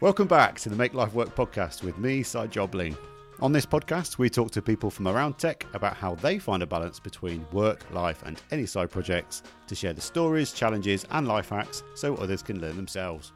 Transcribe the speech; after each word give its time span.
Welcome 0.00 0.28
back 0.28 0.60
to 0.60 0.68
the 0.68 0.76
Make 0.76 0.94
Life 0.94 1.12
Work 1.12 1.34
podcast 1.34 1.82
with 1.82 1.98
me, 1.98 2.22
Si 2.22 2.38
Jobling. 2.38 2.96
On 3.40 3.50
this 3.50 3.66
podcast, 3.66 4.16
we 4.16 4.30
talk 4.30 4.52
to 4.52 4.62
people 4.62 4.92
from 4.92 5.08
around 5.08 5.38
tech 5.38 5.66
about 5.74 5.96
how 5.96 6.14
they 6.14 6.38
find 6.38 6.62
a 6.62 6.66
balance 6.68 7.00
between 7.00 7.44
work, 7.50 7.84
life, 7.90 8.22
and 8.24 8.40
any 8.52 8.64
side 8.64 8.92
projects 8.92 9.42
to 9.66 9.74
share 9.74 9.92
the 9.92 10.00
stories, 10.00 10.52
challenges, 10.52 11.04
and 11.10 11.26
life 11.26 11.48
hacks 11.48 11.82
so 11.96 12.14
others 12.14 12.44
can 12.44 12.60
learn 12.60 12.76
themselves. 12.76 13.32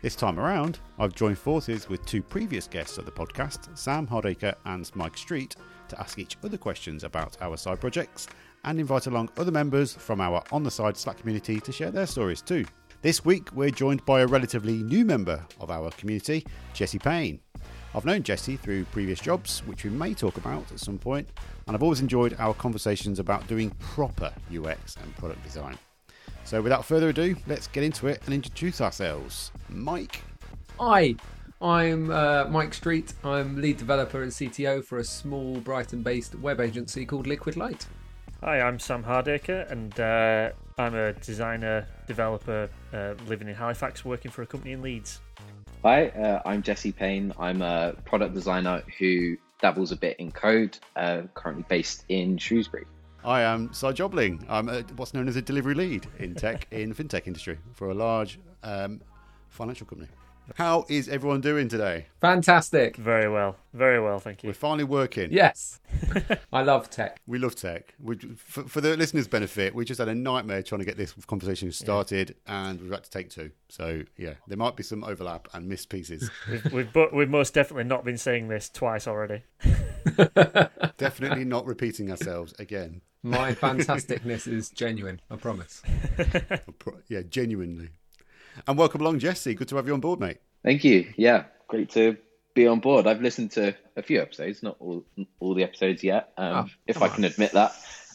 This 0.00 0.14
time 0.14 0.38
around, 0.38 0.78
I've 1.00 1.12
joined 1.12 1.38
forces 1.38 1.88
with 1.88 2.06
two 2.06 2.22
previous 2.22 2.68
guests 2.68 2.98
of 2.98 3.04
the 3.04 3.10
podcast, 3.10 3.76
Sam 3.76 4.06
Hardacre 4.06 4.54
and 4.64 4.88
Mike 4.94 5.18
Street, 5.18 5.56
to 5.88 6.00
ask 6.00 6.20
each 6.20 6.36
other 6.44 6.56
questions 6.56 7.02
about 7.02 7.36
our 7.40 7.56
side 7.56 7.80
projects 7.80 8.28
and 8.64 8.78
invite 8.78 9.08
along 9.08 9.30
other 9.36 9.50
members 9.50 9.94
from 9.94 10.20
our 10.20 10.44
On 10.52 10.62
the 10.62 10.70
Side 10.70 10.96
Slack 10.96 11.18
community 11.18 11.58
to 11.58 11.72
share 11.72 11.90
their 11.90 12.06
stories 12.06 12.42
too. 12.42 12.64
This 13.02 13.24
week, 13.24 13.52
we're 13.54 13.70
joined 13.70 14.04
by 14.04 14.20
a 14.20 14.26
relatively 14.28 14.84
new 14.84 15.04
member 15.04 15.44
of 15.60 15.68
our 15.68 15.90
community, 15.90 16.46
Jesse 16.74 17.00
Payne. 17.00 17.40
I've 17.92 18.04
known 18.04 18.22
Jesse 18.22 18.56
through 18.56 18.84
previous 18.86 19.18
jobs, 19.18 19.64
which 19.66 19.82
we 19.82 19.90
may 19.90 20.14
talk 20.14 20.36
about 20.36 20.70
at 20.70 20.78
some 20.78 20.98
point, 20.98 21.28
and 21.66 21.74
I've 21.74 21.82
always 21.82 22.00
enjoyed 22.00 22.36
our 22.38 22.54
conversations 22.54 23.18
about 23.18 23.48
doing 23.48 23.70
proper 23.80 24.32
UX 24.56 24.96
and 25.02 25.16
product 25.16 25.42
design. 25.42 25.76
So, 26.48 26.62
without 26.62 26.86
further 26.86 27.10
ado, 27.10 27.36
let's 27.46 27.66
get 27.66 27.84
into 27.84 28.06
it 28.06 28.22
and 28.24 28.32
introduce 28.32 28.80
ourselves. 28.80 29.52
Mike. 29.68 30.22
Hi, 30.80 31.14
I'm 31.60 32.10
uh, 32.10 32.46
Mike 32.48 32.72
Street. 32.72 33.12
I'm 33.22 33.60
lead 33.60 33.76
developer 33.76 34.22
and 34.22 34.32
CTO 34.32 34.82
for 34.82 34.96
a 34.96 35.04
small 35.04 35.60
Brighton 35.60 36.02
based 36.02 36.34
web 36.36 36.58
agency 36.62 37.04
called 37.04 37.26
Liquid 37.26 37.58
Light. 37.58 37.86
Hi, 38.40 38.62
I'm 38.62 38.78
Sam 38.78 39.04
Hardacre, 39.04 39.70
and 39.70 40.00
uh, 40.00 40.52
I'm 40.78 40.94
a 40.94 41.12
designer, 41.12 41.86
developer 42.06 42.70
uh, 42.94 43.12
living 43.26 43.48
in 43.48 43.54
Halifax, 43.54 44.02
working 44.06 44.30
for 44.30 44.40
a 44.40 44.46
company 44.46 44.72
in 44.72 44.80
Leeds. 44.80 45.20
Hi, 45.84 46.08
uh, 46.08 46.40
I'm 46.46 46.62
Jesse 46.62 46.92
Payne. 46.92 47.34
I'm 47.38 47.60
a 47.60 47.92
product 48.06 48.32
designer 48.32 48.82
who 48.98 49.36
dabbles 49.60 49.92
a 49.92 49.96
bit 49.96 50.18
in 50.18 50.32
code, 50.32 50.78
uh, 50.96 51.24
currently 51.34 51.66
based 51.68 52.06
in 52.08 52.38
Shrewsbury. 52.38 52.86
I 53.28 53.42
am 53.42 53.74
Si 53.74 53.86
Jobling. 53.88 54.42
I'm 54.48 54.70
a, 54.70 54.80
what's 54.96 55.12
known 55.12 55.28
as 55.28 55.36
a 55.36 55.42
delivery 55.42 55.74
lead 55.74 56.06
in 56.18 56.34
tech 56.34 56.66
in 56.70 56.94
fintech 56.94 57.26
industry 57.26 57.58
for 57.74 57.90
a 57.90 57.94
large 57.94 58.40
um, 58.62 59.02
financial 59.50 59.86
company. 59.86 60.08
How 60.54 60.86
is 60.88 61.08
everyone 61.08 61.40
doing 61.40 61.68
today? 61.68 62.06
Fantastic. 62.20 62.96
Very 62.96 63.28
well, 63.28 63.56
very 63.74 64.00
well, 64.00 64.18
thank 64.18 64.42
you. 64.42 64.48
We're 64.48 64.54
finally 64.54 64.84
working. 64.84 65.30
Yes, 65.30 65.80
I 66.52 66.62
love 66.62 66.90
tech. 66.90 67.20
We 67.26 67.38
love 67.38 67.54
tech. 67.54 67.94
We, 68.00 68.16
for, 68.16 68.64
for, 68.64 68.80
the 68.80 68.96
listeners' 68.96 69.28
benefit, 69.28 69.74
we 69.74 69.84
just 69.84 69.98
had 69.98 70.08
a 70.08 70.14
nightmare 70.14 70.62
trying 70.62 70.80
to 70.80 70.84
get 70.84 70.96
this 70.96 71.12
conversation 71.26 71.70
started, 71.72 72.34
yeah. 72.46 72.68
and 72.68 72.80
we've 72.80 72.90
had 72.90 73.04
to 73.04 73.10
take 73.10 73.30
two. 73.30 73.50
So 73.68 74.02
yeah, 74.16 74.34
there 74.46 74.56
might 74.56 74.76
be 74.76 74.82
some 74.82 75.04
overlap 75.04 75.48
and 75.52 75.68
missed 75.68 75.90
pieces. 75.90 76.30
we've, 76.50 76.72
we've, 76.72 76.92
but 76.92 77.12
we've 77.12 77.30
most 77.30 77.52
definitely 77.54 77.84
not 77.84 78.04
been 78.04 78.18
saying 78.18 78.48
this 78.48 78.68
twice 78.68 79.06
already. 79.06 79.42
definitely 80.96 81.44
not 81.44 81.66
repeating 81.66 82.10
ourselves 82.10 82.54
again. 82.58 83.02
My 83.22 83.52
fantasticness 83.54 84.46
is 84.46 84.70
genuine. 84.70 85.20
I 85.30 85.36
promise. 85.36 85.82
yeah, 87.08 87.22
genuinely. 87.28 87.90
And 88.66 88.76
welcome 88.76 89.00
along, 89.00 89.18
Jesse. 89.18 89.54
Good 89.54 89.68
to 89.68 89.76
have 89.76 89.86
you 89.86 89.94
on 89.94 90.00
board, 90.00 90.20
mate. 90.20 90.38
Thank 90.64 90.84
you. 90.84 91.12
Yeah, 91.16 91.44
great 91.68 91.90
to 91.90 92.16
be 92.54 92.66
on 92.66 92.80
board. 92.80 93.06
I've 93.06 93.22
listened 93.22 93.52
to 93.52 93.74
a 93.96 94.02
few 94.02 94.20
episodes, 94.20 94.62
not 94.62 94.76
all 94.80 95.04
all 95.40 95.54
the 95.54 95.62
episodes 95.62 96.02
yet, 96.02 96.32
um, 96.36 96.54
oh, 96.54 96.66
if 96.86 97.02
I 97.02 97.08
can 97.08 97.24
admit 97.24 97.52
that. 97.52 97.72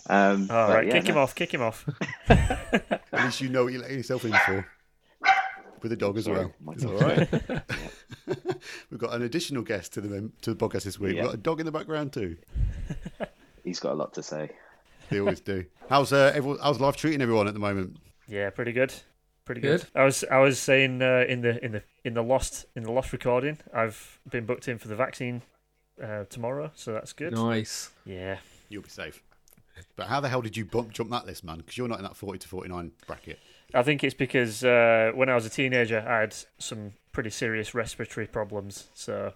Um, 0.09 0.49
all 0.51 0.69
right, 0.69 0.85
yeah, 0.85 0.93
kick 0.93 1.05
no. 1.05 1.11
him 1.11 1.17
off. 1.17 1.35
Kick 1.35 1.53
him 1.53 1.61
off. 1.61 1.87
At 2.29 3.01
least 3.13 3.41
you 3.41 3.49
know 3.49 3.63
what 3.63 3.73
you're 3.73 3.81
letting 3.81 3.97
yourself 3.97 4.25
in 4.25 4.33
for. 4.33 4.67
With 5.81 5.91
a 5.91 5.97
dog 5.97 6.17
as 6.17 6.29
well. 6.29 6.53
It's 6.71 6.85
all 6.85 6.93
right. 6.93 7.29
We've 8.89 8.99
got 8.99 9.13
an 9.13 9.23
additional 9.23 9.63
guest 9.63 9.93
to 9.93 10.01
the 10.01 10.31
to 10.41 10.53
the 10.53 10.55
podcast 10.55 10.83
this 10.83 10.99
week. 10.99 11.15
Yeah. 11.15 11.23
We've 11.23 11.31
got 11.31 11.35
a 11.35 11.41
dog 11.41 11.59
in 11.59 11.65
the 11.65 11.71
background 11.71 12.13
too. 12.13 12.37
He's 13.63 13.79
got 13.79 13.93
a 13.93 13.95
lot 13.95 14.13
to 14.13 14.23
say. 14.23 14.49
They 15.09 15.19
always 15.19 15.41
do. 15.41 15.65
How's 15.89 16.13
uh, 16.13 16.31
everyone, 16.33 16.59
how's 16.61 16.79
life 16.79 16.95
treating 16.95 17.21
everyone 17.21 17.47
at 17.47 17.53
the 17.53 17.59
moment? 17.59 17.97
Yeah, 18.27 18.49
pretty 18.49 18.71
good 18.71 18.93
pretty 19.45 19.61
good. 19.61 19.81
good. 19.81 19.89
I 19.95 20.03
was 20.03 20.23
I 20.29 20.39
was 20.39 20.59
saying 20.59 21.01
uh, 21.01 21.25
in 21.27 21.41
the 21.41 21.63
in 21.63 21.71
the 21.73 21.83
in 22.03 22.13
the 22.13 22.23
lost 22.23 22.65
in 22.75 22.83
the 22.83 22.91
lost 22.91 23.13
recording, 23.13 23.57
I've 23.73 24.19
been 24.29 24.45
booked 24.45 24.67
in 24.67 24.77
for 24.77 24.87
the 24.87 24.95
vaccine 24.95 25.41
uh, 26.01 26.25
tomorrow, 26.25 26.71
so 26.75 26.93
that's 26.93 27.13
good. 27.13 27.33
Nice. 27.33 27.91
Yeah, 28.05 28.37
you'll 28.69 28.83
be 28.83 28.89
safe. 28.89 29.21
But 29.95 30.07
how 30.07 30.19
the 30.19 30.29
hell 30.29 30.41
did 30.41 30.55
you 30.55 30.65
bump 30.65 30.91
jump 30.91 31.09
that 31.11 31.25
list, 31.25 31.43
man? 31.43 31.57
Because 31.57 31.77
you're 31.77 31.87
not 31.87 31.99
in 31.99 32.03
that 32.03 32.15
forty 32.15 32.39
to 32.39 32.47
forty 32.47 32.69
nine 32.69 32.91
bracket. 33.07 33.39
I 33.73 33.81
think 33.81 34.03
it's 34.03 34.13
because 34.13 34.63
uh, 34.63 35.11
when 35.15 35.29
I 35.29 35.35
was 35.35 35.45
a 35.45 35.49
teenager, 35.49 36.05
I 36.07 36.21
had 36.21 36.35
some 36.59 36.93
pretty 37.11 37.29
serious 37.29 37.73
respiratory 37.73 38.27
problems, 38.27 38.89
so. 38.93 39.33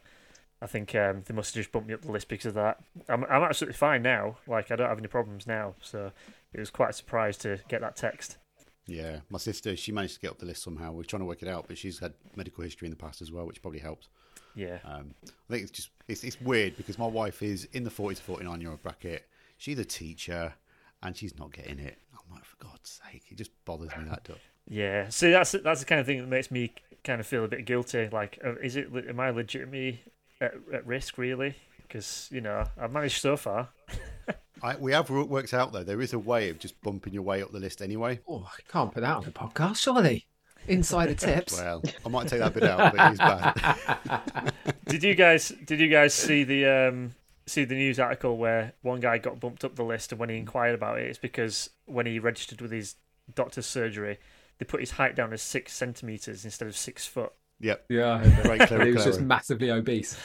I 0.59 0.65
think 0.65 0.95
um, 0.95 1.21
they 1.27 1.35
must 1.35 1.53
have 1.53 1.61
just 1.61 1.71
bumped 1.71 1.87
me 1.87 1.93
up 1.93 2.01
the 2.01 2.11
list 2.11 2.29
because 2.29 2.47
of 2.47 2.53
that. 2.55 2.79
I'm 3.07 3.23
I'm 3.25 3.43
absolutely 3.43 3.77
fine 3.77 4.01
now. 4.01 4.37
Like 4.47 4.71
I 4.71 4.75
don't 4.75 4.89
have 4.89 4.97
any 4.97 5.07
problems 5.07 5.45
now, 5.45 5.75
so 5.83 6.11
it 6.51 6.59
was 6.59 6.71
quite 6.71 6.89
a 6.89 6.93
surprise 6.93 7.37
to 7.37 7.59
get 7.67 7.81
that 7.81 7.95
text. 7.95 8.37
Yeah, 8.87 9.19
my 9.29 9.37
sister, 9.37 9.75
she 9.75 9.91
managed 9.91 10.15
to 10.15 10.19
get 10.21 10.31
up 10.31 10.39
the 10.39 10.45
list 10.45 10.63
somehow. 10.63 10.93
We're 10.93 11.03
trying 11.03 11.21
to 11.21 11.25
work 11.25 11.43
it 11.43 11.49
out, 11.49 11.65
but 11.67 11.77
she's 11.77 11.99
had 11.99 12.13
medical 12.35 12.63
history 12.63 12.85
in 12.85 12.91
the 12.91 12.97
past 12.97 13.21
as 13.21 13.31
well, 13.31 13.45
which 13.45 13.61
probably 13.61 13.79
helps. 13.79 14.07
Yeah. 14.55 14.79
Um, 14.85 15.13
I 15.23 15.53
think 15.53 15.63
it's 15.63 15.71
just 15.71 15.89
it's, 16.07 16.23
it's 16.23 16.39
weird 16.41 16.77
because 16.77 16.97
my 16.97 17.05
wife 17.05 17.43
is 17.43 17.67
in 17.73 17.83
the 17.83 17.91
forty 17.91 18.15
to 18.15 18.21
forty 18.21 18.45
nine 18.45 18.61
year 18.61 18.71
old 18.71 18.81
bracket. 18.81 19.27
She's 19.57 19.77
a 19.77 19.85
teacher, 19.85 20.53
and 21.03 21.15
she's 21.15 21.37
not 21.37 21.51
getting 21.53 21.79
it. 21.79 21.97
I'm 22.13 22.33
like, 22.33 22.45
for 22.45 22.57
God's 22.57 23.01
sake, 23.03 23.23
it 23.29 23.37
just 23.37 23.51
bothers 23.65 23.89
me 23.97 24.05
that 24.05 24.29
up. 24.29 24.39
Yeah. 24.67 25.09
See, 25.09 25.31
that's 25.31 25.51
that's 25.51 25.81
the 25.81 25.85
kind 25.85 25.99
of 26.01 26.07
thing 26.07 26.19
that 26.19 26.27
makes 26.27 26.49
me 26.49 26.73
kind 27.03 27.19
of 27.19 27.27
feel 27.27 27.43
a 27.43 27.47
bit 27.47 27.65
guilty. 27.65 28.09
Like, 28.11 28.39
uh, 28.43 28.55
is 28.55 28.75
it 28.75 28.89
am 29.07 29.19
I 29.19 29.29
legitimately 29.29 30.01
at, 30.41 30.53
at 30.73 30.85
risk 30.87 31.17
really? 31.17 31.55
Because 31.81 32.29
you 32.31 32.41
know 32.41 32.65
I've 32.79 32.91
managed 32.91 33.21
so 33.21 33.37
far. 33.37 33.69
I, 34.61 34.75
we 34.75 34.91
have 34.91 35.09
worked 35.09 35.53
out 35.53 35.73
though. 35.73 35.83
There 35.83 36.01
is 36.01 36.13
a 36.13 36.19
way 36.19 36.49
of 36.49 36.59
just 36.59 36.79
bumping 36.81 37.13
your 37.13 37.23
way 37.23 37.41
up 37.41 37.51
the 37.51 37.59
list 37.59 37.81
anyway. 37.81 38.19
Oh, 38.27 38.47
I 38.47 38.71
can't 38.71 38.91
put 38.93 39.01
that 39.01 39.17
on 39.17 39.23
the 39.23 39.31
podcast, 39.31 39.77
surely. 39.77 40.27
Insider 40.67 41.13
tips. 41.15 41.53
well, 41.53 41.81
I 42.05 42.09
might 42.09 42.27
take 42.27 42.39
that 42.39 42.53
bit 42.53 42.63
out, 42.63 42.95
but 42.95 43.07
it 43.07 43.13
is 43.13 43.17
bad. 43.19 44.53
did 44.85 45.03
you 45.03 45.15
guys? 45.15 45.53
Did 45.65 45.79
you 45.79 45.87
guys 45.87 46.13
see 46.13 46.43
the 46.43 46.65
um, 46.65 47.15
see 47.45 47.63
the 47.63 47.75
news 47.75 47.99
article 47.99 48.37
where 48.37 48.73
one 48.81 48.99
guy 48.99 49.17
got 49.17 49.39
bumped 49.39 49.63
up 49.63 49.75
the 49.75 49.83
list, 49.83 50.11
and 50.11 50.19
when 50.19 50.29
he 50.29 50.37
inquired 50.37 50.75
about 50.75 50.99
it, 50.99 51.07
it's 51.07 51.17
because 51.17 51.69
when 51.85 52.05
he 52.05 52.19
registered 52.19 52.61
with 52.61 52.71
his 52.71 52.95
doctor's 53.33 53.65
surgery, 53.65 54.17
they 54.59 54.65
put 54.65 54.79
his 54.79 54.91
height 54.91 55.15
down 55.15 55.33
as 55.33 55.41
six 55.41 55.73
centimeters 55.73 56.43
instead 56.45 56.67
of 56.67 56.75
six 56.75 57.05
foot. 57.05 57.31
Yep. 57.59 57.85
Yeah. 57.89 58.47
Right, 58.47 58.59
clever, 58.67 58.85
he 58.85 58.91
was 58.91 59.03
just 59.03 59.21
massively 59.21 59.71
obese. 59.71 60.17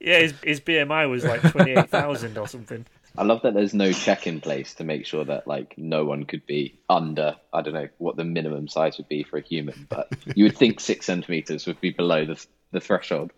yeah, 0.00 0.18
his, 0.18 0.34
his 0.42 0.60
BMI 0.60 1.08
was 1.08 1.24
like 1.24 1.40
twenty 1.50 1.72
eight 1.72 1.88
thousand 1.88 2.36
or 2.38 2.48
something. 2.48 2.86
I 3.16 3.24
love 3.24 3.42
that 3.42 3.54
there's 3.54 3.74
no 3.74 3.92
check 3.92 4.26
in 4.26 4.40
place 4.40 4.74
to 4.74 4.84
make 4.84 5.06
sure 5.06 5.24
that 5.24 5.46
like 5.46 5.74
no 5.76 6.04
one 6.04 6.24
could 6.24 6.46
be 6.46 6.78
under 6.88 7.36
I 7.52 7.62
don't 7.62 7.74
know 7.74 7.88
what 7.98 8.16
the 8.16 8.24
minimum 8.24 8.68
size 8.68 8.96
would 8.98 9.08
be 9.08 9.22
for 9.22 9.38
a 9.38 9.42
human, 9.42 9.86
but 9.88 10.12
you 10.34 10.44
would 10.44 10.56
think 10.56 10.80
six 10.80 11.06
centimeters 11.06 11.66
would 11.66 11.80
be 11.80 11.90
below 11.90 12.24
the 12.24 12.44
the 12.70 12.80
threshold. 12.80 13.32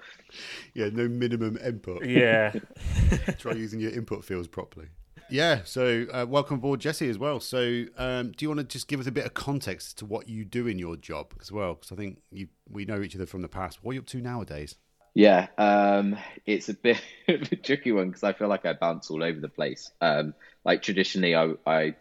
Yeah, 0.75 0.91
no 0.93 1.09
minimum 1.09 1.57
input. 1.57 2.05
Yeah. 2.05 2.53
Try 3.39 3.53
using 3.53 3.81
your 3.81 3.93
input 3.93 4.25
fields 4.25 4.49
properly. 4.49 4.87
Yeah, 5.31 5.62
so 5.65 6.06
uh, 6.12 6.27
welcome 6.29 6.56
aboard, 6.56 6.81
Jesse, 6.81 7.09
as 7.09 7.19
well. 7.19 7.41
So, 7.41 7.87
um, 7.97 8.33
do 8.33 8.45
you 8.45 8.49
want 8.49 8.61
to 8.61 8.65
just 8.65 8.89
give 8.89 9.01
us 9.01 9.06
a 9.06 9.12
bit 9.12 9.25
of 9.25 9.35
context 9.35 9.99
to 9.99 10.06
what 10.06 10.29
you 10.29 10.45
do 10.45 10.67
in 10.67 10.79
your 10.79 10.97
job 10.97 11.33
as 11.41 11.51
well? 11.51 11.75
Because 11.75 11.93
I 11.93 11.97
think 11.97 12.21
you, 12.31 12.49
we 12.71 12.85
know 12.85 13.01
each 13.01 13.17
other 13.17 13.27
from 13.27 13.43
the 13.43 13.49
past. 13.49 13.83
What 13.83 13.93
are 13.93 13.95
you 13.95 14.01
up 14.01 14.06
to 14.09 14.21
nowadays? 14.21 14.77
Yeah, 15.15 15.47
um, 15.57 16.17
it's 16.45 16.69
a 16.69 16.75
bit 16.75 17.01
of 17.29 17.53
a 17.53 17.57
tricky 17.57 17.93
one 17.93 18.09
because 18.09 18.25
I 18.25 18.33
feel 18.33 18.49
like 18.49 18.67
I 18.67 18.73
bounce 18.73 19.11
all 19.11 19.23
over 19.23 19.41
the 19.41 19.49
place. 19.49 19.91
Um, 20.01 20.35
like 20.65 20.83
traditionally, 20.83 21.35
I, 21.35 21.53
I, 21.67 21.95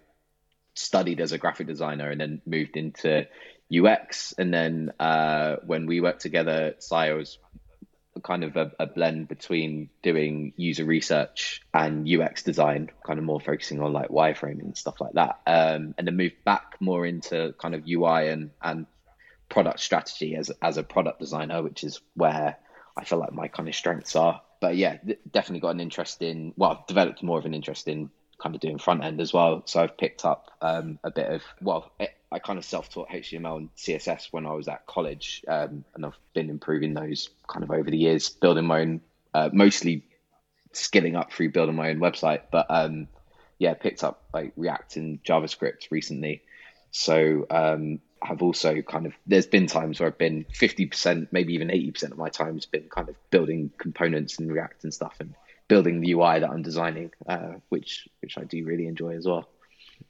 studied 0.76 1.22
as 1.22 1.32
a 1.32 1.38
graphic 1.38 1.68
designer 1.68 2.10
and 2.10 2.20
then 2.20 2.42
moved 2.48 2.78
into 2.78 3.28
UX. 3.72 4.34
And 4.40 4.52
then 4.52 4.92
uh, 5.00 5.58
when 5.66 5.86
we 5.86 6.02
worked 6.02 6.22
together, 6.22 6.74
Si 6.80 6.96
was 6.96 7.38
kind 8.24 8.44
of 8.44 8.56
a, 8.56 8.72
a, 8.80 8.88
blend 8.88 9.28
between 9.28 9.90
doing 10.02 10.54
user 10.58 10.84
research 10.84 11.62
and 11.76 12.08
UX 12.10 12.42
design, 12.42 12.90
kind 13.06 13.20
of 13.20 13.26
more 13.26 13.40
focusing 13.40 13.82
on 13.82 13.94
like 13.94 14.10
wireframing 14.10 14.62
and 14.62 14.78
stuff 14.78 15.00
like 15.00 15.14
that. 15.14 15.40
Um, 15.46 15.94
and 15.98 16.08
then 16.08 16.18
moved 16.18 16.44
back 16.44 16.78
more 16.80 17.06
into 17.06 17.54
kind 17.60 17.76
of 17.76 17.88
UI 17.88 18.30
and, 18.30 18.50
and 18.62 18.88
product 19.50 19.80
strategy 19.80 20.36
as 20.36 20.52
as 20.62 20.78
a 20.78 20.84
product 20.84 21.20
designer, 21.20 21.62
which 21.62 21.84
is 21.84 22.02
where 22.16 22.58
I 22.96 23.04
feel 23.04 23.20
like 23.20 23.34
my 23.34 23.48
kind 23.48 23.68
of 23.68 23.76
strengths 23.76 24.16
are. 24.16 24.42
But 24.60 24.78
yeah, 24.78 24.98
definitely 25.32 25.60
got 25.60 25.72
an 25.72 25.82
interest 25.82 26.22
in. 26.22 26.54
Well, 26.56 26.72
I've 26.72 26.88
developed 26.88 27.22
more 27.24 27.38
of 27.38 27.46
an 27.46 27.54
interest 27.54 27.88
in 27.88 28.10
kind 28.40 28.56
of 28.56 28.62
doing 28.62 28.78
front 28.78 29.04
end 29.04 29.22
as 29.22 29.34
well. 29.34 29.64
So 29.66 29.82
I've 29.82 29.98
picked 29.98 30.26
up 30.26 30.52
um, 30.62 31.00
a 31.04 31.12
bit 31.12 31.30
of 31.30 31.42
well, 31.62 31.92
I 32.34 32.40
kind 32.40 32.58
of 32.58 32.66
self 32.66 32.90
taught 32.90 33.10
HTML 33.10 33.58
and 33.58 33.76
CSS 33.76 34.28
when 34.32 34.46
I 34.46 34.54
was 34.54 34.68
at 34.68 34.88
college, 34.88 35.46
um, 35.48 35.86
and 35.94 36.06
I've 36.06 36.18
been 36.34 36.50
improving 36.50 36.94
those 36.94 37.30
kind 37.48 37.64
of 37.64 37.72
over 37.72 37.90
the 37.90 37.98
years, 37.98 38.30
building 38.30 38.66
my 38.66 38.82
own, 38.82 39.02
uh, 39.34 39.50
mostly 39.54 40.06
skilling 40.72 41.16
up 41.16 41.32
through 41.32 41.52
building 41.52 41.76
my 41.76 41.90
own 41.90 42.00
website. 42.00 42.42
But 42.52 42.68
um, 42.70 43.08
yeah, 43.60 43.76
picked 43.76 44.04
up 44.04 44.24
like 44.34 44.54
React 44.56 44.98
and 44.98 45.24
JavaScript 45.24 45.92
recently. 45.92 46.42
So 46.92 47.46
um, 47.50 48.00
have 48.26 48.42
also 48.42 48.82
kind 48.82 49.06
of 49.06 49.14
there's 49.28 49.48
been 49.48 49.68
times 49.68 50.00
where 50.00 50.08
I've 50.08 50.18
been 50.18 50.46
50%, 50.54 51.28
maybe 51.32 51.54
even 51.54 51.70
80% 51.70 52.12
of 52.12 52.18
my 52.18 52.30
time 52.30 52.56
has 52.56 52.66
been 52.66 52.88
kind 52.90 53.10
of 53.10 53.16
building 53.30 53.72
components 53.78 54.40
and 54.40 54.52
React 54.52 54.84
and 54.86 54.94
stuff 54.94 55.16
and 55.20 55.34
building 55.68 56.02
the 56.02 56.12
UI 56.14 56.40
that 56.40 56.50
I'm 56.50 56.62
designing, 56.62 57.12
uh, 57.28 57.54
which 57.70 58.08
which 58.22 58.38
I 58.38 58.44
do 58.44 58.66
really 58.66 58.88
enjoy 58.88 59.16
as 59.16 59.26
well. 59.26 59.48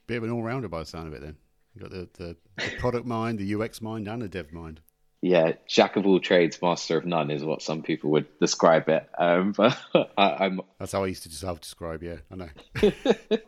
Bit 0.06 0.18
of 0.18 0.24
an 0.24 0.30
all 0.30 0.42
rounder 0.42 0.68
by 0.68 0.80
the 0.80 0.86
sound 0.86 1.08
of 1.08 1.14
it 1.14 1.22
then. 1.22 1.36
You've 1.74 1.82
got 1.82 1.90
the, 1.90 2.08
the, 2.14 2.36
the 2.56 2.76
product 2.78 3.06
mind, 3.06 3.38
the 3.38 3.54
UX 3.54 3.80
mind, 3.82 4.06
and 4.06 4.22
the 4.22 4.28
dev 4.28 4.52
mind. 4.52 4.80
Yeah, 5.22 5.52
jack 5.66 5.96
of 5.96 6.06
all 6.06 6.20
trades, 6.20 6.60
master 6.60 6.98
of 6.98 7.06
none 7.06 7.30
is 7.30 7.42
what 7.42 7.62
some 7.62 7.82
people 7.82 8.10
would 8.10 8.26
describe 8.40 8.90
it. 8.90 9.08
Um, 9.18 9.52
but 9.56 9.74
I, 10.18 10.44
am 10.44 10.60
That's 10.78 10.92
how 10.92 11.02
I 11.02 11.06
used 11.06 11.22
to 11.22 11.30
self 11.30 11.62
describe. 11.62 12.02
Yeah, 12.02 12.16
I 12.30 12.34
know. 12.34 12.48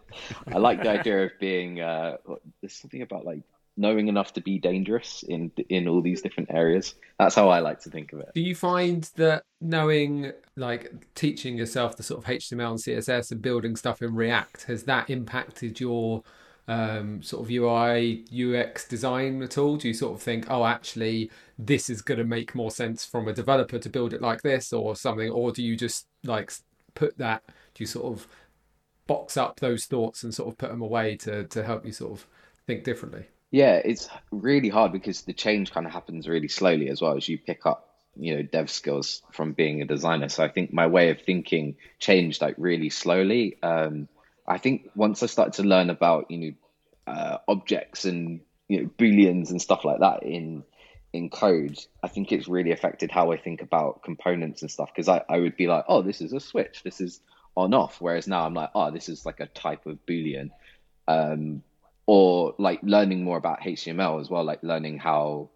I 0.49 0.57
like 0.57 0.83
the 0.83 0.89
idea 0.89 1.27
of 1.27 1.33
being. 1.39 1.83
Uh, 1.83 2.17
there's 2.63 2.73
something 2.73 3.03
about 3.03 3.27
like 3.27 3.43
knowing 3.77 4.09
enough 4.09 4.33
to 4.35 4.41
be 4.41 4.59
dangerous 4.59 5.23
in 5.23 5.53
in 5.69 5.87
all 5.89 6.01
these 6.01 6.23
different 6.23 6.51
areas. 6.51 6.95
That's 7.19 7.35
how 7.35 7.49
I 7.49 7.61
like 7.61 7.81
to 7.81 7.91
think 7.91 8.13
of 8.13 8.21
it. 8.21 8.31
Do 8.35 8.41
you 8.41 8.55
find 8.55 9.09
that 9.17 9.45
knowing, 9.61 10.33
like, 10.57 10.93
teaching 11.15 11.57
yourself 11.57 11.97
the 11.97 12.03
sort 12.03 12.23
of 12.23 12.31
HTML 12.31 12.71
and 12.71 12.79
CSS 12.79 13.33
and 13.33 13.43
building 13.43 13.77
stuff 13.77 14.03
in 14.03 14.15
React 14.15 14.65
has 14.65 14.85
that 14.85 15.11
impacted 15.11 15.81
your 15.81 16.23
um, 16.69 17.23
sort 17.23 17.45
of 17.45 17.51
UI 17.51 18.25
UX 18.33 18.89
design 18.89 19.43
at 19.43 19.59
all? 19.59 19.77
Do 19.77 19.89
you 19.89 19.95
sort 19.95 20.15
of 20.15 20.23
think, 20.23 20.51
oh, 20.51 20.65
actually, 20.65 21.31
this 21.59 21.89
is 21.89 22.03
going 22.03 22.19
to 22.19 22.25
make 22.25 22.55
more 22.55 22.71
sense 22.71 23.05
from 23.05 23.29
a 23.29 23.33
developer 23.33 23.79
to 23.79 23.89
build 23.89 24.13
it 24.13 24.23
like 24.23 24.43
this 24.43 24.73
or 24.73 24.97
something, 24.97 25.31
or 25.31 25.53
do 25.53 25.63
you 25.63 25.77
just 25.77 26.07
like 26.25 26.53
put 26.95 27.17
that? 27.19 27.43
Do 27.75 27.83
you 27.83 27.87
sort 27.87 28.13
of 28.13 28.27
box 29.07 29.37
up 29.37 29.61
those 29.61 29.85
thoughts 29.85 30.25
and 30.25 30.35
sort 30.35 30.49
of 30.49 30.59
put 30.59 30.71
them 30.71 30.83
away 30.83 31.17
to 31.17 31.45
to 31.45 31.63
help 31.63 31.87
you 31.87 31.93
sort 31.93 32.13
of 32.13 32.27
think 32.67 32.85
differently? 32.85 33.27
Yeah, 33.57 33.81
it's 33.83 34.11
really 34.31 34.69
hard 34.69 34.93
because 34.93 35.23
the 35.23 35.33
change 35.33 35.73
kind 35.73 35.87
of 35.87 35.93
happens 35.95 36.29
really 36.29 36.47
slowly 36.47 36.91
as 36.91 37.01
well 37.01 37.17
as 37.17 37.27
you 37.27 37.39
pick 37.39 37.65
up, 37.65 37.89
you 38.15 38.37
know, 38.37 38.43
dev 38.43 38.69
skills 38.69 39.23
from 39.33 39.55
being 39.55 39.81
a 39.81 39.87
designer. 39.87 40.29
So 40.29 40.45
I 40.45 40.49
think 40.49 40.75
my 40.75 40.89
way 40.89 41.09
of 41.09 41.23
thinking 41.23 41.77
changed 41.99 42.43
like 42.43 42.57
really 42.59 42.91
slowly. 42.91 43.57
Um, 43.63 44.09
I 44.47 44.59
think 44.59 44.91
once 44.95 45.23
I 45.23 45.27
started 45.27 45.55
to 45.55 45.63
learn 45.63 45.89
about, 45.89 46.31
you 46.31 46.39
know, 46.39 47.11
uh, 47.15 47.39
objects 47.49 48.05
and 48.05 48.41
you 48.69 48.83
know 48.83 48.91
booleans 48.99 49.49
and 49.49 49.63
stuff 49.63 49.87
like 49.87 50.01
that 50.01 50.23
in 50.23 50.63
in 51.15 51.31
code, 51.31 51.79
I 52.03 52.09
think 52.09 52.33
it's 52.33 52.49
really 52.49 52.73
affected 52.73 53.11
how 53.11 53.33
I 53.33 53.39
think 53.39 53.63
about 53.63 54.03
components 54.03 54.61
and 54.61 54.71
stuff. 54.71 54.91
Because 54.95 55.09
I, 55.09 55.25
I 55.31 55.39
would 55.39 55.57
be 55.57 55.67
like, 55.67 55.87
oh, 55.89 56.03
this 56.03 56.21
is 56.21 56.35
a 56.35 56.41
switch, 56.41 56.83
this 56.83 57.01
is 57.01 57.21
on 57.57 57.73
off. 57.73 58.03
Whereas 58.03 58.29
now 58.29 58.45
I'm 58.45 58.53
like, 58.53 58.73
oh, 58.75 58.91
this 58.91 59.09
is 59.09 59.25
like 59.25 59.41
a 59.41 59.47
type 59.47 59.87
of 59.87 60.05
boolean. 60.05 60.51
Um, 61.09 61.63
or 62.07 62.55
like 62.59 62.81
learning 62.83 63.25
more 63.25 63.37
about 63.37 63.61
HTML 63.61 64.21
as 64.21 64.31
well, 64.31 64.45
like 64.45 64.63
learning 64.63 64.99
how 64.99 65.51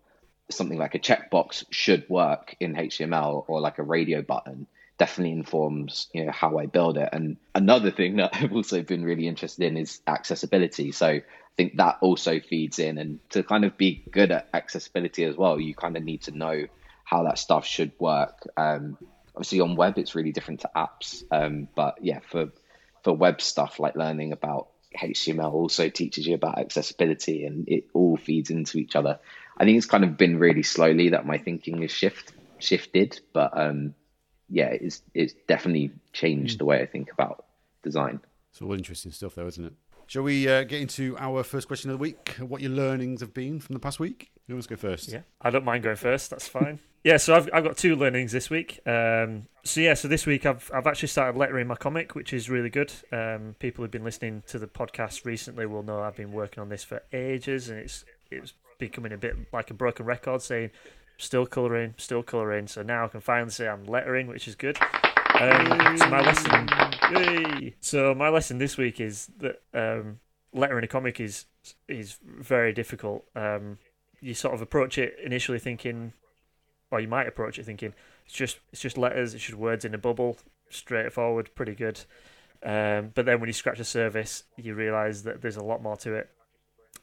something 0.50 0.79
like 0.79 0.94
a 0.94 0.99
checkbox 0.99 1.64
should 1.70 2.05
work 2.08 2.56
in 2.61 2.75
HTML 2.75 3.44
or 3.47 3.61
like 3.61 3.79
a 3.79 3.82
radio 3.82 4.20
button 4.20 4.67
definitely 5.00 5.32
informs 5.32 6.08
you 6.12 6.26
know 6.26 6.31
how 6.31 6.58
I 6.58 6.67
build 6.67 6.99
it. 6.99 7.08
And 7.11 7.38
another 7.55 7.91
thing 7.91 8.17
that 8.17 8.31
I've 8.35 8.52
also 8.52 8.82
been 8.82 9.02
really 9.02 9.26
interested 9.26 9.64
in 9.64 9.76
is 9.79 10.00
accessibility. 10.06 10.93
So 10.93 11.06
I 11.06 11.23
think 11.56 11.79
that 11.79 11.97
also 12.02 12.38
feeds 12.38 12.79
in, 12.79 12.99
and 12.99 13.19
to 13.31 13.43
kind 13.43 13.64
of 13.64 13.76
be 13.79 14.05
good 14.11 14.31
at 14.31 14.49
accessibility 14.52 15.25
as 15.25 15.37
well, 15.37 15.58
you 15.58 15.75
kind 15.75 15.97
of 15.97 16.05
need 16.05 16.23
to 16.23 16.37
know 16.37 16.67
how 17.05 17.25
that 17.25 17.38
stuff 17.38 17.64
should 17.64 17.93
work. 17.99 18.47
Um, 18.56 18.99
obviously, 19.35 19.61
on 19.61 19.75
web, 19.75 19.99
it's 19.99 20.14
really 20.14 20.32
different 20.32 20.61
to 20.61 20.70
apps, 20.76 21.25
um, 21.31 21.69
but 21.75 21.97
yeah, 22.02 22.20
for 22.20 22.50
for 23.02 23.14
web 23.14 23.41
stuff 23.41 23.81
like 23.81 23.97
learning 23.97 24.32
about 24.32 24.69
HTML 24.97 25.53
also 25.53 25.89
teaches 25.89 26.27
you 26.27 26.35
about 26.35 26.59
accessibility 26.59 27.45
and 27.45 27.69
it 27.69 27.85
all 27.95 28.17
feeds 28.17 28.51
into 28.51 28.79
each 28.79 28.97
other. 28.97 29.19
I 29.57 29.65
think 29.65 29.77
it's 29.77 29.87
kind 29.87 30.05
of 30.05 30.17
been 30.17 30.39
really 30.39 30.63
slowly 30.63 31.11
that 31.11 31.27
my 31.27 31.39
thinking 31.39 31.83
has 31.83 31.91
shift 31.91 32.33
shifted, 32.59 33.21
but 33.33 33.57
um, 33.59 33.95
yeah, 34.49 34.69
it's 34.69 35.03
it's 35.15 35.35
definitely 35.47 35.93
changed 36.13 36.59
the 36.59 36.65
way 36.65 36.81
I 36.81 36.87
think 36.87 37.13
about 37.13 37.45
design. 37.83 38.21
It's 38.51 38.61
all 38.61 38.73
interesting 38.73 39.13
stuff, 39.13 39.35
though, 39.35 39.47
isn't 39.47 39.65
it? 39.65 39.73
Shall 40.07 40.23
we 40.23 40.49
uh, 40.49 40.65
get 40.65 40.81
into 40.81 41.17
our 41.19 41.45
first 41.45 41.69
question 41.69 41.91
of 41.91 41.99
the 41.99 42.03
week? 42.03 42.35
What 42.41 42.61
your 42.61 42.73
learnings 42.73 43.21
have 43.21 43.33
been 43.33 43.61
from 43.61 43.75
the 43.75 43.81
past 43.81 44.01
week? 44.01 44.33
Who 44.49 44.55
wants 44.55 44.67
to 44.67 44.75
go 44.75 44.81
first? 44.81 45.13
Yeah, 45.13 45.21
I 45.41 45.51
don't 45.51 45.65
mind 45.65 45.85
going 45.85 45.97
first. 45.97 46.31
That's 46.31 46.49
fine. 46.49 46.81
yeah, 47.05 47.17
so 47.17 47.35
I've 47.35 47.49
I've 47.52 47.64
got 47.64 47.76
two 47.76 47.97
learnings 47.97 48.32
this 48.32 48.50
week. 48.50 48.81
Um, 48.87 49.47
so 49.64 49.81
yeah, 49.81 49.94
so 49.94 50.08
this 50.08 50.26
week 50.26 50.47
I've 50.47 50.70
I've 50.75 50.87
actually 50.87 51.08
started 51.08 51.38
lettering 51.38 51.67
my 51.67 51.76
comic, 51.76 52.14
which 52.14 52.32
is 52.32 52.50
really 52.50 52.70
good. 52.70 52.93
Um, 53.12 53.55
people 53.58 53.82
who've 53.82 53.91
been 53.91 54.05
listening 54.05 54.43
to 54.49 54.58
the 54.58 54.67
podcast 54.67 55.25
recently 55.25 55.67
will 55.67 55.82
know 55.82 56.00
I've 56.02 56.17
been 56.17 56.32
working 56.32 56.61
on 56.61 56.69
this 56.69 56.85
for 56.85 57.02
ages, 57.12 57.69
and 57.69 57.79
it's 57.79 58.05
it's 58.31 58.52
becoming 58.79 59.12
a 59.12 59.19
bit 59.19 59.37
like 59.52 59.70
a 59.70 59.75
broken 59.75 60.06
record, 60.06 60.43
saying 60.43 60.70
still 61.17 61.47
colouring, 61.47 61.94
still 61.97 62.23
colouring. 62.23 62.67
So 62.67 62.82
now 62.82 63.05
I 63.05 63.08
can 63.08 63.20
finally 63.20 63.50
say 63.50 63.69
I'm 63.69 63.85
lettering, 63.85 64.26
which 64.26 64.49
is 64.49 64.55
good. 64.55 64.79
Um, 65.41 65.97
so 65.97 66.08
my 66.11 66.20
lesson, 66.20 66.69
yay. 67.14 67.75
so 67.81 68.14
my 68.14 68.29
lesson 68.29 68.58
this 68.58 68.76
week 68.76 69.00
is 69.00 69.31
that 69.38 69.62
um, 69.73 70.19
lettering 70.52 70.85
a 70.85 70.88
comic 70.88 71.20
is 71.20 71.47
is 71.88 72.19
very 72.23 72.73
difficult. 72.73 73.25
Um, 73.35 73.79
you 74.20 74.35
sort 74.35 74.55
of 74.55 74.61
approach 74.61 74.99
it 74.99 75.17
initially 75.25 75.58
thinking, 75.58 76.12
or 76.91 77.01
you 77.01 77.09
might 77.09 77.27
approach 77.27 77.59
it 77.59 77.65
thinking 77.65 77.95
it's 78.27 78.35
just 78.35 78.59
it's 78.73 78.81
just 78.81 78.99
letters, 78.99 79.35
it's 79.35 79.45
just 79.45 79.59
words 79.59 79.85
in 79.85 79.95
a 79.95 79.99
bubble, 79.99 80.39
straightforward, 80.69 81.51
pretty 81.55 81.75
good. 81.75 82.01
Um, 82.63 83.11
but 83.15 83.25
then 83.25 83.41
when 83.41 83.49
you 83.49 83.55
scratch 83.55 83.79
the 83.79 83.85
surface, 83.85 84.45
you 84.57 84.75
realise 84.75 85.23
that 85.23 85.41
there's 85.41 85.57
a 85.57 85.65
lot 85.65 85.83
more 85.83 85.97
to 85.99 86.15
it. 86.15 86.31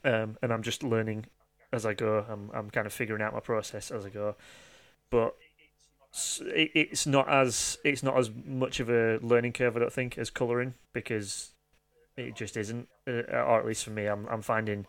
Um, 0.06 0.38
and 0.42 0.54
I'm 0.54 0.62
just 0.62 0.84
learning 0.84 1.26
as 1.74 1.86
I 1.86 1.94
go. 1.94 2.26
I'm 2.30 2.52
I'm 2.54 2.70
kind 2.70 2.88
of 2.88 2.94
figuring 2.94 3.22
out 3.22 3.34
my 3.34 3.40
process 3.40 3.92
as 3.92 4.06
I 4.06 4.10
go, 4.10 4.36
but 5.10 5.36
it's 6.40 7.06
not 7.06 7.30
as 7.30 7.78
it's 7.84 8.04
not 8.04 8.18
as 8.18 8.30
much 8.46 8.80
of 8.80 8.90
a 8.90 9.18
learning 9.22 9.54
curve 9.54 9.76
I 9.76 9.80
don't 9.80 9.94
think 9.94 10.18
as 10.18 10.30
colouring 10.30 10.74
because 10.94 11.52
it 12.16 12.36
just 12.36 12.58
isn't, 12.58 12.88
uh, 13.08 13.22
or 13.32 13.60
at 13.60 13.66
least 13.66 13.84
for 13.84 13.92
me, 13.92 14.06
I'm 14.06 14.28
I'm 14.28 14.42
finding 14.42 14.86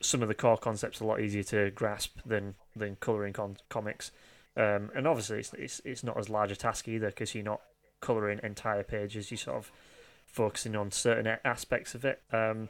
some 0.00 0.22
of 0.22 0.28
the 0.28 0.34
core 0.34 0.56
concepts 0.56 1.00
a 1.00 1.04
lot 1.04 1.20
easier 1.20 1.44
to 1.44 1.70
grasp 1.70 2.18
than 2.26 2.54
than 2.74 2.96
colouring 2.96 3.32
con- 3.32 3.58
comics. 3.68 4.10
Um, 4.56 4.90
and 4.94 5.06
obviously, 5.06 5.38
it's, 5.38 5.52
it's 5.54 5.80
it's 5.84 6.04
not 6.04 6.18
as 6.18 6.28
large 6.28 6.52
a 6.52 6.56
task 6.56 6.88
either 6.88 7.06
because 7.06 7.34
you're 7.34 7.44
not 7.44 7.60
colouring 8.00 8.40
entire 8.42 8.82
pages. 8.82 9.30
You're 9.30 9.38
sort 9.38 9.56
of 9.56 9.72
focusing 10.26 10.76
on 10.76 10.90
certain 10.90 11.38
aspects 11.44 11.94
of 11.94 12.04
it. 12.04 12.22
Um, 12.32 12.68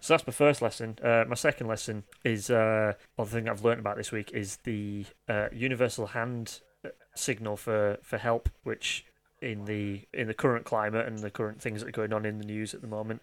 so 0.00 0.14
that's 0.14 0.26
my 0.26 0.32
first 0.32 0.62
lesson. 0.62 0.98
Uh, 1.02 1.24
my 1.28 1.34
second 1.34 1.66
lesson 1.66 2.04
is, 2.24 2.50
uh, 2.50 2.94
well, 3.16 3.26
the 3.26 3.32
thing 3.32 3.48
I've 3.48 3.64
learned 3.64 3.80
about 3.80 3.98
this 3.98 4.10
week 4.10 4.30
is 4.32 4.56
the 4.64 5.04
uh, 5.28 5.48
universal 5.52 6.06
hand 6.06 6.60
uh, 6.84 6.88
signal 7.14 7.58
for, 7.58 7.98
for 8.02 8.16
help, 8.16 8.48
which 8.62 9.04
in 9.42 9.66
the 9.66 10.02
in 10.12 10.26
the 10.26 10.34
current 10.34 10.64
climate 10.64 11.06
and 11.06 11.18
the 11.18 11.30
current 11.30 11.60
things 11.60 11.80
that 11.80 11.88
are 11.88 11.92
going 11.92 12.12
on 12.12 12.24
in 12.24 12.38
the 12.38 12.44
news 12.44 12.72
at 12.74 12.80
the 12.80 12.86
moment, 12.86 13.20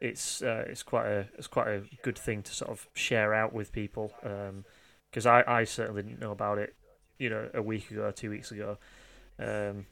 it's 0.00 0.42
uh, 0.42 0.64
it's 0.68 0.82
quite 0.82 1.06
a 1.06 1.28
it's 1.38 1.46
quite 1.46 1.68
a 1.68 1.82
good 2.02 2.18
thing 2.18 2.42
to 2.42 2.52
sort 2.52 2.70
of 2.70 2.88
share 2.94 3.32
out 3.32 3.52
with 3.52 3.72
people. 3.72 4.12
Because 5.10 5.26
um, 5.26 5.32
I, 5.32 5.60
I 5.60 5.64
certainly 5.64 6.02
didn't 6.02 6.20
know 6.20 6.32
about 6.32 6.58
it, 6.58 6.74
you 7.18 7.30
know, 7.30 7.48
a 7.54 7.62
week 7.62 7.90
ago, 7.90 8.10
two 8.10 8.30
weeks 8.30 8.50
ago. 8.52 8.78
Um, 9.38 9.86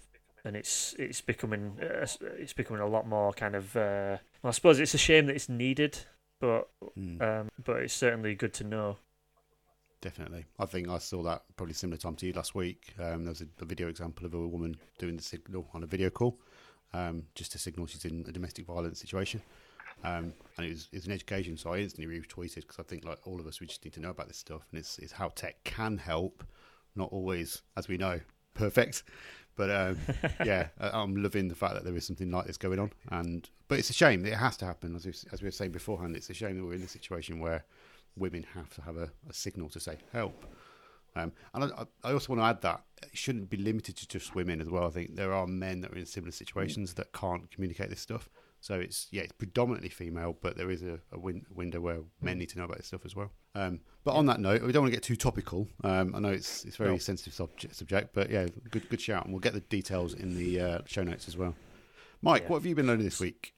and 0.46 0.56
it's 0.56 0.94
it's 0.98 1.22
becoming 1.22 1.78
uh, 1.80 2.06
it's 2.38 2.52
becoming 2.52 2.82
a 2.82 2.86
lot 2.86 3.06
more 3.08 3.32
kind 3.32 3.54
of. 3.54 3.74
Uh, 3.76 4.18
well, 4.42 4.48
I 4.48 4.50
suppose 4.50 4.78
it's 4.78 4.94
a 4.94 4.98
shame 4.98 5.26
that 5.26 5.36
it's 5.36 5.48
needed 5.48 5.98
but 6.44 6.68
mm. 6.98 7.20
um, 7.22 7.48
but 7.64 7.76
it's 7.76 7.94
certainly 7.94 8.34
good 8.34 8.52
to 8.54 8.64
know. 8.64 8.98
Definitely, 10.00 10.44
I 10.58 10.66
think 10.66 10.88
I 10.88 10.98
saw 10.98 11.22
that 11.22 11.44
probably 11.56 11.74
similar 11.74 11.96
time 11.96 12.16
to 12.16 12.26
you 12.26 12.32
last 12.34 12.54
week. 12.54 12.92
Um, 12.98 13.24
there 13.24 13.30
was 13.30 13.40
a, 13.40 13.46
a, 13.60 13.64
video 13.64 13.88
example 13.88 14.26
of 14.26 14.34
a 14.34 14.46
woman 14.46 14.76
doing 14.98 15.16
the 15.16 15.22
signal 15.22 15.66
on 15.72 15.82
a 15.82 15.86
video 15.86 16.10
call, 16.10 16.38
um, 16.92 17.22
just 17.34 17.52
to 17.52 17.58
signal 17.58 17.86
she's 17.86 18.04
in 18.04 18.24
a 18.28 18.32
domestic 18.32 18.66
violence 18.66 19.00
situation. 19.00 19.40
Um, 20.02 20.34
and 20.58 20.66
it 20.66 20.70
was, 20.70 20.88
it 20.92 20.96
was 20.96 21.06
an 21.06 21.12
education, 21.12 21.56
so 21.56 21.72
I 21.72 21.78
instantly 21.78 22.20
retweeted 22.20 22.56
because 22.56 22.78
I 22.78 22.82
think, 22.82 23.06
like 23.06 23.26
all 23.26 23.40
of 23.40 23.46
us, 23.46 23.60
we 23.60 23.66
just 23.66 23.82
need 23.82 23.94
to 23.94 24.00
know 24.00 24.10
about 24.10 24.28
this 24.28 24.36
stuff, 24.36 24.66
and 24.70 24.78
it's, 24.78 24.98
it's 24.98 25.12
how 25.12 25.28
tech 25.28 25.64
can 25.64 25.96
help, 25.96 26.44
not 26.96 27.10
always, 27.12 27.62
as 27.76 27.88
we 27.88 27.96
know, 27.96 28.20
perfect. 28.54 29.04
But 29.56 29.70
um, 29.70 29.98
yeah, 30.44 30.68
I'm 30.78 31.16
loving 31.16 31.48
the 31.48 31.54
fact 31.54 31.74
that 31.74 31.84
there 31.84 31.96
is 31.96 32.06
something 32.06 32.30
like 32.30 32.46
this 32.46 32.56
going 32.56 32.78
on, 32.78 32.92
and 33.10 33.48
but 33.68 33.78
it's 33.78 33.90
a 33.90 33.94
shame 33.94 34.26
it 34.26 34.34
has 34.34 34.56
to 34.58 34.64
happen. 34.64 34.96
As 34.96 35.06
we, 35.06 35.12
as 35.32 35.42
we 35.42 35.46
were 35.46 35.52
saying 35.52 35.72
beforehand, 35.72 36.16
it's 36.16 36.30
a 36.30 36.34
shame 36.34 36.56
that 36.58 36.64
we're 36.64 36.74
in 36.74 36.82
a 36.82 36.88
situation 36.88 37.38
where 37.38 37.64
women 38.16 38.44
have 38.54 38.72
to 38.74 38.82
have 38.82 38.96
a, 38.96 39.10
a 39.28 39.32
signal 39.32 39.68
to 39.70 39.80
say 39.80 39.96
help. 40.12 40.44
Um, 41.16 41.32
and 41.54 41.64
I, 41.64 41.84
I, 42.02 42.12
also 42.12 42.32
want 42.32 42.40
to 42.40 42.46
add 42.46 42.62
that 42.62 42.82
it 43.02 43.16
shouldn't 43.16 43.48
be 43.48 43.56
limited 43.56 43.96
to 43.98 44.08
just 44.08 44.34
women 44.34 44.60
as 44.60 44.68
well. 44.68 44.86
I 44.86 44.90
think 44.90 45.14
there 45.14 45.32
are 45.32 45.46
men 45.46 45.80
that 45.82 45.92
are 45.92 45.96
in 45.96 46.06
similar 46.06 46.32
situations 46.32 46.94
that 46.94 47.12
can't 47.12 47.48
communicate 47.52 47.88
this 47.88 48.00
stuff. 48.00 48.28
So 48.64 48.76
it's 48.76 49.08
yeah, 49.10 49.20
it's 49.20 49.32
predominantly 49.32 49.90
female, 49.90 50.38
but 50.40 50.56
there 50.56 50.70
is 50.70 50.82
a, 50.82 50.98
a 51.12 51.18
win- 51.18 51.44
window 51.54 51.80
where 51.80 51.98
men 52.22 52.38
need 52.38 52.48
to 52.48 52.58
know 52.58 52.64
about 52.64 52.78
this 52.78 52.86
stuff 52.86 53.04
as 53.04 53.14
well. 53.14 53.30
Um, 53.54 53.80
but 54.04 54.12
on 54.12 54.24
that 54.24 54.40
note, 54.40 54.62
we 54.62 54.72
don't 54.72 54.84
want 54.84 54.90
to 54.90 54.96
get 54.96 55.02
too 55.02 55.16
topical. 55.16 55.68
Um, 55.84 56.14
I 56.14 56.20
know 56.20 56.30
it's 56.30 56.64
it's 56.64 56.76
very 56.76 56.92
no. 56.92 56.96
sensitive 56.96 57.34
subject, 57.34 57.76
subject, 57.76 58.14
but 58.14 58.30
yeah, 58.30 58.46
good 58.70 58.88
good 58.88 59.02
shout, 59.02 59.24
and 59.24 59.34
we'll 59.34 59.40
get 59.40 59.52
the 59.52 59.60
details 59.60 60.14
in 60.14 60.34
the 60.34 60.60
uh, 60.60 60.78
show 60.86 61.02
notes 61.02 61.28
as 61.28 61.36
well. 61.36 61.54
Mike, 62.22 62.44
yeah. 62.44 62.48
what 62.48 62.56
have 62.60 62.64
you 62.64 62.74
been 62.74 62.86
learning 62.86 63.04
this 63.04 63.20
week? 63.20 63.52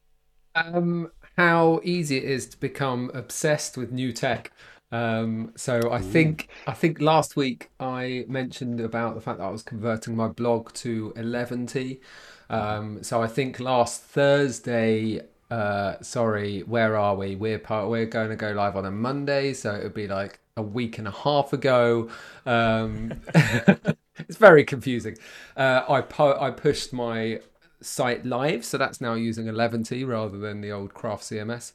Um, 0.57 1.13
how 1.37 1.81
easy 1.85 2.17
it 2.17 2.25
is 2.25 2.49
to 2.49 2.57
become 2.59 3.13
obsessed 3.15 3.77
with 3.77 3.93
new 3.93 4.13
tech. 4.13 4.51
Um, 4.91 5.53
so 5.57 5.93
I 5.93 6.01
think 6.01 6.49
I 6.67 6.73
think 6.73 7.01
last 7.01 7.37
week 7.37 7.71
I 7.79 8.25
mentioned 8.27 8.81
about 8.81 9.15
the 9.15 9.21
fact 9.21 9.39
that 9.39 9.45
I 9.45 9.51
was 9.51 9.63
converting 9.63 10.17
my 10.17 10.27
blog 10.27 10.73
to 10.75 11.13
Eleventy. 11.15 12.01
Um, 12.49 13.03
so 13.03 13.23
I 13.23 13.27
think 13.27 13.61
last 13.61 14.03
Thursday, 14.03 15.23
uh, 15.51 15.95
sorry, 16.01 16.61
where 16.61 16.97
are 16.97 17.15
we? 17.15 17.37
We're 17.37 17.59
part, 17.59 17.89
we're 17.89 18.07
going 18.07 18.31
to 18.31 18.37
go 18.37 18.53
live 18.53 18.77
on 18.77 18.85
a 18.85 18.91
Monday, 18.91 19.53
so 19.53 19.75
it 19.75 19.83
would 19.83 19.95
be 19.95 20.09
like 20.09 20.41
a 20.57 20.63
week 20.63 20.99
and 20.99 21.07
a 21.07 21.13
half 21.13 21.53
ago. 21.53 22.09
Um, 22.45 23.21
it's 23.35 24.37
very 24.37 24.65
confusing. 24.65 25.17
Uh, 25.57 25.83
I 25.89 26.47
I 26.47 26.51
pushed 26.51 26.93
my 26.93 27.41
site 27.81 28.25
live, 28.25 28.65
so 28.65 28.79
that's 28.79 29.01
now 29.01 29.15
using 29.15 29.49
Eleventy 29.49 30.05
rather 30.05 30.39
than 30.39 30.61
the 30.61 30.73
old 30.73 30.95
Craft 30.95 31.25
CMS. 31.25 31.73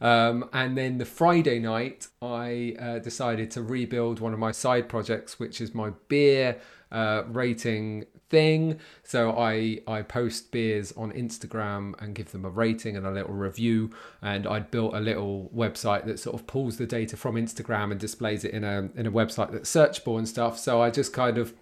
Um, 0.00 0.48
and 0.52 0.76
then 0.76 0.98
the 0.98 1.04
Friday 1.04 1.60
night, 1.60 2.08
I 2.20 2.74
uh, 2.78 2.98
decided 2.98 3.52
to 3.52 3.62
rebuild 3.62 4.18
one 4.18 4.32
of 4.32 4.38
my 4.40 4.50
side 4.50 4.88
projects, 4.88 5.38
which 5.38 5.60
is 5.60 5.74
my 5.74 5.90
beer 6.08 6.58
uh, 6.90 7.22
rating 7.28 8.06
thing. 8.32 8.80
So 9.04 9.38
I 9.38 9.78
I 9.86 10.02
post 10.02 10.50
beers 10.50 10.90
on 10.96 11.12
Instagram 11.12 11.94
and 12.02 12.16
give 12.16 12.32
them 12.32 12.44
a 12.44 12.50
rating 12.50 12.96
and 12.96 13.06
a 13.06 13.12
little 13.12 13.34
review. 13.34 13.90
And 14.20 14.46
I'd 14.48 14.72
built 14.72 14.94
a 14.94 15.00
little 15.00 15.50
website 15.54 16.06
that 16.06 16.18
sort 16.18 16.34
of 16.34 16.48
pulls 16.48 16.78
the 16.78 16.86
data 16.86 17.16
from 17.16 17.36
Instagram 17.36 17.92
and 17.92 18.00
displays 18.00 18.44
it 18.44 18.52
in 18.52 18.64
a 18.64 18.90
in 18.96 19.06
a 19.06 19.12
website 19.12 19.52
that's 19.52 19.70
searchable 19.70 20.18
and 20.18 20.26
stuff. 20.26 20.58
So 20.58 20.82
I 20.82 20.90
just 20.90 21.12
kind 21.12 21.38
of 21.38 21.54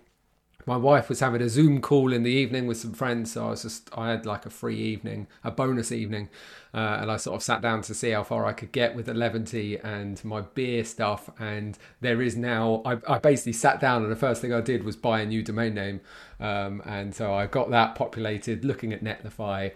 my 0.66 0.76
wife 0.76 1.08
was 1.08 1.20
having 1.20 1.42
a 1.42 1.48
Zoom 1.48 1.80
call 1.80 2.12
in 2.12 2.22
the 2.22 2.30
evening 2.30 2.66
with 2.66 2.76
some 2.76 2.92
friends, 2.92 3.32
so 3.32 3.46
I 3.46 3.50
was 3.50 3.62
just 3.62 3.90
I 3.96 4.10
had 4.10 4.26
like 4.26 4.46
a 4.46 4.50
free 4.50 4.78
evening, 4.78 5.26
a 5.42 5.50
bonus 5.50 5.90
evening, 5.92 6.28
uh, 6.74 6.98
and 7.00 7.10
I 7.10 7.16
sort 7.16 7.36
of 7.36 7.42
sat 7.42 7.62
down 7.62 7.82
to 7.82 7.94
see 7.94 8.10
how 8.10 8.22
far 8.22 8.46
I 8.46 8.52
could 8.52 8.72
get 8.72 8.94
with 8.94 9.08
Eleventy 9.08 9.78
and 9.78 10.22
my 10.24 10.42
beer 10.42 10.84
stuff. 10.84 11.30
And 11.38 11.78
there 12.00 12.22
is 12.22 12.36
now 12.36 12.82
I, 12.84 12.98
I 13.08 13.18
basically 13.18 13.54
sat 13.54 13.80
down 13.80 14.02
and 14.02 14.12
the 14.12 14.16
first 14.16 14.40
thing 14.40 14.52
I 14.52 14.60
did 14.60 14.84
was 14.84 14.96
buy 14.96 15.20
a 15.20 15.26
new 15.26 15.42
domain 15.42 15.74
name, 15.74 16.00
um, 16.38 16.82
and 16.84 17.14
so 17.14 17.32
I 17.32 17.46
got 17.46 17.70
that 17.70 17.94
populated, 17.94 18.64
looking 18.64 18.92
at 18.92 19.02
Netlify. 19.02 19.72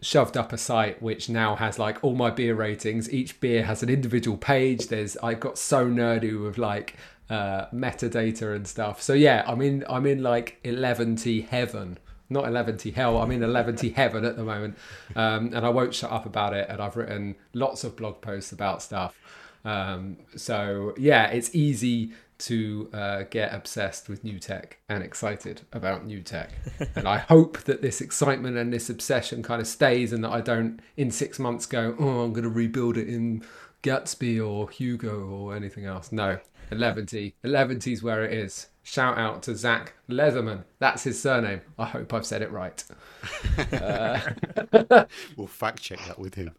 Shoved 0.00 0.36
up 0.36 0.52
a 0.52 0.58
site 0.58 1.02
which 1.02 1.28
now 1.28 1.56
has 1.56 1.78
like 1.78 2.02
all 2.04 2.14
my 2.14 2.30
beer 2.30 2.54
ratings. 2.54 3.12
Each 3.12 3.38
beer 3.40 3.64
has 3.64 3.82
an 3.82 3.88
individual 3.88 4.36
page. 4.36 4.88
There's 4.88 5.16
I 5.18 5.34
got 5.34 5.58
so 5.58 5.86
nerdy 5.86 6.40
with 6.40 6.56
like 6.56 6.96
uh, 7.30 7.66
metadata 7.72 8.54
and 8.54 8.66
stuff. 8.66 9.02
So 9.02 9.12
yeah, 9.12 9.44
I'm 9.46 9.60
in 9.60 9.84
I'm 9.88 10.06
in 10.06 10.22
like 10.22 10.58
Eleventy 10.64 11.42
heaven, 11.42 11.98
not 12.30 12.46
Eleventy 12.46 12.90
hell. 12.90 13.18
I'm 13.18 13.30
in 13.30 13.42
Eleventy 13.42 13.90
heaven 13.96 14.24
at 14.24 14.36
the 14.36 14.44
moment, 14.44 14.76
um, 15.16 15.52
and 15.52 15.66
I 15.66 15.68
won't 15.68 15.94
shut 15.94 16.12
up 16.12 16.26
about 16.26 16.54
it. 16.54 16.68
And 16.68 16.80
I've 16.80 16.96
written 16.96 17.36
lots 17.52 17.84
of 17.84 17.96
blog 17.96 18.20
posts 18.20 18.52
about 18.52 18.82
stuff. 18.82 19.16
Um, 19.64 20.18
so 20.36 20.94
yeah, 20.96 21.26
it's 21.26 21.54
easy 21.54 22.12
to 22.38 22.88
uh, 22.92 23.22
get 23.30 23.52
obsessed 23.52 24.08
with 24.08 24.24
new 24.24 24.38
tech 24.38 24.78
and 24.88 25.02
excited 25.02 25.62
about 25.72 26.06
new 26.06 26.20
tech. 26.20 26.50
and 26.94 27.08
I 27.08 27.18
hope 27.18 27.58
that 27.64 27.82
this 27.82 28.00
excitement 28.00 28.56
and 28.56 28.72
this 28.72 28.88
obsession 28.88 29.42
kind 29.42 29.60
of 29.60 29.66
stays, 29.66 30.12
and 30.12 30.22
that 30.24 30.30
I 30.30 30.40
don't 30.40 30.80
in 30.96 31.10
six 31.10 31.38
months 31.38 31.66
go, 31.66 31.96
oh, 31.98 32.20
I'm 32.20 32.32
going 32.32 32.44
to 32.44 32.50
rebuild 32.50 32.96
it 32.96 33.08
in 33.08 33.44
Gatsby 33.82 34.44
or 34.44 34.70
Hugo 34.70 35.26
or 35.28 35.54
anything 35.54 35.84
else. 35.84 36.12
No, 36.12 36.38
Eleventy. 36.70 37.34
Eleventy 37.42 37.92
is 37.92 38.02
where 38.02 38.24
it 38.24 38.32
is. 38.32 38.68
Shout 38.82 39.18
out 39.18 39.42
to 39.44 39.56
Zach 39.56 39.94
Leatherman. 40.08 40.64
That's 40.78 41.04
his 41.04 41.20
surname. 41.20 41.60
I 41.78 41.86
hope 41.86 42.12
I've 42.12 42.26
said 42.26 42.42
it 42.42 42.50
right. 42.50 42.82
uh... 43.72 44.20
we'll 45.36 45.46
fact 45.46 45.82
check 45.82 45.98
that 46.06 46.18
with 46.18 46.34
him. 46.34 46.54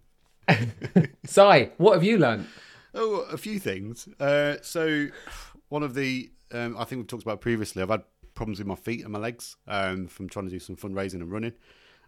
Si, 1.26 1.70
what 1.78 1.94
have 1.94 2.04
you 2.04 2.18
learned? 2.18 2.48
Oh, 2.94 3.22
a 3.32 3.38
few 3.38 3.60
things. 3.60 4.08
Uh, 4.20 4.56
so, 4.62 5.08
one 5.70 5.84
of 5.84 5.94
the, 5.94 6.32
um, 6.52 6.76
I 6.78 6.84
think 6.84 7.00
we've 7.00 7.08
talked 7.08 7.24
about 7.24 7.42
previously, 7.42 7.82
I've 7.82 7.90
had 7.90 8.04
problems 8.36 8.60
with 8.60 8.68
my 8.68 8.76
feet 8.76 9.04
and 9.04 9.12
my 9.12 9.20
legs 9.20 9.56
um, 9.68 10.08
from 10.08 10.30
trying 10.30 10.46
to 10.46 10.52
do 10.52 10.60
some 10.60 10.76
fundraising 10.76 11.16
and 11.16 11.32
running. 11.32 11.54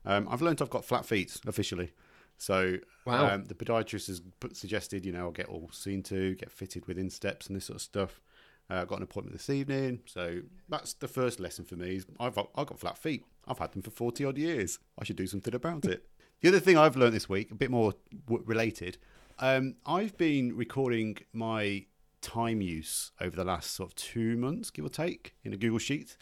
Um, 0.05 0.27
I've 0.29 0.41
learned 0.41 0.61
I've 0.61 0.69
got 0.69 0.85
flat 0.85 1.05
feet 1.05 1.39
officially. 1.47 1.91
So 2.37 2.77
wow. 3.05 3.35
um, 3.35 3.45
the 3.45 3.53
podiatrist 3.53 4.07
has 4.07 4.21
put, 4.39 4.57
suggested, 4.57 5.05
you 5.05 5.11
know, 5.11 5.25
I'll 5.25 5.31
get 5.31 5.47
all 5.47 5.69
seen 5.71 6.01
to, 6.03 6.35
get 6.35 6.51
fitted 6.51 6.87
with 6.87 6.97
insteps 6.97 7.47
and 7.47 7.55
this 7.55 7.65
sort 7.65 7.75
of 7.75 7.81
stuff. 7.81 8.21
Uh, 8.69 8.81
I've 8.81 8.87
got 8.87 8.97
an 8.97 9.03
appointment 9.03 9.37
this 9.37 9.49
evening, 9.49 9.99
so 10.05 10.39
that's 10.69 10.93
the 10.93 11.07
first 11.07 11.39
lesson 11.39 11.65
for 11.65 11.75
me. 11.75 11.97
Is 11.97 12.05
I've 12.19 12.37
I've 12.37 12.67
got 12.67 12.79
flat 12.79 12.97
feet. 12.97 13.25
I've 13.45 13.59
had 13.59 13.73
them 13.73 13.81
for 13.81 13.89
forty 13.89 14.23
odd 14.23 14.37
years. 14.37 14.79
I 14.97 15.03
should 15.03 15.17
do 15.17 15.27
something 15.27 15.53
about 15.53 15.85
it. 15.85 16.07
the 16.39 16.47
other 16.47 16.59
thing 16.59 16.77
I've 16.77 16.95
learned 16.95 17.13
this 17.13 17.27
week, 17.27 17.51
a 17.51 17.55
bit 17.55 17.69
more 17.69 17.93
w- 18.27 18.43
related, 18.45 18.97
um, 19.39 19.75
I've 19.85 20.17
been 20.17 20.55
recording 20.55 21.17
my 21.33 21.85
time 22.21 22.61
use 22.61 23.11
over 23.19 23.35
the 23.35 23.43
last 23.43 23.71
sort 23.71 23.89
of 23.89 23.95
two 23.95 24.37
months, 24.37 24.69
give 24.69 24.85
or 24.85 24.89
take, 24.89 25.35
in 25.43 25.53
a 25.53 25.57
Google 25.57 25.79
Sheet. 25.79 26.17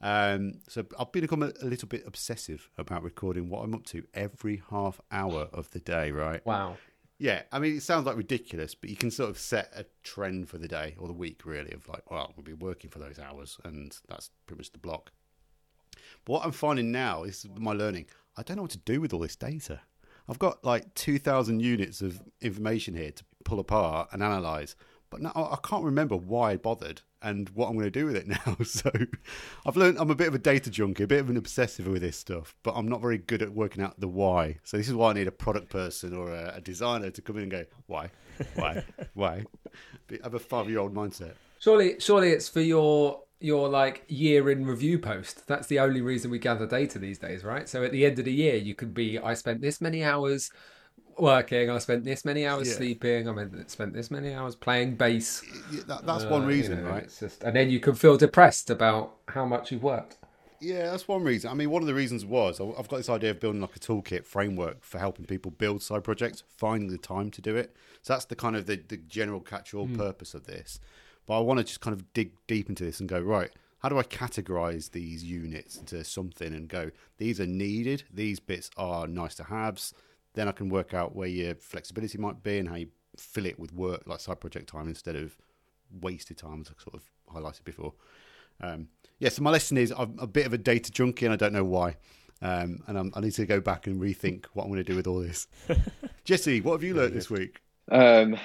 Um, 0.00 0.54
so 0.68 0.84
I've 0.98 1.12
become 1.12 1.44
a, 1.44 1.52
a, 1.62 1.66
little 1.66 1.86
bit 1.86 2.02
obsessive 2.06 2.68
about 2.76 3.04
recording 3.04 3.48
what 3.48 3.62
I'm 3.62 3.72
up 3.72 3.84
to 3.86 4.02
every 4.14 4.60
half 4.70 5.00
hour 5.12 5.48
of 5.52 5.70
the 5.70 5.78
day, 5.78 6.10
right? 6.10 6.44
Wow. 6.44 6.76
Yeah, 7.18 7.42
I 7.52 7.60
mean, 7.60 7.76
it 7.76 7.84
sounds 7.84 8.06
like 8.06 8.16
ridiculous, 8.16 8.74
but 8.74 8.90
you 8.90 8.96
can 8.96 9.12
sort 9.12 9.30
of 9.30 9.38
set 9.38 9.70
a 9.76 9.86
trend 10.02 10.48
for 10.48 10.58
the 10.58 10.66
day 10.66 10.96
or 10.98 11.06
the 11.06 11.12
week, 11.12 11.46
really, 11.46 11.70
of 11.70 11.88
like, 11.88 12.10
well, 12.10 12.32
we'll 12.36 12.42
be 12.42 12.52
working 12.52 12.90
for 12.90 12.98
those 12.98 13.20
hours, 13.20 13.58
and 13.62 13.96
that's 14.08 14.30
pretty 14.46 14.58
much 14.58 14.72
the 14.72 14.78
block. 14.78 15.12
But 16.24 16.32
what 16.32 16.44
I'm 16.44 16.50
finding 16.50 16.90
now 16.90 17.22
is 17.22 17.46
my 17.56 17.72
learning. 17.72 18.06
I 18.36 18.42
don't 18.42 18.56
know 18.56 18.62
what 18.62 18.72
to 18.72 18.78
do 18.78 19.00
with 19.00 19.12
all 19.12 19.20
this 19.20 19.36
data. 19.36 19.82
I've 20.28 20.40
got 20.40 20.64
like 20.64 20.94
2,000 20.94 21.60
units 21.60 22.02
of 22.02 22.20
information 22.40 22.94
here 22.94 23.12
to 23.12 23.24
pull 23.44 23.60
apart 23.60 24.08
and 24.12 24.20
analyze, 24.20 24.74
but 25.12 25.20
now 25.20 25.30
I 25.34 25.58
can't 25.62 25.84
remember 25.84 26.16
why 26.16 26.52
I 26.52 26.56
bothered 26.56 27.02
and 27.20 27.48
what 27.50 27.68
I'm 27.68 27.74
going 27.74 27.84
to 27.84 27.90
do 27.90 28.06
with 28.06 28.16
it 28.16 28.26
now. 28.46 28.56
So 28.64 28.90
I've 29.66 29.76
learned 29.76 29.98
I'm 29.98 30.10
a 30.10 30.14
bit 30.14 30.26
of 30.26 30.34
a 30.34 30.38
data 30.38 30.70
junkie, 30.70 31.04
a 31.04 31.06
bit 31.06 31.20
of 31.20 31.30
an 31.30 31.36
obsessive 31.36 31.86
with 31.86 32.00
this 32.00 32.16
stuff, 32.16 32.56
but 32.62 32.72
I'm 32.74 32.88
not 32.88 33.02
very 33.02 33.18
good 33.18 33.42
at 33.42 33.52
working 33.52 33.84
out 33.84 34.00
the 34.00 34.08
why. 34.08 34.58
So 34.64 34.78
this 34.78 34.88
is 34.88 34.94
why 34.94 35.10
I 35.10 35.12
need 35.12 35.28
a 35.28 35.32
product 35.32 35.68
person 35.68 36.16
or 36.16 36.32
a, 36.32 36.54
a 36.56 36.60
designer 36.62 37.10
to 37.10 37.22
come 37.22 37.36
in 37.36 37.42
and 37.42 37.52
go, 37.52 37.64
why, 37.86 38.10
why, 38.54 38.82
why? 39.14 39.44
I 40.10 40.18
have 40.24 40.34
a 40.34 40.38
five 40.38 40.68
year 40.68 40.80
old 40.80 40.94
mindset. 40.94 41.34
Surely, 41.58 42.00
surely 42.00 42.30
it's 42.30 42.48
for 42.48 42.60
your 42.60 43.22
your 43.38 43.68
like 43.68 44.04
year 44.08 44.50
in 44.50 44.64
review 44.64 44.98
post. 44.98 45.46
That's 45.46 45.66
the 45.66 45.80
only 45.80 46.00
reason 46.00 46.30
we 46.30 46.38
gather 46.38 46.66
data 46.66 46.98
these 46.98 47.18
days, 47.18 47.44
right? 47.44 47.68
So 47.68 47.84
at 47.84 47.92
the 47.92 48.06
end 48.06 48.18
of 48.18 48.24
the 48.24 48.32
year, 48.32 48.54
you 48.54 48.74
could 48.74 48.94
be, 48.94 49.18
I 49.18 49.34
spent 49.34 49.60
this 49.60 49.80
many 49.80 50.04
hours 50.04 50.50
working. 51.18 51.70
I 51.70 51.78
spent 51.78 52.04
this 52.04 52.24
many 52.24 52.46
hours 52.46 52.68
yeah. 52.68 52.74
sleeping. 52.74 53.28
I 53.28 53.46
spent 53.66 53.92
this 53.92 54.10
many 54.10 54.34
hours 54.34 54.54
playing 54.54 54.96
bass. 54.96 55.42
That, 55.86 56.06
that's 56.06 56.24
uh, 56.24 56.28
one 56.28 56.46
reason, 56.46 56.78
you 56.78 56.84
know, 56.84 56.90
right? 56.90 57.14
Just, 57.18 57.42
and 57.42 57.54
then 57.54 57.70
you 57.70 57.80
can 57.80 57.94
feel 57.94 58.16
depressed 58.16 58.70
about 58.70 59.14
how 59.28 59.44
much 59.44 59.72
you've 59.72 59.82
worked. 59.82 60.18
Yeah, 60.60 60.90
that's 60.90 61.08
one 61.08 61.24
reason. 61.24 61.50
I 61.50 61.54
mean, 61.54 61.70
one 61.70 61.82
of 61.82 61.88
the 61.88 61.94
reasons 61.94 62.24
was 62.24 62.60
I've 62.60 62.86
got 62.86 62.98
this 62.98 63.08
idea 63.08 63.32
of 63.32 63.40
building 63.40 63.60
like 63.60 63.74
a 63.74 63.80
toolkit 63.80 64.24
framework 64.24 64.84
for 64.84 64.98
helping 64.98 65.24
people 65.24 65.50
build 65.50 65.82
side 65.82 66.04
projects, 66.04 66.44
finding 66.56 66.88
the 66.88 66.98
time 66.98 67.30
to 67.32 67.42
do 67.42 67.56
it. 67.56 67.74
So 68.02 68.12
that's 68.12 68.26
the 68.26 68.36
kind 68.36 68.54
of 68.54 68.66
the, 68.66 68.76
the 68.76 68.96
general 68.96 69.40
catch-all 69.40 69.88
mm. 69.88 69.96
purpose 69.96 70.34
of 70.34 70.46
this. 70.46 70.78
But 71.26 71.38
I 71.38 71.40
want 71.40 71.58
to 71.58 71.64
just 71.64 71.80
kind 71.80 71.94
of 71.94 72.12
dig 72.12 72.32
deep 72.46 72.68
into 72.68 72.84
this 72.84 73.00
and 73.00 73.08
go 73.08 73.20
right. 73.20 73.50
How 73.80 73.88
do 73.88 73.98
I 73.98 74.04
categorize 74.04 74.92
these 74.92 75.24
units 75.24 75.76
into 75.76 76.04
something 76.04 76.54
and 76.54 76.68
go? 76.68 76.92
These 77.18 77.40
are 77.40 77.46
needed. 77.46 78.04
These 78.12 78.38
bits 78.38 78.70
are 78.76 79.08
nice 79.08 79.34
to 79.36 79.44
haves 79.44 79.92
then 80.34 80.48
I 80.48 80.52
can 80.52 80.68
work 80.68 80.94
out 80.94 81.14
where 81.14 81.28
your 81.28 81.54
flexibility 81.54 82.18
might 82.18 82.42
be 82.42 82.58
and 82.58 82.68
how 82.68 82.76
you 82.76 82.88
fill 83.16 83.46
it 83.46 83.58
with 83.58 83.72
work, 83.72 84.02
like 84.06 84.20
side 84.20 84.40
project 84.40 84.68
time, 84.68 84.88
instead 84.88 85.16
of 85.16 85.36
wasted 86.00 86.38
time, 86.38 86.60
as 86.60 86.68
I 86.68 86.82
sort 86.82 86.94
of 86.94 87.02
highlighted 87.34 87.64
before. 87.64 87.92
Um, 88.60 88.88
yeah, 89.18 89.28
so 89.28 89.42
my 89.42 89.50
lesson 89.50 89.76
is 89.76 89.92
I'm 89.96 90.16
a 90.18 90.26
bit 90.26 90.46
of 90.46 90.52
a 90.52 90.58
data 90.58 90.90
junkie 90.90 91.26
and 91.26 91.32
I 91.32 91.36
don't 91.36 91.52
know 91.52 91.64
why. 91.64 91.96
Um, 92.40 92.82
and 92.88 92.98
I'm, 92.98 93.12
i 93.14 93.20
need 93.20 93.32
to 93.32 93.46
go 93.46 93.60
back 93.60 93.86
and 93.86 94.00
rethink 94.00 94.46
what 94.52 94.64
I'm 94.64 94.70
going 94.70 94.84
to 94.84 94.90
do 94.90 94.96
with 94.96 95.06
all 95.06 95.20
this. 95.20 95.46
Jesse, 96.24 96.60
what 96.60 96.72
have 96.72 96.82
you 96.82 96.94
learned 96.94 97.14
this 97.14 97.30
week? 97.30 97.60
Um, 97.90 98.36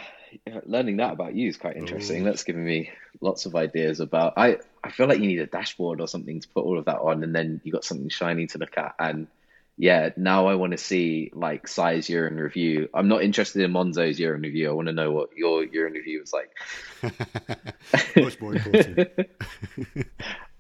learning 0.65 0.97
that 0.97 1.13
about 1.13 1.33
you 1.33 1.47
is 1.47 1.57
quite 1.57 1.77
interesting. 1.77 2.21
Ooh. 2.21 2.25
That's 2.25 2.43
given 2.43 2.63
me 2.63 2.91
lots 3.21 3.45
of 3.45 3.55
ideas 3.55 3.99
about. 3.99 4.33
I 4.37 4.57
I 4.83 4.91
feel 4.91 5.07
like 5.07 5.19
you 5.19 5.27
need 5.27 5.39
a 5.39 5.47
dashboard 5.47 5.99
or 5.99 6.07
something 6.07 6.39
to 6.39 6.47
put 6.49 6.63
all 6.63 6.77
of 6.77 6.85
that 6.85 6.99
on, 6.99 7.23
and 7.23 7.33
then 7.33 7.59
you 7.63 7.71
got 7.71 7.83
something 7.83 8.09
shiny 8.09 8.45
to 8.47 8.59
look 8.59 8.77
at. 8.77 8.93
And 8.99 9.27
yeah, 9.77 10.09
now 10.17 10.47
I 10.47 10.55
want 10.55 10.71
to 10.71 10.77
see 10.77 11.31
like 11.33 11.67
Si's 11.67 12.09
year 12.09 12.27
in 12.27 12.35
review. 12.35 12.89
I'm 12.93 13.07
not 13.07 13.21
interested 13.21 13.61
in 13.61 13.71
Monzo's 13.71 14.19
year 14.19 14.33
in 14.33 14.41
review. 14.41 14.69
I 14.69 14.73
want 14.73 14.87
to 14.87 14.93
know 14.93 15.11
what 15.11 15.37
your 15.37 15.63
year 15.63 15.85
in 15.85 15.93
review 15.93 16.21
was 16.21 16.33
like. 16.33 16.51
Much 18.17 18.41
more 18.41 18.55
important. 18.55 19.09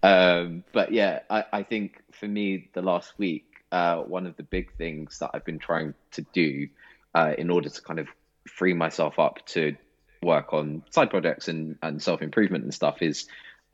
um, 0.03 0.63
but 0.71 0.91
yeah, 0.91 1.21
I, 1.31 1.45
I 1.51 1.63
think 1.63 2.03
for 2.11 2.27
me, 2.27 2.69
the 2.73 2.83
last 2.83 3.11
week, 3.17 3.45
uh, 3.71 3.97
one 3.97 4.27
of 4.27 4.37
the 4.37 4.43
big 4.43 4.73
things 4.77 5.17
that 5.19 5.31
I've 5.33 5.45
been 5.45 5.59
trying 5.59 5.95
to 6.11 6.21
do 6.33 6.69
uh, 7.15 7.33
in 7.35 7.49
order 7.49 7.69
to 7.69 7.81
kind 7.81 7.99
of 7.99 8.07
free 8.47 8.75
myself 8.75 9.17
up 9.17 9.43
to 9.47 9.75
work 10.21 10.53
on 10.53 10.83
side 10.91 11.09
projects 11.09 11.47
and, 11.47 11.77
and 11.81 12.03
self 12.03 12.21
improvement 12.21 12.63
and 12.63 12.73
stuff 12.73 13.01
is 13.01 13.27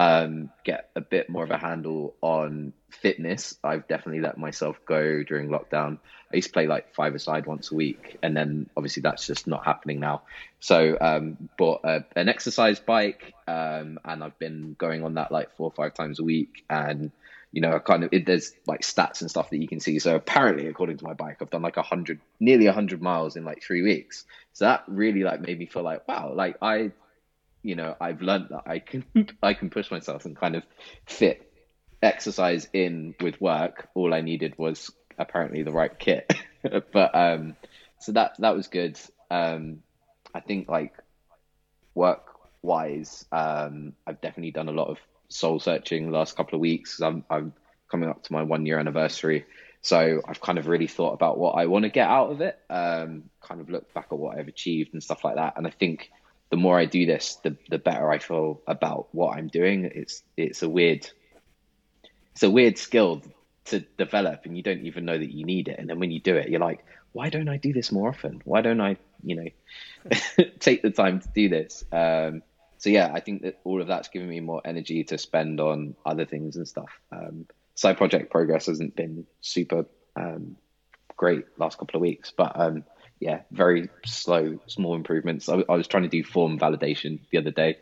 um, 0.03 0.49
get 0.65 0.89
a 0.97 1.01
bit 1.01 1.29
more 1.29 1.45
of 1.45 1.51
a 1.51 1.57
handle 1.57 2.13
on 2.21 2.73
fitness. 2.89 3.57
I've 3.63 3.87
definitely 3.87 4.19
let 4.19 4.37
myself 4.37 4.77
go 4.85 5.23
during 5.23 5.47
lockdown. 5.47 5.97
I 6.31 6.35
used 6.35 6.49
to 6.49 6.53
play 6.53 6.67
like 6.67 6.93
five 6.93 7.15
aside 7.15 7.45
once 7.45 7.71
a 7.71 7.75
week, 7.75 8.17
and 8.21 8.35
then 8.35 8.69
obviously 8.75 9.01
that's 9.01 9.25
just 9.25 9.47
not 9.47 9.63
happening 9.63 10.01
now. 10.01 10.23
So 10.59 10.97
um, 10.99 11.49
bought 11.57 11.81
a, 11.85 12.03
an 12.17 12.27
exercise 12.27 12.81
bike, 12.81 13.33
um, 13.47 13.97
and 14.03 14.21
I've 14.21 14.37
been 14.39 14.75
going 14.77 15.05
on 15.05 15.13
that 15.13 15.31
like 15.31 15.55
four 15.55 15.67
or 15.67 15.73
five 15.73 15.93
times 15.93 16.19
a 16.19 16.23
week, 16.23 16.65
and 16.69 17.11
you 17.53 17.61
know, 17.61 17.79
kind 17.79 18.03
of 18.03 18.09
it, 18.11 18.25
there's 18.25 18.51
like 18.67 18.81
stats 18.81 19.21
and 19.21 19.29
stuff 19.29 19.51
that 19.51 19.61
you 19.61 19.69
can 19.69 19.79
see. 19.79 19.99
So 19.99 20.15
apparently, 20.15 20.67
according 20.67 20.97
to 20.97 21.05
my 21.05 21.13
bike, 21.13 21.37
I've 21.39 21.49
done 21.49 21.61
like 21.61 21.77
a 21.77 21.81
hundred, 21.81 22.19
nearly 22.41 22.65
a 22.65 22.73
hundred 22.73 23.01
miles 23.01 23.37
in 23.37 23.45
like 23.45 23.63
three 23.63 23.83
weeks. 23.83 24.25
So 24.51 24.65
that 24.65 24.83
really 24.87 25.23
like 25.23 25.39
made 25.39 25.59
me 25.59 25.67
feel 25.67 25.83
like, 25.83 26.05
wow, 26.07 26.33
like 26.35 26.57
I, 26.61 26.91
you 27.63 27.75
know, 27.75 27.95
I've 27.99 28.21
learned 28.21 28.47
that 28.49 28.63
I 28.67 28.79
can 28.79 29.05
I 29.43 29.53
can 29.53 29.69
push 29.69 29.89
myself 29.89 30.25
and 30.25 30.35
kind 30.35 30.55
of 30.55 30.63
fit 31.05 31.49
exercise 32.01 32.67
in 32.73 33.15
with 33.21 33.39
work. 33.41 33.89
All 33.95 34.13
I 34.13 34.21
needed 34.21 34.55
was 34.57 34.91
apparently 35.17 35.63
the 35.63 35.71
right 35.71 35.97
kit. 35.97 36.31
but 36.91 37.15
um, 37.15 37.55
so 37.99 38.11
that 38.11 38.35
that 38.39 38.55
was 38.55 38.67
good. 38.67 38.99
Um, 39.31 39.81
I 40.35 40.41
think 40.41 40.67
like 40.67 40.93
work 41.95 42.25
wise, 42.61 43.25
um, 43.31 43.93
I've 44.05 44.21
definitely 44.21 44.51
done 44.51 44.69
a 44.69 44.73
lot 44.73 44.89
of 44.89 44.97
soul 45.29 45.59
searching 45.59 46.05
the 46.05 46.17
last 46.17 46.35
couple 46.35 46.55
of 46.55 46.61
weeks. 46.61 46.99
I'm, 47.01 47.23
I'm 47.29 47.53
coming 47.89 48.09
up 48.09 48.23
to 48.23 48.33
my 48.33 48.43
one 48.43 48.65
year 48.65 48.79
anniversary. 48.79 49.45
So 49.81 50.21
I've 50.25 50.39
kind 50.39 50.57
of 50.57 50.67
really 50.67 50.87
thought 50.87 51.13
about 51.13 51.37
what 51.37 51.53
I 51.53 51.65
want 51.65 51.83
to 51.83 51.89
get 51.89 52.07
out 52.07 52.31
of 52.31 52.39
it, 52.39 52.57
um, 52.69 53.23
kind 53.41 53.59
of 53.59 53.69
looked 53.69 53.93
back 53.93 54.07
at 54.11 54.17
what 54.17 54.37
I've 54.37 54.47
achieved 54.47 54.93
and 54.93 55.03
stuff 55.03 55.25
like 55.25 55.35
that. 55.35 55.55
And 55.57 55.67
I 55.67 55.71
think 55.71 56.09
the 56.53 56.57
more 56.57 56.77
I 56.77 56.85
do 56.85 57.07
this, 57.07 57.37
the, 57.37 57.57
the 57.67 57.79
better 57.79 58.11
I 58.11 58.19
feel 58.19 58.61
about 58.67 59.07
what 59.11 59.35
I'm 59.35 59.47
doing. 59.47 59.85
It's, 59.85 60.21
it's 60.37 60.61
a 60.61 60.69
weird, 60.69 61.09
it's 62.33 62.43
a 62.43 62.49
weird 62.51 62.77
skill 62.77 63.23
to 63.65 63.79
develop 63.97 64.45
and 64.45 64.55
you 64.55 64.61
don't 64.61 64.85
even 64.85 65.03
know 65.03 65.17
that 65.17 65.33
you 65.33 65.45
need 65.45 65.67
it. 65.67 65.79
And 65.79 65.89
then 65.89 65.99
when 65.99 66.11
you 66.11 66.19
do 66.19 66.35
it, 66.35 66.49
you're 66.49 66.59
like, 66.59 66.85
why 67.11 67.29
don't 67.29 67.49
I 67.49 67.57
do 67.57 67.73
this 67.73 67.91
more 67.91 68.07
often? 68.07 68.39
Why 68.45 68.61
don't 68.61 68.81
I, 68.81 68.97
you 69.23 69.35
know, 69.35 70.11
take 70.59 70.83
the 70.83 70.91
time 70.91 71.21
to 71.21 71.27
do 71.33 71.49
this? 71.49 71.83
Um, 71.91 72.43
so 72.77 72.91
yeah, 72.91 73.11
I 73.11 73.19
think 73.19 73.41
that 73.41 73.59
all 73.63 73.81
of 73.81 73.87
that's 73.87 74.09
given 74.09 74.29
me 74.29 74.39
more 74.39 74.61
energy 74.63 75.03
to 75.05 75.17
spend 75.17 75.59
on 75.59 75.95
other 76.05 76.25
things 76.25 76.55
and 76.55 76.67
stuff. 76.67 76.91
Um, 77.11 77.47
side 77.73 77.97
project 77.97 78.29
progress 78.29 78.67
hasn't 78.67 78.95
been 78.95 79.25
super 79.41 79.87
um, 80.15 80.55
great 81.17 81.45
last 81.57 81.79
couple 81.79 81.97
of 81.97 82.01
weeks, 82.01 82.31
but 82.37 82.51
um, 82.59 82.83
yeah, 83.23 83.41
very 83.51 83.89
slow, 84.05 84.59
small 84.67 84.95
improvements. 84.95 85.49
I, 85.49 85.63
I, 85.69 85.75
was 85.75 85.87
trying 85.87 86.03
to 86.03 86.09
do 86.09 86.23
form 86.23 86.59
validation 86.59 87.19
the 87.31 87.37
other 87.37 87.51
day, 87.51 87.77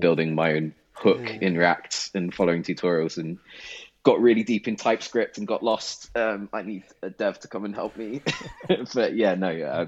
building 0.00 0.34
my 0.34 0.52
own 0.52 0.74
hook 0.92 1.20
Ooh. 1.20 1.38
in 1.40 1.56
React 1.56 2.10
and 2.14 2.34
following 2.34 2.62
tutorials 2.62 3.16
and 3.16 3.38
got 4.02 4.20
really 4.20 4.42
deep 4.42 4.68
in 4.68 4.76
TypeScript 4.76 5.38
and 5.38 5.46
got 5.46 5.62
lost. 5.62 6.16
Um, 6.16 6.48
I 6.52 6.62
need 6.62 6.84
a 7.02 7.10
dev 7.10 7.38
to 7.40 7.48
come 7.48 7.64
and 7.64 7.74
help 7.74 7.96
me. 7.96 8.22
but 8.94 9.16
yeah, 9.16 9.34
no, 9.34 9.48
uh, 9.48 9.86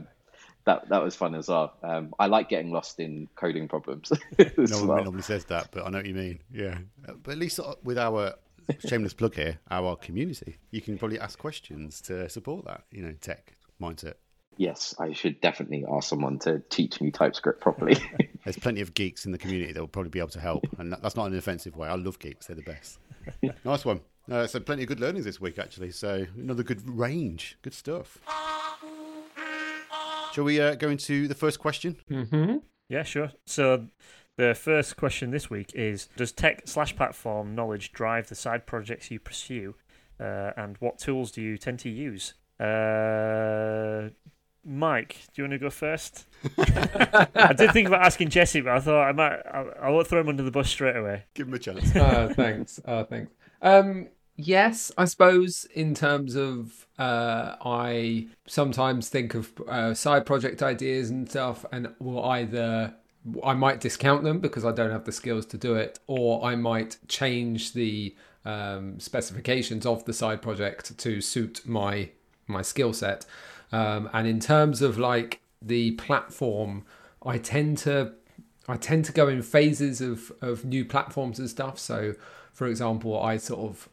that 0.64 0.88
that 0.88 1.02
was 1.02 1.14
fun 1.14 1.34
as 1.34 1.48
well. 1.48 1.74
Um, 1.82 2.14
I 2.18 2.26
like 2.26 2.48
getting 2.48 2.70
lost 2.70 3.00
in 3.00 3.28
coding 3.34 3.68
problems. 3.68 4.12
no 4.38 4.46
one 4.56 4.88
well. 4.88 5.04
normally 5.04 5.22
says 5.22 5.44
that, 5.46 5.68
but 5.70 5.86
I 5.86 5.90
know 5.90 5.98
what 5.98 6.06
you 6.06 6.14
mean. 6.14 6.40
Yeah, 6.52 6.78
but 7.22 7.32
at 7.32 7.38
least 7.38 7.60
with 7.82 7.98
our 7.98 8.34
shameless 8.86 9.14
plug 9.14 9.34
here, 9.34 9.58
our 9.70 9.96
community, 9.96 10.56
you 10.70 10.80
can 10.80 10.96
probably 10.96 11.20
ask 11.20 11.38
questions 11.38 12.00
to 12.02 12.28
support 12.28 12.64
that. 12.64 12.84
You 12.90 13.02
know, 13.02 13.12
tech 13.20 13.56
mindset. 13.80 14.14
Yes, 14.56 14.94
I 14.98 15.12
should 15.12 15.40
definitely 15.40 15.84
ask 15.90 16.08
someone 16.08 16.38
to 16.40 16.62
teach 16.70 17.00
me 17.00 17.10
TypeScript 17.10 17.60
properly. 17.60 17.96
There's 18.44 18.58
plenty 18.58 18.80
of 18.80 18.94
geeks 18.94 19.26
in 19.26 19.32
the 19.32 19.38
community 19.38 19.72
that 19.72 19.80
will 19.80 19.88
probably 19.88 20.10
be 20.10 20.18
able 20.18 20.28
to 20.30 20.40
help, 20.40 20.64
and 20.78 20.92
that's 20.92 21.16
not 21.16 21.26
an 21.26 21.36
offensive 21.36 21.76
way. 21.76 21.88
I 21.88 21.94
love 21.94 22.18
geeks; 22.18 22.46
they're 22.46 22.56
the 22.56 22.62
best. 22.62 22.98
nice 23.64 23.84
one. 23.84 24.00
Uh, 24.30 24.46
so 24.46 24.60
plenty 24.60 24.82
of 24.82 24.88
good 24.88 25.00
learnings 25.00 25.24
this 25.24 25.40
week, 25.40 25.58
actually. 25.58 25.90
So 25.90 26.26
another 26.36 26.62
good 26.62 26.88
range, 26.88 27.58
good 27.62 27.74
stuff. 27.74 28.18
Shall 30.32 30.44
we 30.44 30.60
uh, 30.60 30.74
go 30.74 30.88
into 30.88 31.28
the 31.28 31.34
first 31.34 31.58
question? 31.58 31.96
Mm-hmm. 32.10 32.56
Yeah, 32.88 33.02
sure. 33.02 33.30
So 33.46 33.86
the 34.36 34.54
first 34.54 34.96
question 34.96 35.30
this 35.30 35.48
week 35.48 35.72
is 35.74 36.08
Does 36.16 36.32
tech 36.32 36.62
slash 36.66 36.96
platform 36.96 37.54
knowledge 37.54 37.92
drive 37.92 38.28
the 38.28 38.34
side 38.34 38.66
projects 38.66 39.10
you 39.10 39.20
pursue? 39.20 39.74
Uh, 40.18 40.50
and 40.56 40.76
what 40.78 40.98
tools 40.98 41.30
do 41.30 41.42
you 41.42 41.58
tend 41.58 41.78
to 41.80 41.88
use? 41.88 42.34
Uh, 42.58 44.10
Mike, 44.64 45.18
do 45.34 45.42
you 45.42 45.48
want 45.48 45.52
to 45.52 45.58
go 45.58 45.70
first? 45.70 46.24
I 46.58 47.52
did 47.52 47.72
think 47.72 47.88
about 47.88 48.02
asking 48.02 48.30
Jesse, 48.30 48.60
but 48.60 48.72
I 48.72 48.80
thought 48.80 49.02
I 49.02 49.12
might. 49.12 49.32
I, 49.32 49.64
I 49.82 49.90
won't 49.90 50.06
throw 50.06 50.20
him 50.20 50.28
under 50.28 50.42
the 50.42 50.50
bus 50.50 50.68
straight 50.68 50.96
away. 50.96 51.24
Give 51.34 51.48
him 51.48 51.54
a 51.54 51.58
chance. 51.58 51.94
uh, 51.96 52.32
thanks. 52.34 52.80
Uh, 52.84 53.04
thanks. 53.04 53.32
Um, 53.60 54.08
yes, 54.36 54.90
I 54.96 55.04
suppose 55.04 55.66
in 55.74 55.94
terms 55.94 56.34
of 56.34 56.86
uh, 56.98 57.56
I 57.64 58.28
sometimes 58.46 59.08
think 59.08 59.34
of 59.34 59.52
uh, 59.68 59.94
side 59.94 60.26
project 60.26 60.62
ideas 60.62 61.10
and 61.10 61.28
stuff, 61.28 61.66
and 61.70 61.94
will 61.98 62.24
either 62.24 62.94
I 63.42 63.54
might 63.54 63.80
discount 63.80 64.24
them 64.24 64.40
because 64.40 64.64
I 64.64 64.72
don't 64.72 64.90
have 64.90 65.04
the 65.04 65.12
skills 65.12 65.46
to 65.46 65.58
do 65.58 65.74
it, 65.74 65.98
or 66.06 66.44
I 66.44 66.56
might 66.56 66.98
change 67.08 67.72
the 67.72 68.14
um, 68.44 69.00
specifications 69.00 69.86
of 69.86 70.04
the 70.04 70.12
side 70.12 70.42
project 70.42 70.96
to 70.98 71.20
suit 71.20 71.62
my 71.66 72.10
my 72.46 72.62
skill 72.62 72.92
set. 72.92 73.24
Um, 73.74 74.08
and 74.12 74.28
in 74.28 74.38
terms 74.38 74.82
of 74.82 74.98
like 74.98 75.40
the 75.60 75.92
platform, 75.92 76.84
I 77.26 77.38
tend 77.38 77.78
to 77.78 78.12
I 78.68 78.76
tend 78.76 79.04
to 79.06 79.12
go 79.12 79.26
in 79.26 79.42
phases 79.42 80.00
of 80.00 80.30
of 80.40 80.64
new 80.64 80.84
platforms 80.84 81.40
and 81.40 81.50
stuff. 81.50 81.80
So, 81.80 82.14
for 82.52 82.68
example, 82.68 83.20
I 83.20 83.36
sort 83.36 83.68
of 83.68 83.88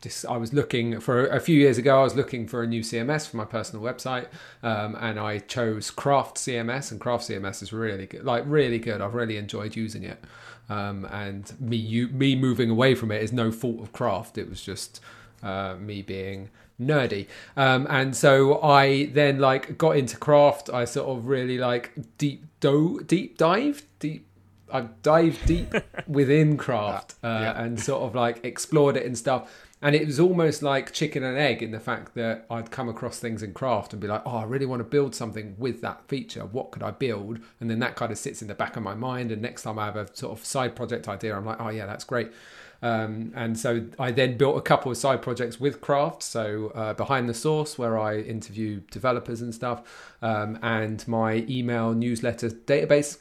just 0.00 0.26
I 0.26 0.36
was 0.36 0.52
looking 0.52 1.00
for 1.00 1.26
a 1.26 1.40
few 1.40 1.58
years 1.58 1.76
ago. 1.76 2.00
I 2.00 2.04
was 2.04 2.14
looking 2.14 2.46
for 2.46 2.62
a 2.62 2.68
new 2.68 2.82
CMS 2.82 3.28
for 3.28 3.36
my 3.36 3.44
personal 3.44 3.84
website, 3.84 4.28
um, 4.62 4.96
and 5.00 5.18
I 5.18 5.40
chose 5.40 5.90
Craft 5.90 6.36
CMS. 6.36 6.92
And 6.92 7.00
Craft 7.00 7.28
CMS 7.28 7.64
is 7.64 7.72
really 7.72 8.06
good, 8.06 8.24
like 8.24 8.44
really 8.46 8.78
good. 8.78 9.00
I've 9.00 9.14
really 9.14 9.38
enjoyed 9.38 9.74
using 9.74 10.04
it. 10.04 10.22
Um, 10.68 11.04
and 11.10 11.52
me, 11.60 11.76
you, 11.76 12.08
me 12.08 12.36
moving 12.36 12.70
away 12.70 12.94
from 12.94 13.10
it 13.10 13.22
is 13.22 13.32
no 13.32 13.50
fault 13.50 13.80
of 13.80 13.92
Craft. 13.92 14.38
It 14.38 14.48
was 14.48 14.62
just 14.62 15.00
uh, 15.42 15.74
me 15.80 16.02
being 16.02 16.50
nerdy. 16.80 17.26
Um, 17.56 17.86
and 17.88 18.16
so 18.16 18.62
I 18.62 19.06
then 19.06 19.38
like 19.38 19.78
got 19.78 19.96
into 19.96 20.16
Craft. 20.16 20.70
I 20.70 20.84
sort 20.84 21.08
of 21.08 21.26
really 21.26 21.58
like 21.58 21.92
deep 22.18 22.44
do 22.60 23.02
deep 23.06 23.38
dive 23.38 23.82
deep 23.98 24.26
I've 24.72 25.00
dived 25.02 25.46
deep 25.46 25.72
within 26.08 26.56
craft 26.56 27.14
uh, 27.22 27.28
yeah. 27.28 27.62
and 27.62 27.78
sort 27.78 28.02
of 28.02 28.16
like 28.16 28.44
explored 28.44 28.96
it 28.96 29.06
and 29.06 29.16
stuff 29.16 29.48
and 29.82 29.94
it 29.94 30.06
was 30.06 30.18
almost 30.18 30.62
like 30.62 30.92
chicken 30.92 31.22
and 31.22 31.36
egg 31.36 31.62
in 31.62 31.70
the 31.70 31.80
fact 31.80 32.14
that 32.14 32.46
I'd 32.50 32.70
come 32.70 32.88
across 32.88 33.18
things 33.18 33.42
in 33.42 33.52
craft 33.52 33.92
and 33.92 34.00
be 34.00 34.08
like, 34.08 34.22
oh, 34.24 34.38
I 34.38 34.44
really 34.44 34.64
want 34.64 34.80
to 34.80 34.84
build 34.84 35.14
something 35.14 35.54
with 35.58 35.82
that 35.82 36.08
feature. 36.08 36.46
What 36.46 36.70
could 36.70 36.82
I 36.82 36.92
build? 36.92 37.40
And 37.60 37.70
then 37.70 37.78
that 37.80 37.94
kind 37.94 38.10
of 38.10 38.16
sits 38.16 38.40
in 38.40 38.48
the 38.48 38.54
back 38.54 38.76
of 38.76 38.82
my 38.82 38.94
mind. 38.94 39.30
And 39.30 39.42
next 39.42 39.62
time 39.62 39.78
I 39.78 39.84
have 39.84 39.96
a 39.96 40.08
sort 40.16 40.36
of 40.36 40.44
side 40.44 40.74
project 40.74 41.08
idea, 41.08 41.36
I'm 41.36 41.44
like, 41.44 41.60
oh, 41.60 41.68
yeah, 41.68 41.84
that's 41.84 42.04
great. 42.04 42.32
Um, 42.82 43.32
and 43.34 43.58
so 43.58 43.86
I 43.98 44.10
then 44.10 44.36
built 44.36 44.56
a 44.56 44.60
couple 44.60 44.92
of 44.92 44.98
side 44.98 45.22
projects 45.22 45.58
with 45.58 45.80
craft. 45.80 46.22
So 46.22 46.72
uh, 46.74 46.94
behind 46.94 47.28
the 47.28 47.34
source, 47.34 47.78
where 47.78 47.98
I 47.98 48.18
interview 48.18 48.80
developers 48.90 49.40
and 49.40 49.54
stuff, 49.54 50.14
um, 50.22 50.58
and 50.62 51.06
my 51.08 51.44
email 51.48 51.92
newsletter 51.92 52.50
database, 52.50 53.18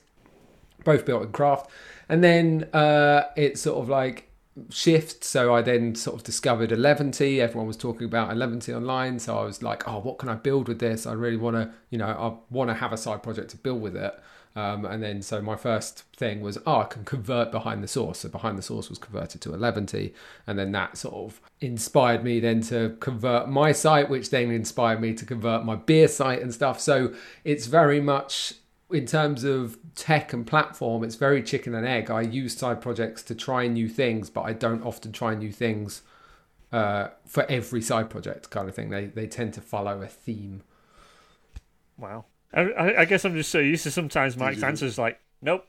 both 0.83 1.05
built 1.05 1.23
in 1.23 1.31
craft. 1.31 1.69
And 2.09 2.23
then 2.23 2.69
uh, 2.73 3.23
it's 3.35 3.61
sort 3.61 3.79
of 3.81 3.89
like 3.89 4.29
shift. 4.69 5.23
So 5.23 5.53
I 5.53 5.61
then 5.61 5.95
sort 5.95 6.17
of 6.17 6.23
discovered 6.23 6.71
Eleventy. 6.71 7.41
Everyone 7.41 7.67
was 7.67 7.77
talking 7.77 8.05
about 8.05 8.31
Eleventy 8.31 8.73
online. 8.73 9.19
So 9.19 9.37
I 9.37 9.43
was 9.43 9.63
like, 9.63 9.87
oh, 9.87 9.99
what 9.99 10.17
can 10.19 10.29
I 10.29 10.35
build 10.35 10.67
with 10.67 10.79
this? 10.79 11.05
I 11.05 11.13
really 11.13 11.37
want 11.37 11.55
to, 11.55 11.73
you 11.89 11.97
know, 11.97 12.07
I 12.07 12.53
want 12.53 12.69
to 12.69 12.75
have 12.75 12.93
a 12.93 12.97
side 12.97 13.23
project 13.23 13.49
to 13.51 13.57
build 13.57 13.81
with 13.81 13.95
it. 13.95 14.13
Um, 14.55 14.85
and 14.85 15.03
then 15.03 15.21
so 15.21 15.41
my 15.41 15.57
first 15.57 16.03
thing 16.15 16.39
was, 16.39 16.57
oh, 16.65 16.81
I 16.81 16.83
can 16.85 17.03
convert 17.03 17.51
behind 17.51 17.83
the 17.83 17.87
source. 17.87 18.19
So 18.19 18.29
behind 18.29 18.57
the 18.57 18.61
source 18.61 18.89
was 18.89 18.97
converted 18.97 19.41
to 19.41 19.53
Eleventy, 19.53 20.13
and 20.47 20.57
then 20.57 20.71
that 20.71 20.97
sort 20.97 21.15
of 21.15 21.41
inspired 21.59 22.23
me 22.23 22.39
then 22.39 22.61
to 22.61 22.95
convert 22.99 23.49
my 23.49 23.73
site, 23.73 24.09
which 24.09 24.29
then 24.29 24.51
inspired 24.51 25.01
me 25.01 25.13
to 25.13 25.25
convert 25.25 25.65
my 25.65 25.75
beer 25.75 26.07
site 26.07 26.41
and 26.41 26.53
stuff. 26.53 26.79
So 26.79 27.13
it's 27.43 27.65
very 27.65 27.99
much 27.99 28.53
in 28.91 29.05
terms 29.05 29.43
of 29.43 29.77
tech 29.95 30.31
and 30.31 30.45
platform, 30.45 31.03
it's 31.03 31.15
very 31.15 31.41
chicken 31.41 31.73
and 31.73 31.87
egg. 31.87 32.11
I 32.11 32.21
use 32.21 32.55
side 32.55 32.81
projects 32.81 33.23
to 33.23 33.35
try 33.35 33.67
new 33.67 33.89
things, 33.89 34.29
but 34.29 34.41
I 34.41 34.53
don't 34.53 34.83
often 34.83 35.11
try 35.11 35.33
new 35.35 35.51
things 35.51 36.03
uh, 36.71 37.09
for 37.25 37.45
every 37.49 37.81
side 37.81 38.09
project 38.09 38.49
kind 38.49 38.69
of 38.69 38.75
thing. 38.75 38.89
They 38.89 39.05
they 39.05 39.27
tend 39.27 39.53
to 39.55 39.61
follow 39.61 40.01
a 40.01 40.07
theme. 40.07 40.61
Wow. 41.97 42.25
I, 42.55 43.01
I 43.01 43.05
guess 43.05 43.25
I'm 43.25 43.35
just 43.35 43.51
so 43.51 43.59
used 43.59 43.83
to 43.83 43.91
sometimes 43.91 44.37
Mike's 44.37 44.63
answers 44.63 44.97
like, 44.97 45.19
nope, 45.41 45.65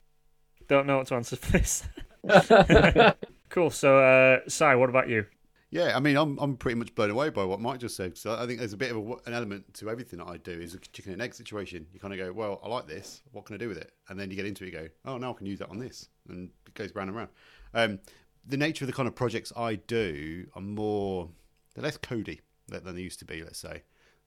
don't 0.69 0.87
know 0.87 0.99
what 0.99 1.09
to 1.09 1.15
answer 1.15 1.37
for 1.37 1.53
this. 1.53 1.85
cool. 3.49 3.71
So, 3.71 3.99
uh, 3.99 4.41
Si, 4.49 4.65
what 4.75 4.89
about 4.89 5.09
you? 5.09 5.27
Yeah, 5.71 5.97
I 5.97 6.01
mean, 6.01 6.17
I'm 6.17 6.39
I'm 6.39 6.57
pretty 6.57 6.79
much 6.79 6.95
blown 6.95 7.11
away 7.11 7.29
by 7.31 7.45
what 7.45 7.61
Mike 7.61 7.81
just 7.81 7.97
said. 7.97 8.17
So 8.17 8.35
I 8.35 8.47
think 8.47 8.61
there's 8.61 8.73
a 8.73 8.77
bit 8.77 8.93
of 8.93 8.97
a, 8.97 9.13
an 9.27 9.35
element 9.35 9.75
to 9.75 9.91
everything 9.91 10.21
that 10.21 10.29
I 10.29 10.37
do 10.37 10.53
is 10.53 10.75
a 10.75 10.79
chicken 10.79 11.13
and 11.13 11.21
egg 11.21 11.35
situation. 11.35 11.87
You 11.93 11.99
kind 11.99 12.15
of 12.15 12.21
go, 12.21 12.33
well, 12.33 12.61
I 12.63 12.69
like 12.69 12.87
this. 12.87 13.23
What 13.33 13.47
can 13.47 13.57
I 13.57 13.59
do 13.59 13.69
with 13.69 13.79
it? 13.79 13.93
And 14.09 14.19
then 14.19 14.31
you 14.31 14.37
get 14.37 14.47
into 14.47 14.65
it, 14.65 14.69
you 14.69 14.73
go, 14.73 14.89
oh, 15.05 15.19
now 15.19 15.31
I 15.31 15.35
can 15.35 15.47
use 15.47 15.59
that 15.59 15.69
on 15.69 15.79
this, 15.79 16.09
and 16.29 16.51
it 16.67 16.75
goes 16.75 16.95
round 16.95 17.11
and 17.11 17.17
round. 17.17 17.31
Um, 17.75 17.99
the 18.47 18.57
nature 18.57 18.85
of 18.85 18.87
the 18.87 18.93
kind 18.93 19.09
of 19.09 19.15
projects 19.17 19.53
I 19.57 19.75
do 19.75 20.47
are 20.55 20.63
more 20.63 21.29
they're 21.75 21.85
less 21.85 21.97
cody 21.97 22.41
than 22.69 22.95
they 22.95 23.03
used 23.03 23.19
to 23.19 23.25
be. 23.25 23.43
Let's 23.43 23.59
say 23.59 23.83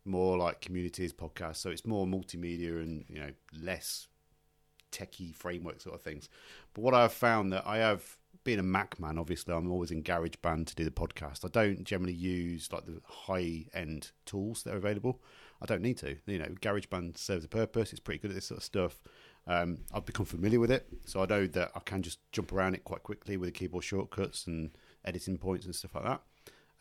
more 0.06 0.38
like 0.38 0.62
communities 0.62 1.14
podcasts, 1.14 1.58
so 1.58 1.70
it's 1.70 1.86
more 1.86 2.06
multimedia 2.06 2.82
and 2.82 3.06
you 3.10 3.20
know 3.20 3.32
less 3.62 4.08
techie 4.92 5.36
framework 5.36 5.82
sort 5.82 5.96
of 5.96 6.02
things. 6.02 6.30
But 6.74 6.82
what 6.82 6.94
I've 6.94 7.14
found 7.14 7.54
that 7.54 7.66
I 7.66 7.78
have 7.78 8.18
being 8.44 8.60
a 8.60 8.64
Mac 8.64 9.00
man, 9.00 9.18
obviously, 9.18 9.54
I'm 9.54 9.72
always 9.72 9.92
in 9.92 10.04
GarageBand 10.04 10.68
to 10.68 10.76
do 10.76 10.86
the 10.86 10.92
podcast. 10.92 11.46
I 11.46 11.50
don't 11.50 11.84
generally 11.84 12.14
use 12.14 12.72
like 12.72 12.86
the 12.86 13.02
high 13.06 13.66
end 13.74 14.12
tools 14.26 14.64
that 14.64 14.74
are 14.74 14.78
available. 14.78 15.22
I 15.62 15.66
don't 15.66 15.82
need 15.82 15.98
to. 15.98 16.16
You 16.26 16.40
know, 16.40 16.46
GarageBand 16.62 17.18
serves 17.18 17.44
a 17.44 17.50
purpose. 17.50 17.92
It's 17.92 18.00
pretty 18.00 18.20
good 18.20 18.32
at 18.32 18.36
this 18.36 18.46
sort 18.46 18.60
of 18.60 18.64
stuff. 18.64 19.04
Um, 19.48 19.80
I've 19.94 20.06
become 20.06 20.26
familiar 20.26 20.60
with 20.60 20.72
it, 20.72 20.88
so 21.06 21.24
I 21.24 21.26
know 21.26 21.48
that 21.48 21.72
I 21.76 21.80
can 21.80 22.02
just 22.02 22.20
jump 22.32 22.54
around 22.54 22.76
it 22.76 22.84
quite 22.84 23.04
quickly 23.04 23.36
with 23.36 23.48
the 23.48 23.52
keyboard 23.52 23.84
shortcuts 23.84 24.48
and 24.48 24.72
editing 25.04 25.38
points 25.38 25.66
and 25.66 25.76
stuff 25.76 25.96
like 25.96 26.04
that. 26.04 26.22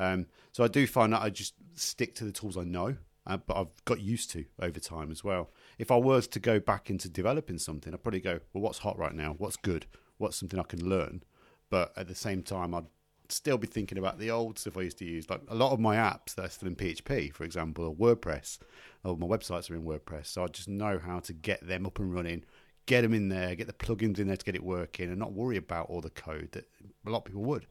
Um, 0.01 0.27
so 0.53 0.65
I 0.65 0.69
do 0.69 0.87
find 0.87 1.13
that 1.13 1.23
I 1.23 1.31
just 1.31 1.55
stick 1.75 2.15
to 2.17 2.25
the 2.25 2.33
tools 2.33 2.57
I 2.57 2.65
know, 2.65 2.97
uh, 3.29 3.37
but 3.37 3.57
I've 3.57 3.85
got 3.85 4.01
used 4.01 4.31
to 4.31 4.47
over 4.61 4.81
time 4.81 5.11
as 5.11 5.23
well. 5.23 5.51
If 5.79 5.91
I 5.91 5.97
was 5.97 6.27
to 6.29 6.41
go 6.41 6.59
back 6.59 6.89
into 6.91 7.09
developing 7.09 7.59
something, 7.59 7.93
I'd 7.93 8.03
probably 8.03 8.21
go, 8.21 8.41
well, 8.53 8.63
what's 8.63 8.79
hot 8.79 8.99
right 8.99 9.15
now? 9.15 9.35
What's 9.37 9.57
good? 9.57 9.87
What's 10.17 10.37
something 10.37 10.59
I 10.59 10.65
can 10.65 10.89
learn? 10.89 11.23
But 11.71 11.93
at 11.97 12.09
the 12.09 12.15
same 12.15 12.43
time, 12.43 12.75
I'd 12.75 12.87
still 13.29 13.59
be 13.59 13.67
thinking 13.67 13.99
about 13.99 14.19
the 14.19 14.31
old 14.31 14.59
stuff 14.59 14.79
I 14.79 14.83
used 14.83 14.99
to 14.99 15.05
use. 15.05 15.29
Like 15.29 15.43
a 15.49 15.55
lot 15.55 15.73
of 15.73 15.79
my 15.79 15.97
apps 15.97 16.35
that 16.35 16.47
are 16.47 16.49
still 16.49 16.69
in 16.69 16.77
PHP, 16.77 17.33
for 17.33 17.45
example, 17.45 17.85
or 17.85 17.95
WordPress. 17.95 18.59
All 19.05 19.17
my 19.17 19.27
websites 19.27 19.71
are 19.71 19.75
in 19.75 19.85
WordPress, 19.85 20.27
so 20.27 20.45
I 20.45 20.47
just 20.47 20.69
know 20.69 20.99
how 20.99 21.21
to 21.21 21.33
get 21.33 21.67
them 21.67 21.85
up 21.85 21.99
and 21.99 22.13
running, 22.13 22.45
get 22.87 23.03
them 23.03 23.13
in 23.13 23.29
there, 23.29 23.55
get 23.55 23.67
the 23.67 23.73
plugins 23.75 24.19
in 24.19 24.29
there 24.29 24.37
to 24.37 24.45
get 24.45 24.55
it 24.55 24.65
working, 24.65 25.11
and 25.11 25.19
not 25.19 25.35
worry 25.35 25.59
about 25.59 25.91
all 25.91 26.01
the 26.01 26.11
code 26.11 26.49
that 26.53 26.69
a 27.07 27.11
lot 27.11 27.19
of 27.19 27.25
people 27.27 27.43
would. 27.43 27.67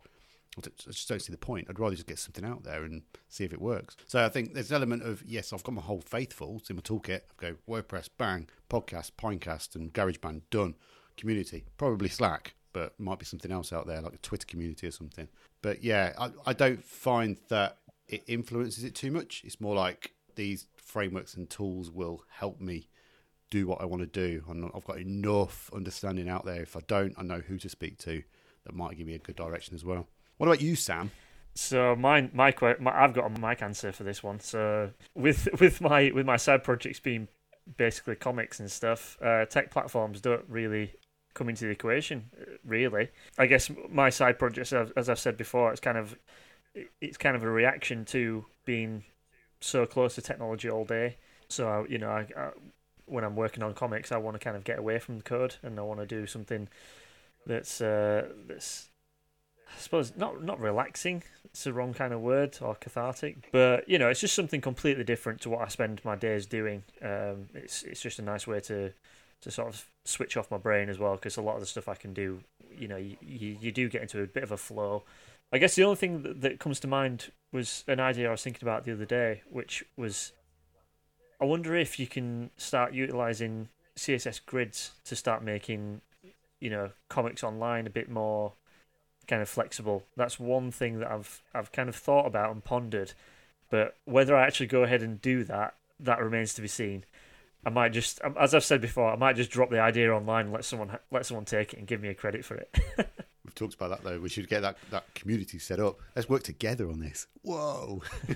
I 0.65 0.91
just 0.91 1.07
don't 1.07 1.21
see 1.21 1.31
the 1.31 1.37
point. 1.37 1.67
I'd 1.69 1.79
rather 1.79 1.95
just 1.95 2.07
get 2.07 2.19
something 2.19 2.45
out 2.45 2.63
there 2.63 2.83
and 2.83 3.03
see 3.29 3.43
if 3.43 3.53
it 3.53 3.61
works. 3.61 3.95
So 4.07 4.23
I 4.23 4.29
think 4.29 4.53
there's 4.53 4.71
an 4.71 4.77
element 4.77 5.03
of 5.03 5.23
yes, 5.25 5.53
I've 5.53 5.63
got 5.63 5.75
my 5.75 5.81
whole 5.81 6.01
faithful 6.01 6.61
in 6.69 6.75
my 6.75 6.81
toolkit. 6.81 7.21
I 7.21 7.33
go 7.37 7.55
WordPress, 7.69 8.09
bang, 8.17 8.49
podcast, 8.69 9.11
Pinecast, 9.17 9.75
and 9.75 9.93
GarageBand 9.93 10.41
done. 10.49 10.75
Community, 11.17 11.65
probably 11.77 12.09
Slack, 12.09 12.53
but 12.73 12.99
might 12.99 13.17
be 13.17 13.25
something 13.25 13.51
else 13.51 13.73
out 13.73 13.87
there 13.87 14.01
like 14.01 14.13
a 14.13 14.17
Twitter 14.17 14.45
community 14.45 14.85
or 14.85 14.91
something. 14.91 15.27
But 15.63 15.83
yeah, 15.83 16.13
I, 16.17 16.29
I 16.45 16.53
don't 16.53 16.83
find 16.83 17.37
that 17.49 17.79
it 18.07 18.23
influences 18.27 18.83
it 18.83 18.93
too 18.93 19.11
much. 19.11 19.41
It's 19.43 19.59
more 19.59 19.75
like 19.75 20.13
these 20.35 20.67
frameworks 20.75 21.33
and 21.33 21.49
tools 21.49 21.89
will 21.89 22.23
help 22.29 22.61
me 22.61 22.87
do 23.49 23.67
what 23.67 23.81
I 23.81 23.85
want 23.85 24.01
to 24.01 24.07
do. 24.07 24.43
And 24.47 24.69
I've 24.75 24.85
got 24.85 24.99
enough 24.99 25.71
understanding 25.73 26.29
out 26.29 26.45
there. 26.45 26.61
If 26.61 26.75
I 26.75 26.81
don't, 26.87 27.15
I 27.17 27.23
know 27.23 27.39
who 27.39 27.57
to 27.57 27.69
speak 27.69 27.97
to 27.99 28.23
that 28.65 28.75
might 28.75 28.97
give 28.97 29.07
me 29.07 29.15
a 29.15 29.19
good 29.19 29.35
direction 29.35 29.75
as 29.75 29.83
well. 29.83 30.07
What 30.37 30.47
about 30.47 30.61
you, 30.61 30.75
Sam? 30.75 31.11
So 31.55 31.95
mine, 31.95 32.29
my, 32.33 32.53
my 32.79 33.03
I've 33.03 33.13
got 33.13 33.25
a 33.25 33.39
mic 33.39 33.63
answer 33.63 33.91
for 33.91 34.03
this 34.03 34.21
one. 34.21 34.39
So 34.39 34.91
with 35.15 35.49
with 35.59 35.81
my 35.81 36.11
with 36.13 36.25
my 36.25 36.37
side 36.37 36.63
projects 36.63 36.99
being 36.99 37.27
basically 37.77 38.15
comics 38.15 38.59
and 38.59 38.71
stuff, 38.71 39.17
uh, 39.21 39.45
tech 39.45 39.71
platforms 39.71 40.21
don't 40.21 40.45
really 40.47 40.93
come 41.33 41.49
into 41.49 41.65
the 41.65 41.71
equation. 41.71 42.29
Really, 42.63 43.09
I 43.37 43.47
guess 43.47 43.71
my 43.89 44.09
side 44.09 44.37
projects, 44.37 44.71
as 44.71 45.09
I've 45.09 45.19
said 45.19 45.37
before, 45.37 45.71
it's 45.71 45.81
kind 45.81 45.97
of 45.97 46.15
it's 47.01 47.17
kind 47.17 47.35
of 47.35 47.43
a 47.43 47.49
reaction 47.49 48.05
to 48.05 48.45
being 48.65 49.03
so 49.59 49.87
close 49.87 50.15
to 50.15 50.21
technology 50.21 50.69
all 50.69 50.85
day. 50.85 51.17
So 51.49 51.87
you 51.89 51.97
know, 51.97 52.09
I, 52.09 52.27
I, 52.37 52.49
when 53.05 53.23
I'm 53.23 53.35
working 53.35 53.63
on 53.63 53.73
comics, 53.73 54.11
I 54.11 54.17
want 54.17 54.35
to 54.35 54.39
kind 54.39 54.55
of 54.55 54.63
get 54.63 54.77
away 54.77 54.99
from 54.99 55.17
the 55.17 55.23
code 55.23 55.55
and 55.63 55.79
I 55.79 55.81
want 55.81 56.01
to 56.01 56.05
do 56.05 56.27
something 56.27 56.67
that's 57.47 57.81
uh, 57.81 58.27
that's 58.47 58.89
I 59.75 59.79
suppose 59.79 60.13
not 60.15 60.43
not 60.43 60.59
relaxing. 60.59 61.23
It's 61.45 61.63
the 61.63 61.73
wrong 61.73 61.93
kind 61.93 62.13
of 62.13 62.21
word 62.21 62.57
or 62.61 62.75
cathartic, 62.75 63.49
but 63.51 63.87
you 63.87 63.97
know, 63.97 64.09
it's 64.09 64.19
just 64.19 64.35
something 64.35 64.61
completely 64.61 65.03
different 65.03 65.41
to 65.41 65.49
what 65.49 65.61
I 65.61 65.67
spend 65.67 66.03
my 66.03 66.15
days 66.15 66.45
doing. 66.45 66.83
Um, 67.01 67.47
it's 67.53 67.83
it's 67.83 68.01
just 68.01 68.19
a 68.19 68.21
nice 68.21 68.47
way 68.47 68.59
to 68.61 68.93
to 69.41 69.51
sort 69.51 69.69
of 69.69 69.85
switch 70.03 70.35
off 70.35 70.49
my 70.49 70.57
brain 70.57 70.89
as 70.89 70.97
well 70.97 71.15
because 71.15 71.37
a 71.37 71.41
lot 71.41 71.55
of 71.55 71.59
the 71.59 71.65
stuff 71.65 71.87
I 71.87 71.95
can 71.95 72.13
do, 72.13 72.41
you 72.75 72.87
know, 72.87 72.97
you, 72.97 73.17
you, 73.21 73.57
you 73.61 73.71
do 73.71 73.87
get 73.87 74.01
into 74.01 74.21
a 74.21 74.25
bit 74.25 74.41
of 74.41 74.51
a 74.51 74.57
flow. 74.57 75.03
I 75.53 75.59
guess 75.59 75.75
the 75.75 75.83
only 75.83 75.95
thing 75.95 76.23
that, 76.23 76.41
that 76.41 76.59
comes 76.59 76.79
to 76.81 76.87
mind 76.87 77.31
was 77.51 77.83
an 77.87 77.99
idea 77.99 78.27
I 78.27 78.31
was 78.31 78.41
thinking 78.41 78.67
about 78.67 78.83
the 78.83 78.93
other 78.93 79.05
day, 79.05 79.43
which 79.49 79.85
was 79.95 80.33
I 81.39 81.45
wonder 81.45 81.75
if 81.75 81.99
you 81.99 82.07
can 82.07 82.49
start 82.57 82.93
utilizing 82.93 83.69
CSS 83.95 84.41
grids 84.45 84.91
to 85.05 85.15
start 85.15 85.43
making, 85.43 86.01
you 86.59 86.69
know, 86.69 86.91
comics 87.09 87.43
online 87.43 87.85
a 87.85 87.91
bit 87.91 88.09
more 88.09 88.53
kind 89.27 89.41
of 89.41 89.49
flexible. 89.49 90.05
That's 90.15 90.39
one 90.39 90.71
thing 90.71 90.99
that 90.99 91.11
I've 91.11 91.41
I've 91.53 91.71
kind 91.71 91.89
of 91.89 91.95
thought 91.95 92.25
about 92.25 92.51
and 92.51 92.63
pondered, 92.63 93.13
but 93.69 93.95
whether 94.05 94.35
I 94.35 94.45
actually 94.45 94.67
go 94.67 94.83
ahead 94.83 95.01
and 95.01 95.21
do 95.21 95.43
that, 95.45 95.75
that 95.99 96.21
remains 96.21 96.53
to 96.55 96.61
be 96.61 96.67
seen. 96.67 97.05
I 97.65 97.69
might 97.69 97.91
just, 97.91 98.23
um, 98.23 98.35
as 98.39 98.53
I've 98.53 98.63
said 98.63 98.79
before, 98.81 99.11
I 99.11 99.15
might 99.17 99.35
just 99.35 99.51
drop 99.51 99.69
the 99.69 99.81
idea 99.81 100.13
online 100.13 100.45
and 100.45 100.53
let 100.53 100.65
someone 100.65 100.97
let 101.11 101.25
someone 101.25 101.45
take 101.45 101.73
it 101.73 101.79
and 101.79 101.87
give 101.87 102.01
me 102.01 102.09
a 102.09 102.13
credit 102.13 102.45
for 102.45 102.55
it. 102.55 102.77
We've 103.59 103.71
talked 103.71 103.81
about 103.81 103.89
that 104.03 104.07
though. 104.07 104.19
We 104.19 104.29
should 104.29 104.47
get 104.47 104.61
that, 104.61 104.77
that 104.91 105.11
community 105.15 105.57
set 105.57 105.79
up. 105.79 105.97
Let's 106.15 106.29
work 106.29 106.43
together 106.43 106.87
on 106.91 106.99
this. 106.99 107.25
Whoa! 107.41 108.03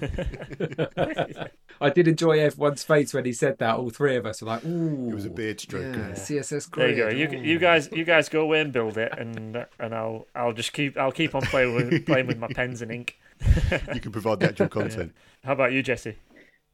I 1.80 1.90
did 1.92 2.08
enjoy 2.08 2.40
everyone's 2.40 2.84
face 2.84 3.14
when 3.14 3.26
he 3.26 3.34
said 3.34 3.60
that. 3.60 3.76
All 3.76 3.92
three 3.92 4.16
of 4.16 4.26
us 4.26 4.42
were 4.42 4.48
like, 4.48 4.66
"Ooh!" 4.66 5.10
It 5.10 5.14
was 5.14 5.26
a 5.26 5.30
beard 5.30 5.60
stroke. 5.60 5.96
Yeah, 5.96 6.12
CSS 6.14 6.72
There 6.72 6.88
grid. 6.94 6.98
you 7.18 7.28
go. 7.28 7.36
You 7.38 7.44
you 7.44 7.60
guys 7.60 7.90
you 7.92 8.04
guys 8.04 8.30
go 8.30 8.42
away 8.42 8.62
and 8.62 8.74
build 8.74 8.98
it, 8.98 9.14
and 9.16 9.64
and 9.80 9.94
I'll 9.94 10.26
I'll 10.34 10.54
just 10.54 10.74
keep 10.74 10.98
I'll 10.98 11.12
keep 11.12 11.36
on 11.36 11.44
playing 11.44 11.76
with 11.76 12.06
playing 12.08 12.26
with 12.26 12.40
my 12.40 12.48
pens 12.48 12.82
and 12.82 12.92
ink. 12.92 13.20
You 13.94 14.00
can 14.00 14.12
provide 14.12 14.40
the 14.40 14.48
actual 14.48 14.70
content. 14.80 15.14
How 15.44 15.54
about 15.54 15.72
you, 15.72 15.84
Jesse? 15.84 16.16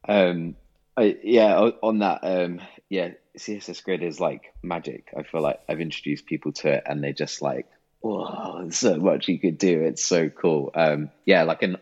Um, 0.08 0.56
I, 0.96 1.18
yeah, 1.22 1.54
on 1.82 1.98
that, 1.98 2.20
um, 2.22 2.60
yeah, 2.88 3.10
CSS 3.36 3.84
Grid 3.84 4.02
is 4.02 4.20
like 4.20 4.54
magic. 4.62 5.12
I 5.16 5.22
feel 5.22 5.42
like 5.42 5.60
I've 5.68 5.80
introduced 5.80 6.24
people 6.24 6.52
to 6.52 6.74
it, 6.74 6.84
and 6.86 7.04
they're 7.04 7.12
just 7.12 7.42
like, 7.42 7.66
"Whoa, 8.00 8.62
there's 8.62 8.76
so 8.76 8.96
much 8.96 9.28
you 9.28 9.38
could 9.38 9.58
do! 9.58 9.82
It's 9.82 10.04
so 10.04 10.28
cool." 10.28 10.70
Um, 10.74 11.10
yeah, 11.24 11.42
like 11.42 11.62
an. 11.62 11.76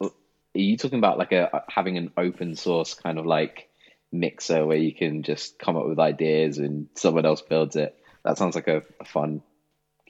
Are 0.00 0.10
you 0.60 0.76
talking 0.76 0.98
about 0.98 1.18
like 1.18 1.32
a 1.32 1.64
having 1.68 1.96
an 1.96 2.12
open 2.16 2.56
source 2.56 2.94
kind 2.94 3.18
of 3.18 3.24
like 3.24 3.68
mixer 4.10 4.66
where 4.66 4.76
you 4.76 4.94
can 4.94 5.22
just 5.22 5.58
come 5.58 5.76
up 5.76 5.86
with 5.86 5.98
ideas 5.98 6.58
and 6.58 6.88
someone 6.94 7.24
else 7.24 7.40
builds 7.40 7.76
it? 7.76 7.96
That 8.24 8.36
sounds 8.36 8.54
like 8.54 8.68
a, 8.68 8.82
a 9.00 9.04
fun 9.04 9.42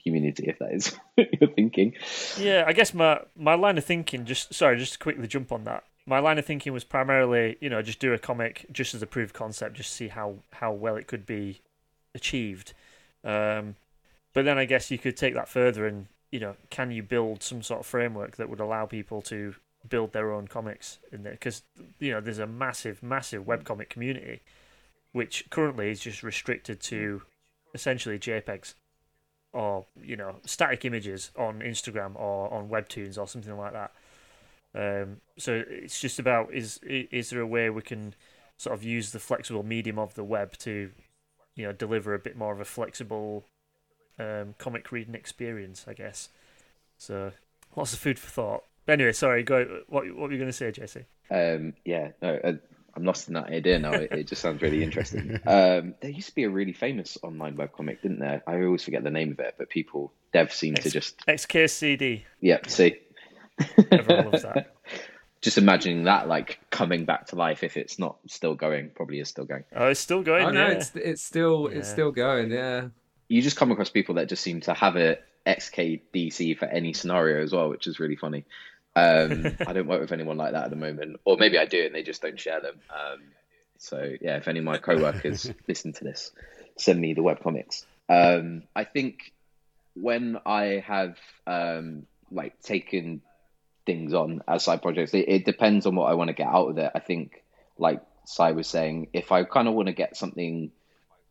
community 0.03 0.45
if 0.47 0.59
that 0.59 0.73
is 0.73 0.87
what 1.15 1.27
you're 1.39 1.49
thinking. 1.49 1.93
Yeah, 2.37 2.63
I 2.67 2.73
guess 2.73 2.93
my 2.93 3.21
my 3.35 3.55
line 3.55 3.77
of 3.77 3.85
thinking 3.85 4.25
just 4.25 4.53
sorry, 4.53 4.77
just 4.77 4.93
to 4.93 4.99
quickly 4.99 5.27
jump 5.27 5.51
on 5.51 5.63
that. 5.63 5.83
My 6.05 6.19
line 6.19 6.37
of 6.37 6.45
thinking 6.45 6.73
was 6.73 6.83
primarily, 6.83 7.57
you 7.61 7.69
know, 7.69 7.81
just 7.81 7.99
do 7.99 8.13
a 8.13 8.19
comic 8.19 8.65
just 8.71 8.93
as 8.93 9.01
a 9.01 9.07
proof 9.07 9.29
of 9.29 9.33
concept, 9.33 9.75
just 9.75 9.93
see 9.93 10.09
how 10.09 10.35
how 10.51 10.71
well 10.71 10.95
it 10.95 11.07
could 11.07 11.25
be 11.25 11.61
achieved. 12.13 12.73
Um, 13.23 13.75
but 14.33 14.45
then 14.45 14.57
I 14.57 14.65
guess 14.65 14.91
you 14.91 14.97
could 14.97 15.17
take 15.17 15.33
that 15.35 15.49
further 15.49 15.85
and 15.85 16.07
you 16.33 16.39
know, 16.39 16.55
can 16.71 16.89
you 16.89 17.03
build 17.03 17.43
some 17.43 17.61
sort 17.61 17.81
of 17.81 17.85
framework 17.85 18.37
that 18.37 18.49
would 18.49 18.59
allow 18.59 18.87
people 18.87 19.21
to 19.21 19.53
build 19.87 20.13
their 20.13 20.31
own 20.31 20.47
comics 20.47 20.97
in 21.11 21.21
there? 21.21 21.33
Because 21.33 21.61
you 21.99 22.11
know, 22.11 22.19
there's 22.19 22.39
a 22.39 22.47
massive, 22.47 23.03
massive 23.03 23.43
webcomic 23.43 23.89
community, 23.89 24.41
which 25.11 25.47
currently 25.51 25.91
is 25.91 25.99
just 25.99 26.23
restricted 26.23 26.81
to 26.81 27.21
essentially 27.75 28.17
JPEGs 28.17 28.73
or 29.51 29.85
you 30.01 30.15
know 30.15 30.37
static 30.43 30.83
images 30.83 31.29
on 31.37 31.59
Instagram 31.59 32.15
or 32.15 32.51
on 32.51 32.67
Webtoons 32.67 33.19
or 33.19 33.27
something 33.27 33.55
like 33.55 33.73
that. 33.73 33.91
Um, 34.75 35.17
so 35.37 35.63
it's 35.69 36.01
just 36.01 36.17
about 36.17 36.51
is 36.51 36.79
is 36.83 37.29
there 37.29 37.41
a 37.41 37.47
way 37.47 37.69
we 37.69 37.83
can 37.83 38.15
sort 38.57 38.73
of 38.73 38.83
use 38.83 39.11
the 39.11 39.19
flexible 39.19 39.61
medium 39.61 39.99
of 39.99 40.15
the 40.15 40.23
web 40.23 40.57
to 40.57 40.89
you 41.55 41.63
know 41.63 41.71
deliver 41.71 42.15
a 42.15 42.19
bit 42.19 42.35
more 42.35 42.53
of 42.53 42.59
a 42.59 42.65
flexible 42.65 43.45
um, 44.19 44.55
comic 44.57 44.91
reading 44.91 45.15
experience, 45.15 45.85
I 45.87 45.93
guess. 45.93 46.29
So 46.97 47.31
lots 47.75 47.93
of 47.93 47.99
food 47.99 48.19
for 48.19 48.29
thought. 48.29 48.63
But 48.85 48.93
anyway, 48.93 49.13
sorry. 49.13 49.43
Go. 49.43 49.81
What 49.87 50.05
what 50.15 50.29
were 50.29 50.31
you 50.31 50.37
going 50.37 50.49
to 50.49 50.53
say, 50.53 50.71
Jesse? 50.71 51.05
Um, 51.31 51.73
yeah, 51.85 52.09
no, 52.21 52.35
uh, 52.43 52.53
I'm 52.95 53.05
lost 53.05 53.27
in 53.27 53.33
that 53.33 53.49
idea 53.49 53.79
now. 53.79 53.93
It, 53.93 54.11
it 54.11 54.27
just 54.27 54.41
sounds 54.41 54.61
really 54.61 54.83
interesting. 54.83 55.39
Um, 55.47 55.95
there 56.01 56.11
used 56.11 56.29
to 56.29 56.35
be 56.35 56.43
a 56.43 56.49
really 56.49 56.73
famous 56.73 57.17
online 57.23 57.57
webcomic, 57.57 58.01
didn't 58.01 58.19
there? 58.19 58.43
I 58.47 58.61
always 58.63 58.83
forget 58.83 59.03
the 59.03 59.11
name 59.11 59.31
of 59.31 59.39
it, 59.39 59.55
but 59.57 59.69
people, 59.69 60.13
dev 60.31 60.53
seem 60.53 60.75
to 60.75 60.89
just, 60.89 61.17
XKCD. 61.25 62.23
yeah, 62.39 62.59
see. 62.67 62.95
Everyone 63.91 64.31
loves 64.31 64.43
that. 64.43 64.73
Just 65.41 65.57
imagining 65.57 66.05
that 66.05 66.29
like 66.29 66.57
coming 66.69 67.03
back 67.03 67.27
to 67.27 67.35
life 67.35 67.65
if 67.65 67.75
it's 67.75 67.99
not 67.99 68.15
still 68.27 68.55
going, 68.55 68.91
probably 68.95 69.19
is 69.19 69.27
still 69.27 69.43
going. 69.43 69.65
Oh, 69.75 69.87
it's 69.87 69.99
still 69.99 70.23
going. 70.23 70.45
Oh 70.45 70.51
no, 70.51 70.67
yeah. 70.67 70.73
it's 70.73 70.95
it's 70.95 71.21
still 71.21 71.67
it's 71.67 71.89
still 71.89 72.11
going. 72.13 72.49
Yeah. 72.49 72.87
You 73.33 73.41
just 73.41 73.57
come 73.57 73.71
across 73.71 73.89
people 73.89 74.15
that 74.15 74.29
just 74.29 74.43
seem 74.43 74.61
to 74.61 74.75
have 74.75 74.95
a 74.95 75.17
XKDC 75.47 76.55
for 76.55 76.65
any 76.65 76.93
scenario 76.93 77.41
as 77.41 77.51
well, 77.51 77.69
which 77.69 77.87
is 77.87 77.99
really 77.99 78.15
funny. 78.15 78.45
Um, 78.95 79.57
I 79.67 79.73
don't 79.73 79.87
work 79.87 80.01
with 80.01 80.11
anyone 80.11 80.37
like 80.37 80.51
that 80.51 80.65
at 80.65 80.69
the 80.69 80.75
moment, 80.75 81.19
or 81.25 81.37
maybe 81.37 81.57
I 81.57 81.65
do 81.65 81.83
and 81.83 81.95
they 81.95 82.03
just 82.03 82.21
don't 82.21 82.39
share 82.39 82.61
them. 82.61 82.75
Um, 82.91 83.21
so 83.79 84.13
yeah, 84.21 84.37
if 84.37 84.47
any 84.47 84.59
of 84.59 84.65
my 84.65 84.77
coworkers 84.77 85.51
listen 85.67 85.93
to 85.93 86.03
this, 86.03 86.31
send 86.77 87.01
me 87.01 87.15
the 87.15 87.23
webcomics. 87.23 87.85
Um, 88.07 88.63
I 88.75 88.83
think 88.83 89.33
when 89.95 90.37
I 90.45 90.83
have 90.85 91.17
um, 91.47 92.05
like 92.31 92.61
taken 92.61 93.23
things 93.87 94.13
on 94.13 94.43
as 94.47 94.63
side 94.63 94.83
projects, 94.83 95.15
it, 95.15 95.25
it 95.27 95.43
depends 95.43 95.87
on 95.87 95.95
what 95.95 96.11
I 96.11 96.13
want 96.13 96.27
to 96.27 96.35
get 96.35 96.47
out 96.47 96.67
of 96.67 96.77
it. 96.77 96.91
I 96.93 96.99
think, 96.99 97.43
like 97.79 98.01
Si 98.25 98.51
was 98.51 98.67
saying, 98.67 99.07
if 99.11 99.31
I 99.31 99.43
kind 99.43 99.67
of 99.67 99.73
want 99.73 99.87
to 99.87 99.93
get 99.93 100.15
something 100.15 100.71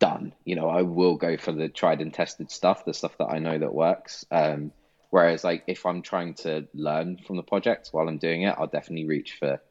done, 0.02 0.32
you 0.44 0.56
know, 0.56 0.68
I 0.68 0.82
will 0.82 1.14
go 1.14 1.36
for 1.36 1.52
the 1.52 1.68
tried 1.68 2.00
and 2.00 2.12
tested 2.12 2.50
stuff, 2.50 2.84
the 2.84 2.92
stuff 2.92 3.16
that 3.18 3.30
I 3.30 3.38
know 3.38 3.56
that 3.56 3.72
works. 3.72 4.26
Um, 4.32 4.72
whereas, 5.10 5.44
like, 5.44 5.62
if 5.68 5.86
I'm 5.86 6.02
trying 6.02 6.34
to 6.42 6.66
learn 6.74 7.18
from 7.24 7.36
the 7.36 7.44
project 7.44 7.90
while 7.92 8.08
I'm 8.08 8.18
doing 8.18 8.42
it, 8.42 8.52
I'll 8.58 8.66
definitely 8.66 9.06
reach 9.06 9.36
for 9.38 9.62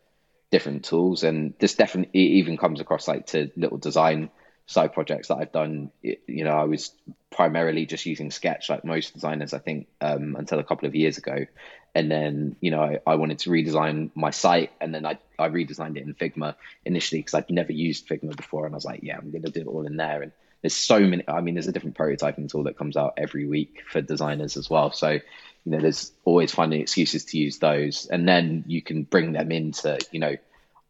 different 0.49 0.85
tools. 0.85 1.25
And 1.25 1.53
this 1.59 1.75
definitely 1.75 2.21
even 2.39 2.55
comes 2.55 2.79
across 2.79 3.09
like 3.09 3.25
to 3.27 3.51
little 3.57 3.77
design 3.77 4.29
side 4.71 4.93
projects 4.93 5.27
that 5.27 5.35
I've 5.35 5.51
done. 5.51 5.91
You 6.01 6.45
know, 6.45 6.51
I 6.51 6.63
was 6.63 6.91
primarily 7.29 7.85
just 7.85 8.05
using 8.05 8.31
Sketch, 8.31 8.69
like 8.69 8.85
most 8.85 9.13
designers, 9.13 9.53
I 9.53 9.59
think, 9.59 9.87
um, 9.99 10.35
until 10.37 10.59
a 10.59 10.63
couple 10.63 10.87
of 10.87 10.95
years 10.95 11.17
ago. 11.17 11.45
And 11.93 12.09
then, 12.09 12.55
you 12.61 12.71
know, 12.71 12.81
I, 12.81 12.99
I, 13.05 13.15
wanted 13.15 13.39
to 13.39 13.49
redesign 13.49 14.11
my 14.15 14.29
site, 14.29 14.71
and 14.79 14.95
then 14.95 15.05
I, 15.05 15.17
I 15.37 15.49
redesigned 15.49 15.97
it 15.97 16.03
in 16.03 16.13
Figma 16.13 16.55
initially 16.85 17.19
because 17.19 17.33
I'd 17.33 17.49
never 17.49 17.73
used 17.73 18.07
Figma 18.07 18.35
before, 18.35 18.65
and 18.65 18.73
I 18.73 18.77
was 18.77 18.85
like, 18.85 19.01
yeah, 19.03 19.17
I'm 19.17 19.29
going 19.29 19.43
to 19.43 19.51
do 19.51 19.61
it 19.61 19.67
all 19.67 19.85
in 19.85 19.97
there. 19.97 20.21
And 20.21 20.31
there's 20.61 20.75
so 20.75 21.01
many. 21.01 21.23
I 21.27 21.41
mean, 21.41 21.55
there's 21.55 21.67
a 21.67 21.73
different 21.73 21.97
prototyping 21.97 22.49
tool 22.49 22.63
that 22.63 22.77
comes 22.77 22.95
out 22.95 23.15
every 23.17 23.45
week 23.45 23.83
for 23.89 23.99
designers 24.01 24.55
as 24.55 24.69
well. 24.69 24.93
So, 24.93 25.09
you 25.09 25.21
know, 25.65 25.79
there's 25.79 26.13
always 26.23 26.53
finding 26.53 26.79
excuses 26.79 27.25
to 27.25 27.37
use 27.37 27.59
those, 27.59 28.05
and 28.05 28.25
then 28.25 28.63
you 28.67 28.81
can 28.81 29.03
bring 29.03 29.33
them 29.33 29.51
into, 29.51 29.99
you 30.11 30.19
know, 30.21 30.37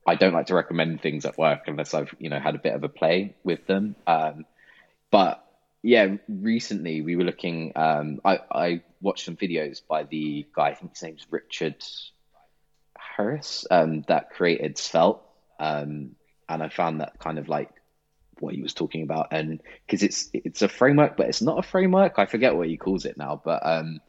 I 0.06 0.16
don't 0.16 0.34
like 0.34 0.48
to 0.48 0.56
recommend 0.56 1.02
things 1.02 1.26
at 1.26 1.38
work 1.38 1.64
unless 1.68 1.94
I've 1.94 2.14
you 2.20 2.30
know 2.30 2.40
had 2.40 2.56
a 2.56 2.60
bit 2.60 2.74
of 2.74 2.84
a 2.84 2.90
play 2.90 3.36
with 3.44 3.66
them. 3.68 3.96
Um, 4.08 4.46
but 5.12 5.46
yeah, 5.84 6.16
recently 6.28 7.02
we 7.02 7.16
were 7.16 7.24
looking. 7.24 7.74
Um, 7.76 8.22
I 8.24 8.40
I 8.52 8.84
watched 9.02 9.26
some 9.26 9.36
videos 9.36 9.82
by 9.88 10.04
the 10.04 10.48
guy. 10.56 10.70
I 10.70 10.74
think 10.76 10.92
his 10.92 11.04
name's 11.04 11.26
Richard 11.30 11.84
Harris 12.98 13.66
um, 13.70 14.04
that 14.08 14.32
created 14.32 14.78
Svelte, 14.78 15.22
um, 15.60 16.16
and 16.48 16.64
I 16.64 16.70
found 16.70 17.02
that 17.02 17.20
kind 17.20 17.40
of 17.40 17.50
like 17.50 17.70
what 18.40 18.56
he 18.56 18.62
was 18.62 18.74
talking 18.74 19.04
about, 19.04 19.28
and 19.32 19.62
because 19.86 20.04
it's 20.04 20.30
it's 20.34 20.62
a 20.62 20.70
framework, 20.70 21.18
but 21.18 21.28
it's 21.28 21.42
not 21.42 21.60
a 21.60 21.68
framework. 21.68 22.14
I 22.18 22.26
forget 22.26 22.56
what 22.56 22.68
he 22.68 22.78
calls 22.78 23.06
it 23.06 23.18
now, 23.18 23.42
but 23.44 23.66
um, 23.66 24.00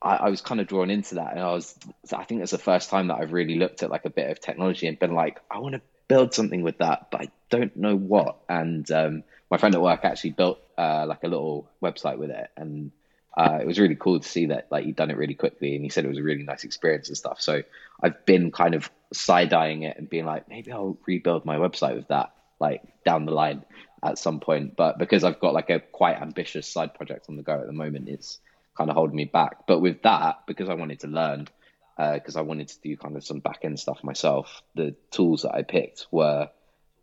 I, 0.00 0.16
I, 0.16 0.28
was 0.28 0.40
kind 0.40 0.60
of 0.60 0.66
drawn 0.66 0.90
into 0.90 1.16
that, 1.16 1.32
and 1.32 1.40
I 1.40 1.52
was 1.52 1.76
I 2.12 2.24
think 2.24 2.42
it's 2.42 2.52
the 2.52 2.58
first 2.58 2.90
time 2.90 3.08
that 3.08 3.18
I've 3.18 3.32
really 3.32 3.56
looked 3.56 3.82
at 3.82 3.90
like 3.90 4.04
a 4.04 4.10
bit 4.10 4.30
of 4.30 4.40
technology 4.40 4.86
and 4.86 4.98
been 4.98 5.14
like, 5.14 5.40
I 5.50 5.58
want 5.58 5.74
to 5.74 5.80
build 6.06 6.34
something 6.34 6.62
with 6.62 6.78
that, 6.78 7.10
but 7.10 7.22
I 7.22 7.30
don't 7.50 7.76
know 7.76 7.96
what. 7.96 8.38
And 8.48 8.90
um, 8.90 9.24
my 9.50 9.58
friend 9.58 9.74
at 9.74 9.82
work 9.82 10.04
actually 10.04 10.30
built 10.30 10.60
uh, 10.76 11.06
like 11.06 11.24
a 11.24 11.28
little 11.28 11.68
website 11.82 12.18
with 12.18 12.30
it, 12.30 12.50
and 12.56 12.92
uh, 13.36 13.58
it 13.60 13.66
was 13.66 13.78
really 13.78 13.96
cool 13.96 14.20
to 14.20 14.28
see 14.28 14.46
that 14.46 14.68
like 14.70 14.84
he'd 14.84 14.96
done 14.96 15.10
it 15.10 15.16
really 15.16 15.34
quickly, 15.34 15.74
and 15.74 15.84
he 15.84 15.90
said 15.90 16.04
it 16.04 16.08
was 16.08 16.18
a 16.18 16.22
really 16.22 16.42
nice 16.42 16.64
experience 16.64 17.08
and 17.08 17.16
stuff. 17.16 17.40
So 17.40 17.62
I've 18.02 18.24
been 18.24 18.50
kind 18.50 18.74
of 18.74 18.90
side 19.12 19.52
eyeing 19.52 19.82
it 19.82 19.96
and 19.96 20.08
being 20.08 20.26
like, 20.26 20.48
maybe 20.48 20.72
I'll 20.72 20.98
rebuild 21.06 21.44
my 21.44 21.56
website 21.56 21.96
with 21.96 22.08
that 22.08 22.32
like 22.60 22.82
down 23.04 23.24
the 23.24 23.32
line 23.32 23.64
at 24.02 24.18
some 24.18 24.40
point. 24.40 24.76
But 24.76 24.98
because 24.98 25.24
I've 25.24 25.40
got 25.40 25.54
like 25.54 25.70
a 25.70 25.80
quite 25.80 26.20
ambitious 26.20 26.66
side 26.68 26.94
project 26.94 27.26
on 27.28 27.36
the 27.36 27.42
go 27.42 27.60
at 27.60 27.66
the 27.66 27.72
moment, 27.72 28.08
it's 28.08 28.38
kind 28.78 28.90
of 28.90 28.96
holding 28.96 29.16
me 29.16 29.24
back. 29.24 29.66
But 29.66 29.80
with 29.80 30.02
that, 30.02 30.44
because 30.46 30.68
I 30.68 30.74
wanted 30.74 31.00
to 31.00 31.08
learn, 31.08 31.48
because 31.96 32.36
uh, 32.36 32.38
I 32.38 32.42
wanted 32.42 32.68
to 32.68 32.80
do 32.80 32.96
kind 32.96 33.16
of 33.16 33.24
some 33.24 33.40
back 33.40 33.60
end 33.64 33.78
stuff 33.78 34.04
myself, 34.04 34.62
the 34.76 34.94
tools 35.10 35.42
that 35.42 35.54
I 35.54 35.62
picked 35.62 36.06
were 36.12 36.48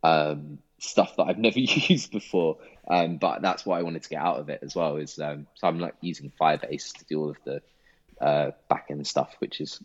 um, 0.01 0.59
stuff 0.79 1.17
that 1.17 1.23
I've 1.23 1.37
never 1.49 1.59
used 1.59 2.11
before. 2.11 2.57
Um, 2.87 3.17
but 3.17 3.41
that's 3.41 3.65
what 3.65 3.77
I 3.77 3.83
wanted 3.83 4.03
to 4.03 4.09
get 4.09 4.21
out 4.21 4.39
of 4.39 4.49
it 4.49 4.61
as 4.63 4.73
well. 4.73 4.95
Is 4.95 5.19
um, 5.19 5.47
so 5.55 5.67
I'm 5.67 5.79
like 5.79 5.95
using 6.01 6.31
Firebase 6.39 6.93
to 6.93 7.05
do 7.05 7.19
all 7.19 7.29
of 7.31 7.37
the 7.43 7.61
uh, 8.21 8.51
back 8.69 8.87
end 8.89 9.05
stuff, 9.05 9.35
which 9.39 9.59
is 9.59 9.81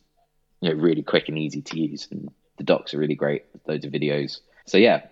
you 0.61 0.71
know 0.71 0.81
really 0.81 1.03
quick 1.03 1.29
and 1.29 1.39
easy 1.39 1.63
to 1.63 1.81
use, 1.81 2.07
and 2.11 2.31
the 2.57 2.65
docs 2.65 2.95
are 2.95 2.99
really 2.99 3.17
great. 3.17 3.45
Loads 3.67 3.85
of 3.85 3.93
videos. 3.93 4.41
So 4.67 4.79
yeah, 4.79 5.07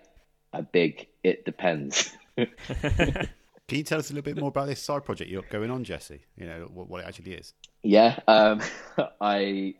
a 0.53 0.61
big 0.61 1.07
it 1.23 1.43
depends. 1.43 2.15
Can 3.69 3.77
you 3.77 3.83
tell 3.83 3.99
us 3.99 4.09
a 4.09 4.13
little 4.13 4.25
bit 4.25 4.39
more 4.39 4.49
about 4.49 4.67
this 4.67 4.81
side 4.81 5.05
project 5.05 5.29
you're 5.29 5.43
going 5.43 5.69
on, 5.69 5.83
Jesse? 5.83 6.21
You 6.35 6.47
know 6.47 6.69
what, 6.73 6.89
what 6.89 7.01
it 7.01 7.07
actually 7.07 7.33
is. 7.33 7.53
Yeah, 7.83 8.19
um, 8.27 8.61
I 9.21 9.75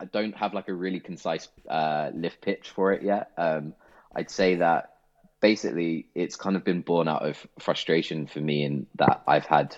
I 0.00 0.04
don't 0.06 0.36
have 0.36 0.52
like 0.52 0.68
a 0.68 0.74
really 0.74 0.98
concise 0.98 1.48
uh, 1.68 2.10
lift 2.12 2.40
pitch 2.40 2.70
for 2.70 2.92
it 2.92 3.02
yet. 3.02 3.30
Um, 3.38 3.74
I'd 4.14 4.30
say 4.30 4.56
that 4.56 4.94
basically 5.40 6.08
it's 6.14 6.34
kind 6.34 6.56
of 6.56 6.64
been 6.64 6.80
born 6.80 7.06
out 7.06 7.22
of 7.24 7.46
frustration 7.60 8.26
for 8.26 8.40
me 8.40 8.64
in 8.64 8.86
that 8.96 9.22
I've 9.28 9.46
had 9.46 9.76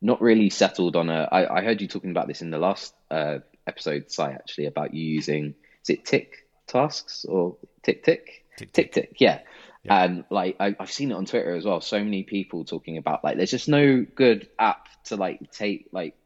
not 0.00 0.22
really 0.22 0.48
settled 0.48 0.96
on 0.96 1.10
a. 1.10 1.28
I, 1.30 1.58
I 1.58 1.62
heard 1.62 1.82
you 1.82 1.88
talking 1.88 2.10
about 2.10 2.26
this 2.26 2.40
in 2.40 2.50
the 2.50 2.58
last 2.58 2.94
uh, 3.10 3.40
episode, 3.66 4.10
Si, 4.10 4.22
actually, 4.22 4.64
about 4.64 4.94
you 4.94 5.04
using 5.04 5.54
is 5.82 5.90
it 5.90 6.06
tick 6.06 6.46
tasks 6.66 7.26
or 7.26 7.56
tick 7.82 8.02
tick 8.04 8.44
tick 8.56 8.72
tick, 8.72 8.92
tick 8.92 9.16
yeah 9.18 9.40
yeah. 9.84 10.04
And 10.04 10.24
like 10.30 10.56
I, 10.60 10.74
have 10.78 10.90
seen 10.90 11.10
it 11.10 11.14
on 11.14 11.26
Twitter 11.26 11.54
as 11.54 11.64
well. 11.64 11.80
So 11.80 12.02
many 12.02 12.22
people 12.22 12.64
talking 12.64 12.98
about 12.98 13.24
like 13.24 13.36
there's 13.36 13.50
just 13.50 13.68
no 13.68 14.04
good 14.14 14.48
app 14.58 14.88
to 15.04 15.16
like 15.16 15.50
take 15.52 15.88
like 15.92 16.16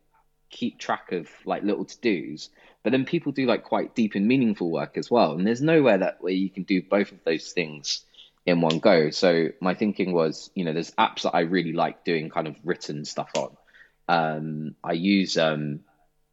keep 0.50 0.78
track 0.78 1.12
of 1.12 1.28
like 1.44 1.62
little 1.62 1.84
to 1.84 2.00
dos. 2.00 2.50
But 2.82 2.92
then 2.92 3.04
people 3.04 3.32
do 3.32 3.46
like 3.46 3.64
quite 3.64 3.94
deep 3.94 4.14
and 4.14 4.26
meaningful 4.26 4.70
work 4.70 4.96
as 4.96 5.10
well. 5.10 5.32
And 5.32 5.46
there's 5.46 5.62
nowhere 5.62 5.98
that 5.98 6.22
where 6.22 6.32
you 6.32 6.50
can 6.50 6.64
do 6.64 6.82
both 6.82 7.12
of 7.12 7.22
those 7.24 7.52
things 7.52 8.04
in 8.44 8.60
one 8.60 8.78
go. 8.80 9.10
So 9.10 9.48
my 9.60 9.74
thinking 9.74 10.12
was, 10.12 10.50
you 10.54 10.64
know, 10.64 10.72
there's 10.72 10.90
apps 10.92 11.22
that 11.22 11.34
I 11.34 11.40
really 11.40 11.72
like 11.72 12.04
doing 12.04 12.28
kind 12.28 12.48
of 12.48 12.56
written 12.64 13.04
stuff 13.04 13.30
on. 13.36 13.56
Um, 14.08 14.74
I 14.82 14.92
use 14.92 15.38
um, 15.38 15.80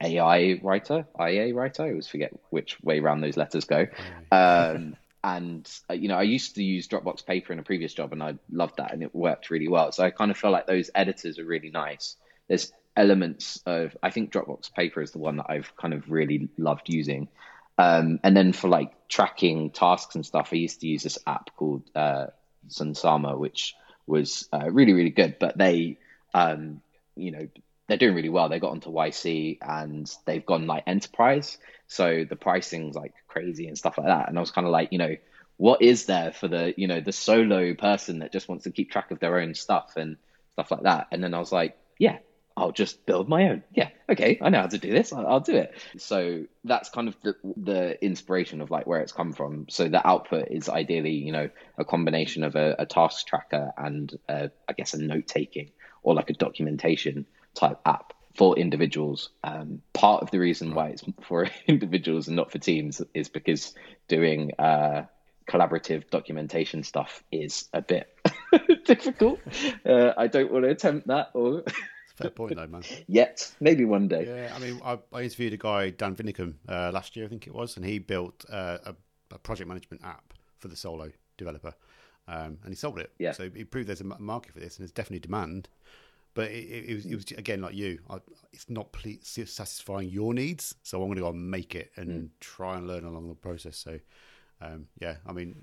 AI 0.02 0.60
writer, 0.64 1.06
IA 1.20 1.54
writer. 1.54 1.84
I 1.84 1.90
always 1.90 2.08
forget 2.08 2.32
which 2.50 2.82
way 2.82 3.00
around 3.00 3.22
those 3.22 3.38
letters 3.38 3.66
go. 3.66 3.86
Um, 4.32 4.96
and 5.24 5.70
uh, 5.90 5.94
you 5.94 6.08
know 6.08 6.16
i 6.16 6.22
used 6.22 6.56
to 6.56 6.64
use 6.64 6.88
dropbox 6.88 7.26
paper 7.26 7.52
in 7.52 7.60
a 7.60 7.64
previous 7.64 7.94
job 7.94 8.14
and 8.14 8.24
i 8.24 8.34
loved 8.52 8.78
that 8.78 8.94
and 8.94 9.04
it 9.04 9.14
worked 9.14 9.50
really 9.50 9.68
well. 9.68 9.92
So 9.92 10.04
i 10.04 10.10
kind 10.12 10.32
of 10.32 10.38
feel 10.38 10.52
like 10.52 10.68
those 10.68 10.90
editors 10.96 11.40
are 11.40 11.46
really 11.46 11.72
nice. 11.72 12.16
There's 12.48 12.72
elements 12.96 13.62
of 13.66 13.96
i 14.02 14.10
think 14.10 14.32
dropbox 14.32 14.74
paper 14.74 15.02
is 15.02 15.12
the 15.12 15.20
one 15.20 15.38
that 15.38 15.46
i've 15.48 15.76
kind 15.78 15.94
of 15.94 16.10
really 16.12 16.50
loved 16.58 16.90
using. 16.90 17.28
Um, 17.78 18.20
and 18.24 18.36
then 18.36 18.52
for 18.52 18.68
like 18.68 19.08
tracking 19.08 19.70
tasks 19.70 20.16
and 20.16 20.26
stuff 20.26 20.50
i 20.52 20.58
used 20.58 20.82
to 20.82 20.88
use 20.88 21.04
this 21.04 21.18
app 21.26 21.56
called 21.56 21.84
uh, 21.96 22.28
sunsama 22.68 23.38
which 23.38 23.76
was 24.10 24.50
uh, 24.52 24.70
really 24.70 24.94
really 24.94 25.12
good. 25.12 25.38
But 25.40 25.58
they 25.58 25.98
um, 26.34 26.82
you 27.16 27.32
know 27.32 27.48
they're 27.88 27.98
doing 27.98 28.16
really 28.16 28.30
well. 28.30 28.50
They 28.50 28.60
got 28.60 28.72
onto 28.72 28.92
yc 28.92 29.58
and 29.62 30.12
they've 30.26 30.46
gone 30.46 30.68
like 30.68 30.84
enterprise 30.88 31.58
so 31.90 32.24
the 32.24 32.36
pricing's 32.36 32.96
like 32.96 33.16
crazy 33.28 33.68
and 33.68 33.78
stuff 33.78 33.98
like 33.98 34.08
that. 34.08 34.30
And 34.30 34.38
I 34.38 34.42
was 34.42 34.52
kind 34.52 34.68
of 34.68 34.72
like, 34.72 34.92
you 34.92 35.00
know, 35.00 35.16
what 35.58 35.82
is 35.82 36.06
there 36.06 36.32
for 36.32 36.48
the, 36.48 36.72
you 36.78 36.88
know, 36.88 37.02
the 37.02 37.12
solo 37.12 37.74
person 37.74 38.20
that 38.20 38.32
just 38.32 38.48
wants 38.48 38.66
to 38.66 38.72
keep 38.72 38.92
track 38.92 39.10
of 39.10 39.20
their 39.20 39.40
own 39.40 39.56
stuff 39.56 39.94
and 39.98 40.16
stuff 40.54 40.70
like 40.70 40.84
that? 40.84 41.08
And 41.12 41.24
then 41.24 41.34
I 41.34 41.40
was 41.40 41.52
like, 41.52 41.78
yeah, 41.98 42.20
I'll 42.56 42.72
just 42.72 43.08
build 43.08 43.28
my 43.28 43.50
own. 43.50 43.64
Yeah, 43.74 43.90
okay, 44.08 44.38
I 44.40 44.50
know 44.50 44.62
how 44.62 44.68
to 44.68 44.78
do 44.78 44.92
this. 44.92 45.12
I'll, 45.12 45.26
I'll 45.26 45.40
do 45.40 45.56
it. 45.56 45.74
So 45.98 46.46
that's 46.64 46.90
kind 46.90 47.08
of 47.08 47.18
the, 47.24 47.36
the, 47.58 48.06
inspiration 48.06 48.62
of 48.62 48.70
like 48.70 48.86
where 48.86 49.02
it's 49.02 49.12
come 49.12 49.34
from. 49.34 49.66
So 49.70 49.90
the 49.90 50.06
output 50.08 50.50
is 50.52 50.70
ideally, 50.70 51.14
you 51.14 51.32
know, 51.32 51.50
a 51.76 51.86
combination 51.86 52.44
of 52.44 52.56
a, 52.56 52.76
a 52.78 52.86
task 52.86 53.26
tracker 53.26 53.72
and 53.76 54.16
uh, 54.30 54.50
I 54.68 54.74
guess 54.74 54.94
a 54.94 55.02
note 55.02 55.26
taking 55.26 55.72
or 56.04 56.14
like 56.14 56.30
a 56.30 56.34
documentation 56.34 57.26
type 57.56 57.80
app 57.84 58.14
for 58.40 58.58
individuals. 58.58 59.32
Um, 59.44 59.82
part 59.92 60.24
of 60.24 60.32
the 60.32 60.40
reason 60.40 60.74
why 60.74 60.88
it's 60.88 61.04
for 61.28 61.50
individuals 61.68 62.28
and 62.28 62.38
not 62.38 62.54
for 62.54 62.58
teams 62.58 63.02
is 63.14 63.28
because 63.28 63.76
doing 64.08 64.52
uh, 64.58 65.04
collaborative 65.46 66.10
documentation 66.10 66.84
stuff 66.84 67.22
is 67.34 67.68
a 67.74 67.82
bit 67.82 68.08
difficult. 68.86 69.42
Uh, 69.86 70.14
I 70.18 70.28
don't 70.28 70.54
want 70.54 70.64
to 70.64 70.70
attempt 70.70 71.08
that 71.08 71.32
or. 71.34 71.64
Fair 72.16 72.30
point, 72.30 72.56
though, 72.56 72.68
man. 72.68 72.84
Yet, 73.08 73.52
maybe 73.60 73.84
one 73.84 74.08
day. 74.08 74.26
Yeah, 74.26 74.56
I 74.56 74.60
mean, 74.60 74.80
I, 74.86 75.00
I 75.12 75.24
interviewed 75.24 75.54
a 75.54 75.58
guy, 75.58 75.90
Dan 75.90 76.16
Vinicum, 76.16 76.54
uh, 76.70 76.92
last 76.94 77.18
year, 77.18 77.26
I 77.26 77.28
think 77.28 77.46
it 77.46 77.54
was, 77.54 77.76
and 77.76 77.86
he 77.86 78.00
built 78.00 78.46
uh, 78.50 78.78
a, 78.86 78.96
a, 79.32 79.38
project 79.40 79.68
management 79.68 80.02
app 80.06 80.34
for 80.60 80.70
the 80.70 80.78
solo 80.78 81.12
developer, 81.38 81.74
um, 82.30 82.58
and 82.64 82.70
he 82.70 82.76
sold 82.76 83.00
it. 83.00 83.12
Yeah. 83.20 83.34
So 83.34 83.50
he 83.54 83.66
proved 83.66 83.90
there's 83.90 84.02
a 84.02 84.06
market 84.06 84.54
for 84.54 84.60
this, 84.62 84.78
and 84.78 84.84
there's 84.84 84.94
definitely 84.94 85.20
demand 85.20 85.68
but 86.34 86.52
it, 86.52 86.90
it, 86.90 86.96
was, 86.96 87.06
it 87.06 87.16
was 87.16 87.26
again 87.32 87.62
like 87.62 87.76
you. 87.76 88.00
I, 88.10 88.20
it's 88.52 88.70
not 88.70 88.96
satisfying 89.24 90.10
your 90.10 90.34
needs, 90.34 90.76
so 90.84 91.02
I'm 91.02 91.08
going 91.08 91.16
to 91.16 91.22
go 91.22 91.30
and 91.30 91.50
make 91.50 91.76
it 91.76 91.92
and 91.96 92.10
mm. 92.10 92.30
try 92.40 92.78
and 92.78 92.88
learn 92.88 93.06
along 93.06 93.30
the 93.30 93.36
process. 93.36 93.78
So, 93.78 94.00
um, 94.62 94.88
yeah, 95.00 95.16
I 95.26 95.32
mean, 95.32 95.56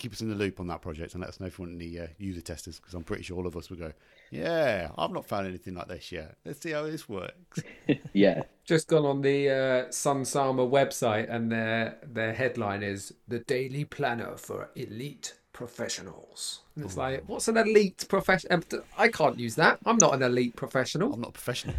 keep 0.00 0.12
us 0.12 0.22
in 0.22 0.30
the 0.30 0.34
loop 0.34 0.58
on 0.58 0.66
that 0.68 0.80
project 0.80 1.12
and 1.12 1.20
let 1.20 1.28
us 1.28 1.38
know 1.38 1.46
if 1.46 1.58
you 1.58 1.64
want 1.66 1.80
any 1.80 1.98
uh, 1.98 2.06
user 2.18 2.40
testers 2.40 2.80
because 2.80 2.94
I'm 2.94 3.04
pretty 3.04 3.22
sure 3.22 3.36
all 3.36 3.46
of 3.46 3.56
us 3.56 3.68
will 3.68 3.76
go, 3.76 3.92
yeah, 4.30 4.90
I've 4.96 5.10
not 5.10 5.26
found 5.26 5.46
anything 5.46 5.74
like 5.74 5.88
this 5.88 6.10
yet. 6.10 6.36
Let's 6.44 6.60
see 6.60 6.70
how 6.70 6.82
this 6.84 7.08
works. 7.08 7.62
yeah, 8.12 8.42
just 8.64 8.88
gone 8.88 9.04
on 9.04 9.20
the 9.20 9.50
uh, 9.50 9.88
Sunsama 9.88 10.68
website 10.68 11.30
and 11.30 11.52
their 11.52 11.98
their 12.02 12.32
headline 12.32 12.82
is 12.82 13.12
the 13.28 13.40
daily 13.40 13.84
planner 13.84 14.36
for 14.36 14.70
elite 14.74 15.34
professionals. 15.60 16.62
And 16.74 16.86
it's 16.86 16.96
like, 16.96 17.22
what's 17.26 17.46
an 17.46 17.58
elite 17.58 18.06
professional? 18.08 18.62
I 18.96 19.08
can't 19.08 19.38
use 19.38 19.56
that. 19.56 19.78
I'm 19.84 19.98
not 19.98 20.14
an 20.14 20.22
elite 20.22 20.56
professional. 20.56 21.12
I'm 21.12 21.20
not 21.20 21.28
a 21.28 21.32
professional. 21.32 21.74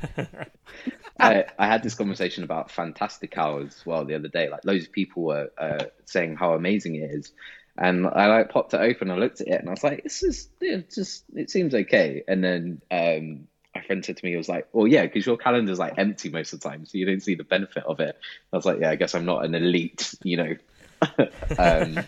I, 1.19 1.45
I 1.57 1.65
had 1.65 1.81
this 1.81 1.95
conversation 1.95 2.43
about 2.43 2.69
Fantastical 2.69 3.65
as 3.65 3.83
well 3.83 4.05
the 4.05 4.13
other 4.13 4.27
day. 4.27 4.49
Like 4.49 4.63
loads 4.65 4.85
of 4.85 4.91
people 4.91 5.23
were 5.23 5.49
uh, 5.57 5.85
saying 6.05 6.35
how 6.35 6.53
amazing 6.53 6.93
it 6.93 7.09
is, 7.09 7.31
and 7.75 8.05
I 8.05 8.27
like 8.27 8.51
popped 8.51 8.75
it 8.75 8.81
open. 8.81 9.09
I 9.09 9.15
looked 9.15 9.41
at 9.41 9.47
it 9.47 9.59
and 9.59 9.67
I 9.67 9.71
was 9.71 9.83
like, 9.83 10.03
"This 10.03 10.21
is 10.21 10.49
it 10.59 10.93
just 10.93 11.23
it 11.33 11.49
seems 11.49 11.73
okay." 11.73 12.23
And 12.27 12.43
then 12.43 12.81
um, 12.91 13.47
my 13.73 13.81
friend 13.81 14.05
said 14.05 14.17
to 14.17 14.25
me, 14.25 14.35
"It 14.35 14.37
was 14.37 14.49
like, 14.49 14.67
well, 14.73 14.85
yeah, 14.85 15.07
because 15.07 15.25
your 15.25 15.37
calendar's 15.37 15.79
like 15.79 15.95
empty 15.97 16.29
most 16.29 16.53
of 16.53 16.59
the 16.59 16.69
time, 16.69 16.85
so 16.85 16.99
you 16.99 17.07
don't 17.07 17.23
see 17.23 17.33
the 17.33 17.43
benefit 17.43 17.83
of 17.85 17.99
it." 17.99 18.15
I 18.53 18.55
was 18.55 18.65
like, 18.65 18.79
"Yeah, 18.79 18.91
I 18.91 18.95
guess 18.95 19.15
I'm 19.15 19.25
not 19.25 19.43
an 19.43 19.55
elite, 19.55 20.13
you 20.23 20.37
know, 20.37 20.55
um, 21.57 21.99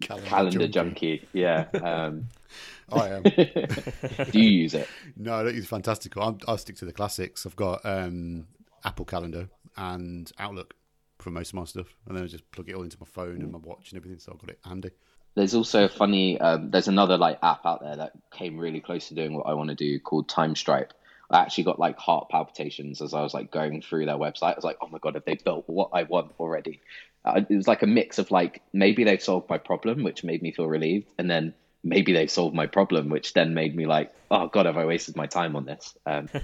Calendar, 0.00 0.28
calendar 0.28 0.68
junkie. 0.68 1.18
junkie." 1.18 1.28
Yeah. 1.32 1.66
Um, 1.74 2.28
I 2.92 3.08
am. 3.08 3.22
do 4.30 4.38
you 4.38 4.50
use 4.50 4.74
it? 4.74 4.88
No, 5.16 5.34
I 5.34 5.44
don't 5.44 5.54
use 5.54 5.66
Fantastical. 5.66 6.22
I'm, 6.22 6.38
I'll 6.48 6.58
stick 6.58 6.76
to 6.76 6.84
the 6.84 6.92
classics. 6.92 7.46
I've 7.46 7.56
got 7.56 7.80
um, 7.84 8.46
Apple 8.84 9.04
Calendar 9.04 9.48
and 9.76 10.30
Outlook 10.38 10.74
for 11.18 11.30
most 11.30 11.50
of 11.50 11.54
my 11.54 11.64
stuff, 11.64 11.94
and 12.06 12.16
then 12.16 12.24
I 12.24 12.26
just 12.26 12.50
plug 12.50 12.68
it 12.68 12.74
all 12.74 12.82
into 12.82 12.96
my 13.00 13.06
phone 13.06 13.40
and 13.40 13.52
my 13.52 13.58
watch 13.58 13.92
and 13.92 13.98
everything. 13.98 14.18
So 14.18 14.32
I've 14.32 14.40
got 14.40 14.50
it 14.50 14.58
handy. 14.64 14.90
There's 15.34 15.54
also 15.54 15.84
a 15.84 15.88
funny. 15.88 16.40
Um, 16.40 16.70
there's 16.70 16.88
another 16.88 17.16
like 17.16 17.38
app 17.42 17.64
out 17.64 17.82
there 17.82 17.96
that 17.96 18.12
came 18.32 18.58
really 18.58 18.80
close 18.80 19.08
to 19.08 19.14
doing 19.14 19.34
what 19.34 19.46
I 19.46 19.54
want 19.54 19.70
to 19.70 19.76
do 19.76 20.00
called 20.00 20.28
Timestripe. 20.28 20.90
I 21.30 21.38
actually 21.38 21.64
got 21.64 21.78
like 21.78 21.96
heart 21.96 22.28
palpitations 22.28 23.00
as 23.00 23.14
I 23.14 23.22
was 23.22 23.32
like 23.32 23.52
going 23.52 23.82
through 23.82 24.06
their 24.06 24.16
website. 24.16 24.52
I 24.52 24.54
was 24.56 24.64
like, 24.64 24.78
oh 24.82 24.88
my 24.88 24.98
god, 24.98 25.14
have 25.14 25.24
they 25.24 25.36
built 25.36 25.64
what 25.68 25.90
I 25.92 26.02
want 26.02 26.32
already? 26.40 26.80
Uh, 27.24 27.42
it 27.48 27.54
was 27.54 27.68
like 27.68 27.82
a 27.82 27.86
mix 27.86 28.18
of 28.18 28.30
like 28.30 28.62
maybe 28.72 29.04
they've 29.04 29.22
solved 29.22 29.48
my 29.50 29.58
problem, 29.58 30.02
which 30.02 30.24
made 30.24 30.42
me 30.42 30.52
feel 30.52 30.66
relieved, 30.66 31.12
and 31.18 31.30
then 31.30 31.54
maybe 31.82 32.12
they've 32.12 32.30
solved 32.30 32.54
my 32.54 32.66
problem, 32.66 33.08
which 33.10 33.32
then 33.34 33.54
made 33.54 33.74
me 33.76 33.86
like, 33.86 34.12
oh 34.30 34.48
god, 34.48 34.66
have 34.66 34.76
I 34.78 34.86
wasted 34.86 35.16
my 35.16 35.26
time 35.26 35.56
on 35.56 35.64
this? 35.66 35.96
Um, 36.06 36.28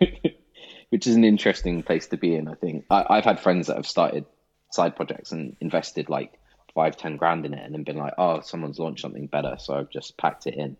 which 0.90 1.06
is 1.06 1.16
an 1.16 1.24
interesting 1.24 1.82
place 1.82 2.06
to 2.08 2.16
be 2.16 2.34
in. 2.34 2.48
I 2.48 2.54
think 2.54 2.84
I, 2.90 3.04
I've 3.10 3.24
had 3.24 3.40
friends 3.40 3.66
that 3.66 3.76
have 3.76 3.86
started 3.86 4.24
side 4.72 4.96
projects 4.96 5.32
and 5.32 5.56
invested 5.60 6.08
like 6.08 6.32
five, 6.74 6.96
ten 6.96 7.16
grand 7.16 7.44
in 7.46 7.54
it, 7.54 7.64
and 7.64 7.74
then 7.74 7.84
been 7.84 7.96
like, 7.96 8.14
"Oh, 8.18 8.40
someone's 8.40 8.78
launched 8.78 9.02
something 9.02 9.26
better," 9.26 9.56
so 9.58 9.74
I've 9.74 9.90
just 9.90 10.16
packed 10.16 10.46
it 10.46 10.54
in, 10.54 10.76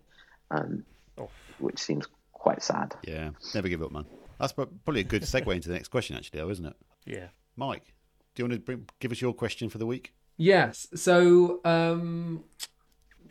um, 0.51 0.85
Oh. 1.19 1.29
which 1.59 1.79
seems 1.79 2.07
quite 2.33 2.63
sad. 2.63 2.95
yeah, 3.03 3.31
never 3.55 3.69
give 3.69 3.83
up, 3.83 3.91
man. 3.91 4.07
That's 4.39 4.53
probably 4.53 5.01
a 5.01 5.05
good 5.05 5.23
segue 5.23 5.53
into 5.55 5.69
the 5.69 5.75
next 5.75 5.89
question, 5.89 6.17
actually, 6.17 6.39
though, 6.41 6.51
isn't 6.51 6.65
it? 6.65 6.77
Yeah. 7.05 7.27
Mike, 7.57 7.93
do 8.39 8.45
you 8.45 8.49
want 8.49 8.61
to 8.61 8.65
bring, 8.65 8.89
give 9.01 9.11
us 9.11 9.21
your 9.21 9.35
question 9.35 9.69
for 9.69 9.79
the 9.79 9.87
week? 9.87 10.15
Yes. 10.37 10.87
So, 10.95 11.61
um, 11.65 12.45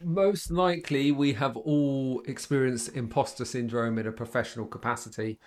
most 0.04 0.52
likely, 0.52 1.14
we 1.14 1.32
have 1.34 1.56
all 1.56 2.22
experienced 2.26 2.94
imposter 2.94 3.46
syndrome 3.46 3.98
in 3.98 4.06
a 4.06 4.12
professional 4.12 4.66
capacity. 4.66 5.40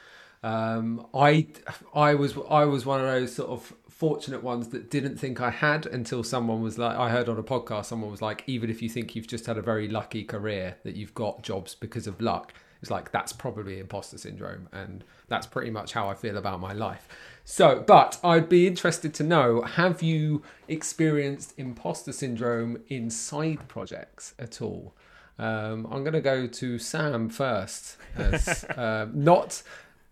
Um, 0.43 1.07
I, 1.13 1.49
I 1.95 2.15
was, 2.15 2.39
I 2.49 2.65
was 2.65 2.87
one 2.87 3.01
of 3.01 3.07
those 3.07 3.35
sort 3.35 3.51
of 3.51 3.75
fortunate 3.91 4.43
ones 4.43 4.69
that 4.69 4.91
didn't 4.91 5.19
think 5.19 5.43
I 5.43 5.51
had 5.51 5.85
until 5.85 6.25
someone 6.25 6.63
was 6.63 6.79
like, 6.79 6.97
I 6.97 7.11
heard 7.11 7.29
on 7.29 7.37
a 7.37 7.43
podcast, 7.43 7.85
someone 7.85 8.11
was 8.11 8.23
like, 8.23 8.45
even 8.47 8.71
if 8.71 8.81
you 8.81 8.89
think 8.89 9.15
you've 9.15 9.29
just 9.29 9.45
had 9.45 9.59
a 9.59 9.63
very 9.63 9.89
lucky 9.89 10.25
career, 10.25 10.79
that 10.85 10.97
you've 10.97 11.13
got 11.13 11.43
jobs 11.43 11.75
because 11.75 12.07
of 12.07 12.19
luck, 12.19 12.55
it's 12.81 12.91
like 12.91 13.13
that's 13.13 13.33
probably 13.33 13.79
imposter 13.79 14.19
syndrome, 14.19 14.69
and 14.73 15.05
that's 15.29 15.47
pretty 15.47 15.71
much 15.71 15.93
how 15.93 16.09
I 16.09 16.15
feel 16.15 16.37
about 16.37 16.61
my 16.61 16.73
life. 16.73 17.09
So, 17.45 17.83
but 17.87 18.19
I'd 18.23 18.49
be 18.49 18.67
interested 18.67 19.13
to 19.15 19.23
know 19.25 19.63
have 19.63 20.03
you 20.03 20.43
experienced 20.69 21.55
imposter 21.59 22.13
syndrome 22.13 22.83
in 22.89 23.11
side 23.11 23.69
projects 23.69 24.35
at 24.39 24.63
all? 24.63 24.95
Um, 25.39 25.87
I'm 25.91 26.03
going 26.05 26.13
to 26.13 26.21
go 26.21 26.47
to 26.47 26.79
Sam 26.79 27.31
first. 27.31 27.97
As, 28.15 28.65
um, 28.77 29.13
not, 29.25 29.63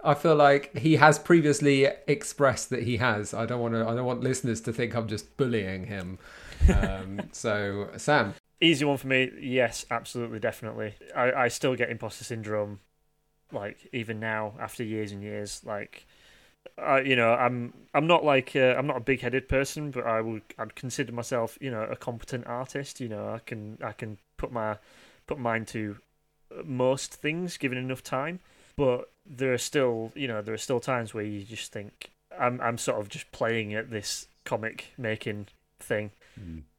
I 0.02 0.14
feel 0.14 0.34
like 0.34 0.76
he 0.78 0.96
has 0.96 1.18
previously 1.18 1.84
expressed 2.06 2.70
that 2.70 2.84
he 2.84 2.96
has. 2.96 3.34
I 3.34 3.44
don't 3.46 3.60
want 3.60 3.74
to. 3.74 3.86
I 3.86 3.94
don't 3.94 4.06
want 4.06 4.22
listeners 4.22 4.60
to 4.62 4.72
think 4.72 4.94
I'm 4.94 5.06
just 5.06 5.36
bullying 5.36 5.86
him. 5.86 6.18
Um, 6.74 7.20
so, 7.32 7.90
Sam, 7.98 8.34
Easy 8.60 8.84
one 8.84 8.96
for 8.96 9.06
me. 9.06 9.30
Yes, 9.40 9.86
absolutely, 9.90 10.40
definitely. 10.40 10.94
I, 11.14 11.32
I 11.32 11.48
still 11.48 11.76
get 11.76 11.90
imposter 11.90 12.24
syndrome, 12.24 12.80
like 13.52 13.88
even 13.92 14.18
now 14.18 14.54
after 14.58 14.82
years 14.82 15.12
and 15.12 15.22
years. 15.22 15.62
Like, 15.64 16.06
I, 16.76 17.00
you 17.00 17.14
know, 17.14 17.34
I'm 17.34 17.72
I'm 17.94 18.06
not 18.06 18.24
like 18.24 18.56
uh, 18.56 18.74
I'm 18.76 18.86
not 18.86 18.96
a 18.96 19.00
big 19.00 19.20
headed 19.20 19.48
person, 19.48 19.90
but 19.92 20.06
I 20.06 20.20
would 20.20 20.42
I'd 20.58 20.74
consider 20.74 21.12
myself, 21.12 21.56
you 21.60 21.70
know, 21.70 21.82
a 21.82 21.96
competent 21.96 22.46
artist. 22.46 23.00
You 23.00 23.08
know, 23.08 23.28
I 23.28 23.38
can 23.38 23.78
I 23.82 23.92
can 23.92 24.18
put 24.36 24.50
my 24.50 24.78
put 25.26 25.38
mine 25.38 25.64
to 25.66 25.98
most 26.64 27.14
things 27.14 27.56
given 27.58 27.78
enough 27.78 28.02
time. 28.02 28.40
But 28.76 29.10
there 29.24 29.52
are 29.52 29.58
still, 29.58 30.12
you 30.14 30.28
know, 30.28 30.42
there 30.42 30.54
are 30.54 30.58
still 30.58 30.80
times 30.80 31.14
where 31.14 31.24
you 31.24 31.44
just 31.44 31.72
think 31.72 32.10
I'm 32.36 32.60
I'm 32.60 32.78
sort 32.78 33.00
of 33.00 33.08
just 33.08 33.30
playing 33.30 33.74
at 33.74 33.90
this 33.90 34.26
comic 34.44 34.86
making 34.96 35.46
thing 35.78 36.10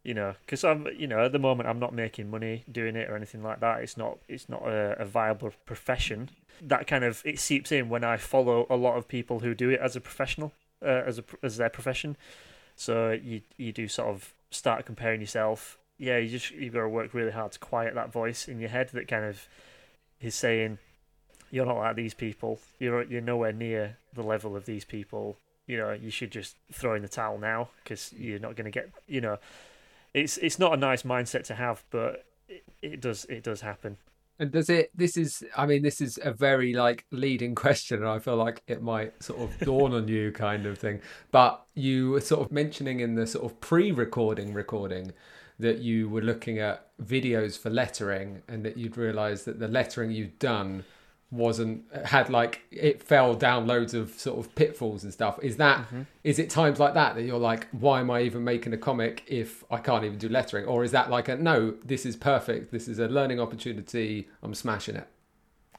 you 0.10 0.16
know 0.16 0.34
because 0.44 0.64
i'm 0.64 0.88
you 0.98 1.06
know 1.06 1.26
at 1.26 1.32
the 1.32 1.38
moment 1.38 1.70
i'm 1.70 1.78
not 1.78 1.94
making 1.94 2.32
money 2.32 2.64
doing 2.72 2.96
it 2.96 3.08
or 3.12 3.16
anything 3.16 3.44
like 3.44 3.60
that. 3.60 3.82
It's 3.84 3.96
not 3.96 4.18
it's 4.28 4.50
not 4.50 4.64
a, 4.64 5.00
a 5.00 5.06
viable 5.06 5.52
profession. 5.68 6.32
That 6.64 6.88
kind 6.88 7.04
of 7.04 7.22
it 7.26 7.38
seeps 7.38 7.72
in 7.72 7.90
when 7.90 8.04
i 8.04 8.18
follow 8.18 8.66
a 8.72 8.76
lot 8.76 8.98
of 8.98 9.08
people 9.08 9.42
who 9.42 9.54
do 9.54 9.70
it 9.70 9.80
as 9.80 9.96
a 9.96 10.02
professional 10.02 10.52
uh, 10.84 11.04
as 11.06 11.20
a 11.20 11.24
as 11.44 11.58
their 11.58 11.70
profession. 11.70 12.18
So 12.76 13.12
you 13.12 13.42
you 13.58 13.72
do 13.72 13.88
sort 13.88 14.10
of 14.10 14.34
start 14.50 14.88
comparing 14.88 15.22
yourself. 15.22 15.78
Yeah 16.00 16.18
you 16.18 16.28
just 16.28 16.50
you've 16.50 16.74
got 16.74 16.82
to 16.82 16.90
work 16.90 17.14
really 17.14 17.32
hard 17.32 17.52
to 17.52 17.60
quiet 17.60 17.94
that 17.94 18.12
voice 18.12 18.48
in 18.48 18.60
your 18.60 18.70
head 18.70 18.90
that 18.94 19.08
kind 19.08 19.26
of 19.26 19.48
is 20.20 20.34
saying 20.34 20.80
you're 21.52 21.68
not 21.68 21.78
like 21.78 21.96
these 21.96 22.16
people. 22.16 22.60
You're 22.80 23.04
you're 23.04 23.22
nowhere 23.22 23.54
near 23.54 23.98
the 24.12 24.24
level 24.24 24.56
of 24.56 24.66
these 24.66 24.86
people. 24.86 25.38
You 25.68 25.78
know 25.78 25.92
you 25.92 26.10
should 26.10 26.32
just 26.32 26.56
throw 26.74 26.96
in 26.96 27.04
the 27.04 27.08
towel 27.08 27.38
now 27.38 27.70
because 27.84 28.12
you're 28.18 28.40
not 28.40 28.56
going 28.56 28.66
to 28.66 28.72
get 28.72 28.90
you 29.08 29.22
know 29.22 29.38
it's 30.14 30.38
it's 30.38 30.60
not 30.60 30.74
a 30.74 30.78
nice 30.78 31.04
mindset 31.04 31.44
to 31.44 31.56
have 31.56 31.84
but 31.90 32.26
it, 32.48 32.64
it 32.82 33.02
does 33.02 33.26
it 33.26 33.44
does 33.44 33.62
happen 33.62 33.98
And 34.42 34.52
does 34.52 34.70
it? 34.70 34.90
This 34.96 35.18
is, 35.18 35.44
I 35.58 35.66
mean, 35.66 35.82
this 35.82 36.00
is 36.00 36.18
a 36.24 36.32
very 36.32 36.74
like 36.74 37.06
leading 37.12 37.56
question, 37.66 38.00
and 38.00 38.08
I 38.08 38.20
feel 38.20 38.38
like 38.38 38.64
it 38.68 38.82
might 38.82 39.22
sort 39.22 39.42
of 39.42 39.60
dawn 39.60 39.94
on 39.94 40.08
you, 40.08 40.32
kind 40.32 40.66
of 40.66 40.78
thing. 40.78 41.02
But 41.32 41.62
you 41.76 42.12
were 42.12 42.22
sort 42.22 42.46
of 42.46 42.52
mentioning 42.52 43.02
in 43.02 43.16
the 43.16 43.28
sort 43.28 43.44
of 43.46 43.60
pre-recording 43.60 44.54
recording 44.54 45.12
that 45.60 45.80
you 45.80 46.08
were 46.08 46.22
looking 46.22 46.60
at 46.60 46.88
videos 47.04 47.60
for 47.60 47.70
lettering, 47.70 48.42
and 48.48 48.64
that 48.64 48.78
you'd 48.78 48.96
realised 48.96 49.44
that 49.44 49.60
the 49.60 49.68
lettering 49.68 50.12
you'd 50.12 50.40
done 50.40 50.86
wasn't 51.32 51.84
had 52.06 52.30
like 52.30 52.62
it 52.72 53.04
fell 53.04 53.36
down 53.36 53.68
loads 53.68 53.94
of 53.94 54.12
sort 54.20 54.40
of 54.40 54.54
pitfalls 54.56 55.04
and 55.04 55.14
stuff. 55.14 55.38
Is 55.44 55.58
that 55.58 55.86
is 56.24 56.40
it 56.40 56.50
times 56.50 56.80
like 56.80 56.96
that 56.96 57.16
that 57.16 57.24
you're 57.24 57.38
like, 57.38 57.68
why 57.72 58.00
am 58.00 58.10
I 58.10 58.22
even 58.22 58.44
making 58.44 58.74
a 58.74 58.78
comic 58.78 59.24
if 59.28 59.64
I 59.70 59.78
can't 59.78 60.04
even 60.04 60.18
do 60.18 60.28
lettering? 60.28 60.66
Or 60.66 60.84
is 60.84 60.92
that 60.92 61.10
like 61.10 61.28
a 61.28 61.36
no, 61.38 61.76
this 61.84 62.06
is 62.06 62.16
perfect, 62.16 62.72
this 62.72 62.88
is 62.88 63.00
a 63.00 63.08
learning 63.08 63.40
opportunity, 63.40 64.28
I'm 64.42 64.56
smashing 64.56 64.96
it. 64.96 65.08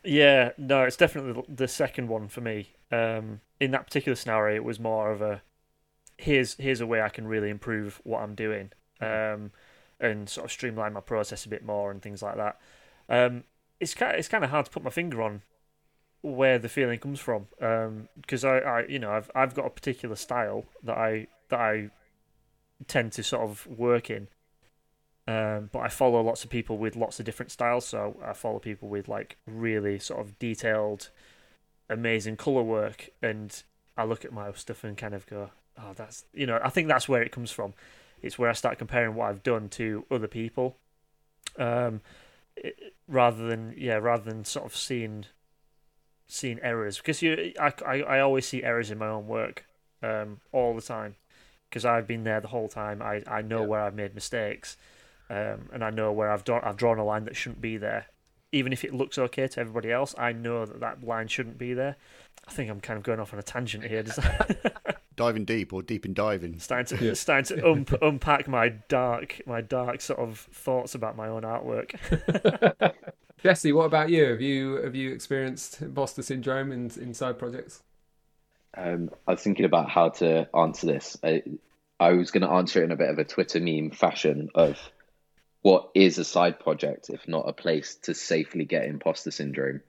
Yeah, 0.05 0.53
no, 0.57 0.85
it's 0.85 0.97
definitely 0.97 1.43
the 1.49 1.69
second 1.69 2.09
one 2.09 2.29
for 2.29 2.41
me. 2.41 2.71
Um, 2.91 3.41
in 3.59 3.73
that 3.73 3.87
particular 3.87 4.17
scenario, 4.17 4.57
it 4.57 4.65
was 4.65 4.81
more 4.81 5.11
of 5.11 5.21
a 5.21 5.43
here's 6.17 6.55
here's 6.55 6.81
a 6.81 6.87
way 6.87 7.03
I 7.03 7.09
can 7.09 7.27
really 7.27 7.51
improve 7.51 8.01
what 8.05 8.23
I'm 8.23 8.35
doing, 8.35 8.71
um, 9.01 9.51
and 9.99 10.29
sort 10.29 10.45
of 10.47 10.53
streamline 10.53 10.93
my 10.93 11.01
process 11.01 11.45
a 11.45 11.49
bit 11.49 11.65
more 11.65 11.91
and 11.91 12.01
things 12.01 12.23
like 12.23 12.37
that. 12.37 12.61
Um, 13.09 13.45
it's 13.81 13.95
kind 13.95 14.17
it's 14.17 14.29
kind 14.29 14.45
of 14.45 14.51
hard 14.51 14.67
to 14.67 14.71
put 14.71 14.85
my 14.85 14.91
finger 14.91 15.23
on 15.23 15.43
where 16.23 16.59
the 16.59 16.69
feeling 16.69 16.99
comes 16.99 17.19
from 17.19 17.47
because 18.21 18.45
I, 18.45 18.59
I 18.59 18.87
you 18.87 18.99
know 18.99 19.11
I've 19.11 19.31
I've 19.35 19.55
got 19.55 19.67
a 19.67 19.71
particular 19.71 20.17
style 20.17 20.67
that 20.83 20.97
I 20.97 21.27
that 21.49 21.61
I 21.61 21.91
tend 22.87 23.13
to 23.13 23.23
sort 23.23 23.43
of 23.43 23.67
work 23.67 24.11
in. 24.11 24.29
Um, 25.29 25.71
but 25.71 25.81
I 25.81 25.89
follow 25.89 26.21
lots 26.23 26.43
of 26.45 26.51
people 26.51 26.77
with 26.77 26.97
lots 26.97 27.21
of 27.21 27.27
different 27.27 27.53
styles. 27.53 27.87
So 27.87 28.17
I 28.25 28.33
follow 28.33 28.59
people 28.59 28.89
with 28.89 29.07
like 29.07 29.37
really 29.47 29.99
sort 29.99 30.21
of 30.21 30.39
detailed, 30.39 31.11
amazing 31.89 32.37
color 32.37 32.63
work, 32.63 33.11
and 33.23 33.63
I 33.97 34.05
look 34.05 34.25
at 34.25 34.33
my 34.33 34.51
stuff 34.53 34.83
and 34.83 34.97
kind 34.97 35.15
of 35.15 35.27
go, 35.27 35.51
"Oh, 35.79 35.93
that's 35.95 36.25
you 36.33 36.47
know." 36.47 36.59
I 36.63 36.71
think 36.71 36.89
that's 36.89 37.09
where 37.09 37.23
it 37.23 37.33
comes 37.33 37.51
from. 37.53 37.75
It's 38.23 38.39
where 38.39 38.51
I 38.51 38.55
start 38.55 38.79
comparing 38.79 39.15
what 39.15 39.29
I've 39.29 39.43
done 39.43 39.69
to 39.71 40.05
other 40.11 40.27
people, 40.27 40.77
um, 41.59 42.01
rather 43.09 43.47
than 43.47 43.75
yeah, 43.77 43.95
rather 43.97 44.25
than 44.31 44.45
sort 44.45 44.67
of 44.67 44.77
seeing 44.77 45.27
seeing 46.29 46.61
errors 46.63 46.99
because 46.99 47.23
you 47.23 47.53
I, 47.59 47.73
I, 47.85 48.03
I 48.03 48.21
always 48.21 48.47
see 48.47 48.63
errors 48.63 48.91
in 48.91 48.99
my 48.99 49.09
own 49.09 49.27
work 49.27 49.65
um, 50.03 50.41
all 50.53 50.75
the 50.75 50.83
time 50.83 51.17
because 51.69 51.85
I've 51.85 52.07
been 52.07 52.25
there 52.25 52.41
the 52.41 52.49
whole 52.49 52.69
time. 52.69 53.03
I, 53.03 53.23
I 53.27 53.43
know 53.43 53.61
Yeah. 53.61 53.67
where 53.67 53.81
I've 53.83 53.95
made 53.95 54.15
mistakes, 54.15 54.77
um, 55.29 55.69
and 55.73 55.85
I 55.85 55.91
know 55.91 56.13
where 56.13 56.31
I've 56.31 56.45
drawn 56.45 56.63
I've 56.63 56.77
drawn 56.77 56.99
a 56.99 57.05
line 57.05 57.25
that 57.25 57.37
shouldn't 57.37 57.61
be 57.61 57.77
there. 57.77 58.07
Even 58.53 58.73
if 58.73 58.85
it 58.85 58.93
looks 58.93 59.17
okay 59.17 59.47
to 59.47 59.61
everybody 59.61 59.93
else, 59.93 60.15
I 60.19 60.33
know 60.33 60.67
that 60.67 60.81
that 60.81 61.05
line 61.05 61.29
shouldn't 61.29 61.57
be 61.59 61.73
there. 61.73 61.97
I 62.49 62.51
think 62.51 62.69
I'm 62.71 62.81
kind 62.81 62.97
of 62.97 63.05
going 63.05 63.21
off 63.21 63.33
on 63.33 63.39
a 63.39 63.45
tangent 63.45 63.85
here. 63.85 64.03
Does 64.03 64.17
that... 64.17 65.00
diving 65.21 65.45
deep 65.45 65.73
or 65.73 65.83
deep 65.83 66.07
in 66.07 66.15
diving. 66.15 66.59
Starting 66.59 66.99
to 66.99 67.15
starting 67.15 67.59
to 67.59 67.71
um, 67.71 67.87
unpack 68.03 68.49
my 68.49 68.71
dark 68.89 69.43
my 69.47 69.61
dark 69.61 70.01
sort 70.01 70.19
of 70.19 70.39
thoughts 70.39 70.95
about 70.95 71.15
my 71.15 71.29
own 71.29 71.43
artwork. 71.43 71.95
Jesse, 73.43 73.73
what 73.73 73.85
about 73.85 74.09
you? 74.09 74.25
Have 74.25 74.41
you 74.41 74.77
have 74.77 74.95
you 74.95 75.13
experienced 75.13 75.83
imposter 75.83 76.23
syndrome 76.23 76.73
in 76.73 76.91
in 76.99 77.13
side 77.13 77.39
projects? 77.39 77.83
Um, 78.75 79.11
I 79.27 79.33
was 79.33 79.43
thinking 79.43 79.67
about 79.67 79.91
how 79.91 80.09
to 80.21 80.49
answer 80.57 80.87
this. 80.87 81.19
I, 81.23 81.43
I 81.99 82.13
was 82.13 82.31
going 82.31 82.43
to 82.43 82.51
answer 82.51 82.81
it 82.81 82.85
in 82.85 82.93
a 82.93 82.97
bit 82.97 83.11
of 83.11 83.19
a 83.19 83.25
Twitter 83.25 83.61
meme 83.61 83.91
fashion 83.91 84.49
of 84.55 84.79
what 85.61 85.91
is 85.95 86.17
a 86.17 86.25
side 86.25 86.61
project 86.61 87.11
if 87.11 87.29
not 87.29 87.49
a 87.49 87.53
place 87.53 87.97
to 88.05 88.15
safely 88.15 88.65
get 88.65 88.87
imposter 88.87 89.31
syndrome. 89.31 89.83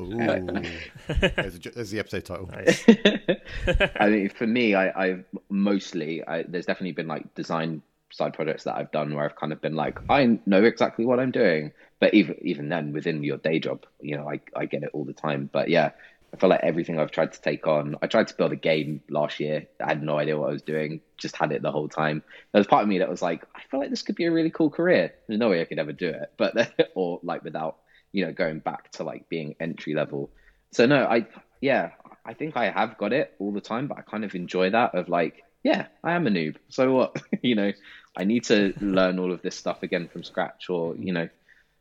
Ooh. 0.00 0.16
there's, 1.08 1.58
there's, 1.58 1.90
the 1.90 1.98
episode 1.98 2.24
title. 2.24 2.46
Nice. 2.46 2.84
I 4.00 4.08
mean, 4.08 4.28
for 4.30 4.46
me, 4.46 4.74
I, 4.74 5.06
I've 5.06 5.24
mostly 5.50 6.26
I, 6.26 6.44
there's 6.44 6.66
definitely 6.66 6.92
been 6.92 7.08
like 7.08 7.34
design 7.34 7.82
side 8.10 8.34
projects 8.34 8.64
that 8.64 8.76
I've 8.76 8.90
done 8.90 9.14
where 9.14 9.24
I've 9.24 9.36
kind 9.36 9.52
of 9.52 9.60
been 9.60 9.74
like, 9.74 9.98
I 10.08 10.38
know 10.46 10.64
exactly 10.64 11.04
what 11.04 11.20
I'm 11.20 11.30
doing. 11.30 11.72
But 12.00 12.14
even 12.14 12.36
even 12.40 12.68
then, 12.68 12.92
within 12.92 13.22
your 13.22 13.36
day 13.36 13.58
job, 13.58 13.84
you 14.00 14.16
know, 14.16 14.28
I 14.28 14.40
I 14.56 14.66
get 14.66 14.82
it 14.82 14.90
all 14.92 15.04
the 15.04 15.12
time. 15.12 15.50
But 15.52 15.68
yeah, 15.68 15.90
I 16.32 16.38
feel 16.38 16.48
like 16.48 16.60
everything 16.62 16.98
I've 16.98 17.10
tried 17.10 17.32
to 17.32 17.40
take 17.40 17.66
on. 17.66 17.96
I 18.00 18.06
tried 18.06 18.28
to 18.28 18.34
build 18.34 18.52
a 18.52 18.56
game 18.56 19.02
last 19.10 19.38
year. 19.38 19.66
I 19.78 19.88
had 19.88 20.02
no 20.02 20.18
idea 20.18 20.38
what 20.38 20.48
I 20.48 20.52
was 20.52 20.62
doing. 20.62 21.02
Just 21.18 21.36
had 21.36 21.52
it 21.52 21.60
the 21.60 21.70
whole 21.70 21.88
time. 21.88 22.22
There 22.52 22.60
was 22.60 22.66
part 22.66 22.82
of 22.82 22.88
me 22.88 22.98
that 22.98 23.10
was 23.10 23.20
like, 23.20 23.44
I 23.54 23.60
feel 23.70 23.80
like 23.80 23.90
this 23.90 24.02
could 24.02 24.16
be 24.16 24.24
a 24.24 24.32
really 24.32 24.50
cool 24.50 24.70
career. 24.70 25.12
There's 25.28 25.38
no 25.38 25.50
way 25.50 25.60
I 25.60 25.66
could 25.66 25.78
ever 25.78 25.92
do 25.92 26.08
it, 26.08 26.32
but 26.38 26.72
or 26.94 27.20
like 27.22 27.44
without 27.44 27.76
you 28.12 28.24
know 28.24 28.32
going 28.32 28.60
back 28.60 28.90
to 28.92 29.04
like 29.04 29.28
being 29.28 29.56
entry 29.60 29.94
level. 29.94 30.30
So 30.70 30.86
no, 30.86 31.04
I 31.04 31.26
yeah, 31.60 31.90
I 32.24 32.34
think 32.34 32.56
I 32.56 32.70
have 32.70 32.98
got 32.98 33.12
it 33.12 33.34
all 33.38 33.52
the 33.52 33.60
time, 33.60 33.88
but 33.88 33.98
I 33.98 34.02
kind 34.02 34.24
of 34.24 34.34
enjoy 34.34 34.70
that 34.70 34.94
of 34.94 35.08
like, 35.08 35.44
yeah, 35.62 35.86
I 36.04 36.12
am 36.12 36.26
a 36.26 36.30
noob. 36.30 36.56
So 36.68 36.92
what? 36.92 37.22
you 37.42 37.54
know, 37.54 37.72
I 38.16 38.24
need 38.24 38.44
to 38.44 38.74
learn 38.80 39.18
all 39.18 39.32
of 39.32 39.42
this 39.42 39.56
stuff 39.56 39.82
again 39.82 40.08
from 40.08 40.22
scratch, 40.22 40.68
or 40.70 40.94
you 40.96 41.12
know, 41.12 41.28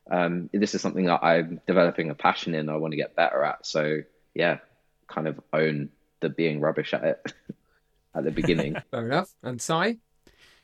um, 0.10 0.50
this 0.54 0.74
is 0.76 0.82
something 0.82 1.06
that 1.06 1.24
I'm 1.24 1.62
developing 1.68 2.10
a 2.10 2.16
passion 2.16 2.56
in. 2.56 2.70
I 2.70 2.78
want 2.78 2.92
to 2.92 2.98
get 2.98 3.16
better 3.16 3.44
at. 3.44 3.66
So 3.66 4.02
yeah, 4.34 4.60
kind 5.08 5.28
of 5.28 5.40
own 5.54 5.90
the 6.22 6.30
being 6.30 6.60
rubbish 6.62 6.94
at 6.94 7.04
it 7.04 7.34
at 8.16 8.24
the 8.24 8.32
beginning. 8.32 8.76
Fair 8.92 9.06
enough. 9.06 9.34
And 9.44 9.62
Si? 9.62 9.98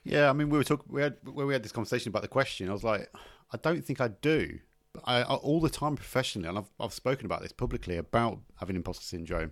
Yeah, 0.04 0.30
I 0.30 0.34
mean, 0.34 0.50
we 0.50 0.58
were 0.58 0.64
talking. 0.64 0.86
We 0.90 1.02
had 1.02 1.18
when 1.24 1.48
we 1.48 1.54
had 1.54 1.64
this 1.64 1.72
conversation 1.72 2.10
about 2.10 2.22
the 2.22 2.30
question. 2.30 2.70
I 2.70 2.74
was 2.74 2.84
like, 2.84 3.12
I 3.52 3.58
don't 3.58 3.84
think 3.84 4.00
I 4.00 4.08
do. 4.08 4.60
I, 5.06 5.22
I 5.22 5.36
all 5.36 5.60
the 5.60 5.70
time 5.70 5.96
professionally, 5.96 6.48
and 6.50 6.58
I've 6.58 6.72
I've 6.80 6.94
spoken 6.94 7.26
about 7.26 7.42
this 7.42 7.52
publicly 7.52 7.98
about 7.98 8.40
having 8.60 8.76
imposter 8.76 9.04
syndrome 9.04 9.52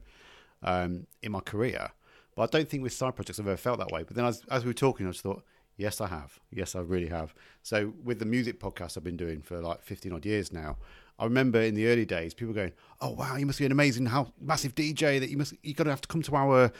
um, 0.64 1.08
in 1.22 1.32
my 1.32 1.39
career. 1.39 1.91
But 2.36 2.43
I 2.54 2.58
don't 2.58 2.70
think 2.70 2.84
with 2.84 2.93
side 2.93 3.16
projects 3.16 3.39
I've 3.39 3.48
ever 3.48 3.58
felt 3.58 3.80
that 3.80 3.91
way. 3.91 4.04
But 4.04 4.16
then 4.16 4.26
as 4.26 4.43
as 4.50 4.64
we 4.64 4.70
were 4.70 4.74
talking, 4.74 5.08
I 5.08 5.12
just 5.12 5.24
thought, 5.24 5.43
Yes, 5.78 6.00
I 6.00 6.08
have. 6.08 6.39
Yes, 6.52 6.76
I 6.76 6.80
really 6.80 7.10
have. 7.10 7.34
So 7.62 7.93
with 8.04 8.20
the 8.20 8.26
music 8.26 8.60
podcast 8.60 8.98
I've 8.98 9.04
been 9.04 9.18
doing 9.18 9.41
for 9.41 9.60
like 9.60 9.82
15 9.82 10.14
odd 10.14 10.26
years 10.26 10.54
now, 10.54 10.78
I 11.20 11.26
remember 11.26 11.62
in 11.62 11.76
the 11.76 11.88
early 11.88 12.06
days 12.06 12.34
people 12.34 12.54
going, 12.54 12.72
"Oh 13.02 13.12
wow, 13.12 13.36
you 13.36 13.46
must 13.46 13.60
be 13.60 13.66
an 13.66 13.72
amazing, 13.72 14.06
how 14.06 14.34
massive 14.39 14.76
DJ 14.76 15.20
that 15.20 15.30
you 15.30 15.38
must 15.38 15.54
you're 15.64 15.74
gonna 15.74 15.89
have 15.89 16.02
to 16.02 16.08
come 16.08 16.22
to 16.24 16.36
our 16.36 16.72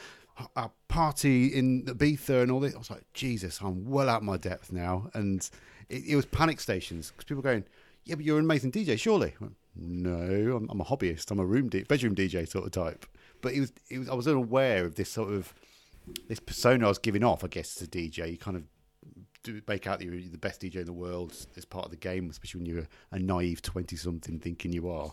our 0.54 0.70
party 0.88 1.46
in 1.48 1.84
Ibiza 1.84 2.42
and 2.42 2.50
all 2.50 2.60
this." 2.60 2.74
I 2.74 2.78
was 2.78 2.90
like, 2.90 3.04
Jesus, 3.12 3.60
I'm 3.60 3.88
well 3.88 4.08
out 4.08 4.18
of 4.18 4.24
my 4.24 4.36
depth 4.36 4.72
now, 4.72 5.10
and 5.14 5.48
it, 5.88 6.04
it 6.06 6.16
was 6.16 6.26
panic 6.26 6.60
stations 6.60 7.10
because 7.10 7.24
people 7.24 7.42
were 7.42 7.50
going, 7.50 7.64
"Yeah, 8.06 8.14
but 8.14 8.24
you're 8.24 8.38
an 8.38 8.44
amazing 8.44 8.72
DJ, 8.72 8.98
surely." 8.98 9.34
Went, 9.40 9.56
no, 9.74 10.56
I'm, 10.56 10.70
I'm, 10.70 10.80
a 10.80 10.84
hobbyist. 10.84 11.30
I'm 11.30 11.38
a 11.38 11.44
room 11.44 11.68
D- 11.68 11.82
bedroom 11.82 12.14
DJ 12.14 12.48
sort 12.48 12.64
of 12.64 12.72
type. 12.72 13.04
But 13.42 13.52
it 13.52 13.60
was, 13.60 13.72
it 13.90 13.98
was 13.98 14.08
I 14.08 14.14
was 14.14 14.26
unaware 14.26 14.86
of 14.86 14.94
this 14.94 15.10
sort 15.10 15.30
of 15.30 15.52
this 16.28 16.40
persona 16.40 16.86
I 16.86 16.88
was 16.88 16.98
giving 16.98 17.22
off. 17.22 17.44
I 17.44 17.48
guess 17.48 17.76
as 17.76 17.88
a 17.88 17.90
DJ, 17.90 18.30
you 18.30 18.38
kind 18.38 18.56
of 18.56 18.62
do 19.42 19.60
make 19.68 19.86
out 19.86 19.98
that 19.98 20.04
you're 20.04 20.14
the 20.14 20.38
best 20.38 20.62
DJ 20.62 20.76
in 20.76 20.86
the 20.86 20.92
world 20.92 21.34
as 21.56 21.64
part 21.64 21.84
of 21.84 21.90
the 21.90 21.96
game, 21.96 22.30
especially 22.30 22.60
when 22.60 22.66
you're 22.66 22.88
a 23.12 23.18
naive 23.18 23.60
twenty 23.60 23.96
something 23.96 24.38
thinking 24.38 24.72
you 24.72 24.88
are. 24.88 25.12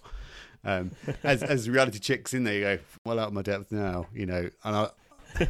Um, 0.63 0.91
as 1.23 1.43
as 1.43 1.69
reality 1.69 1.99
checks 1.99 2.33
in 2.33 2.43
there, 2.43 2.53
you 2.53 2.61
go 2.61 2.79
well 3.05 3.19
out 3.19 3.27
of 3.27 3.33
my 3.33 3.41
depth 3.41 3.71
now, 3.71 4.07
you 4.13 4.25
know. 4.25 4.49
And 4.63 4.75
I 4.75 4.89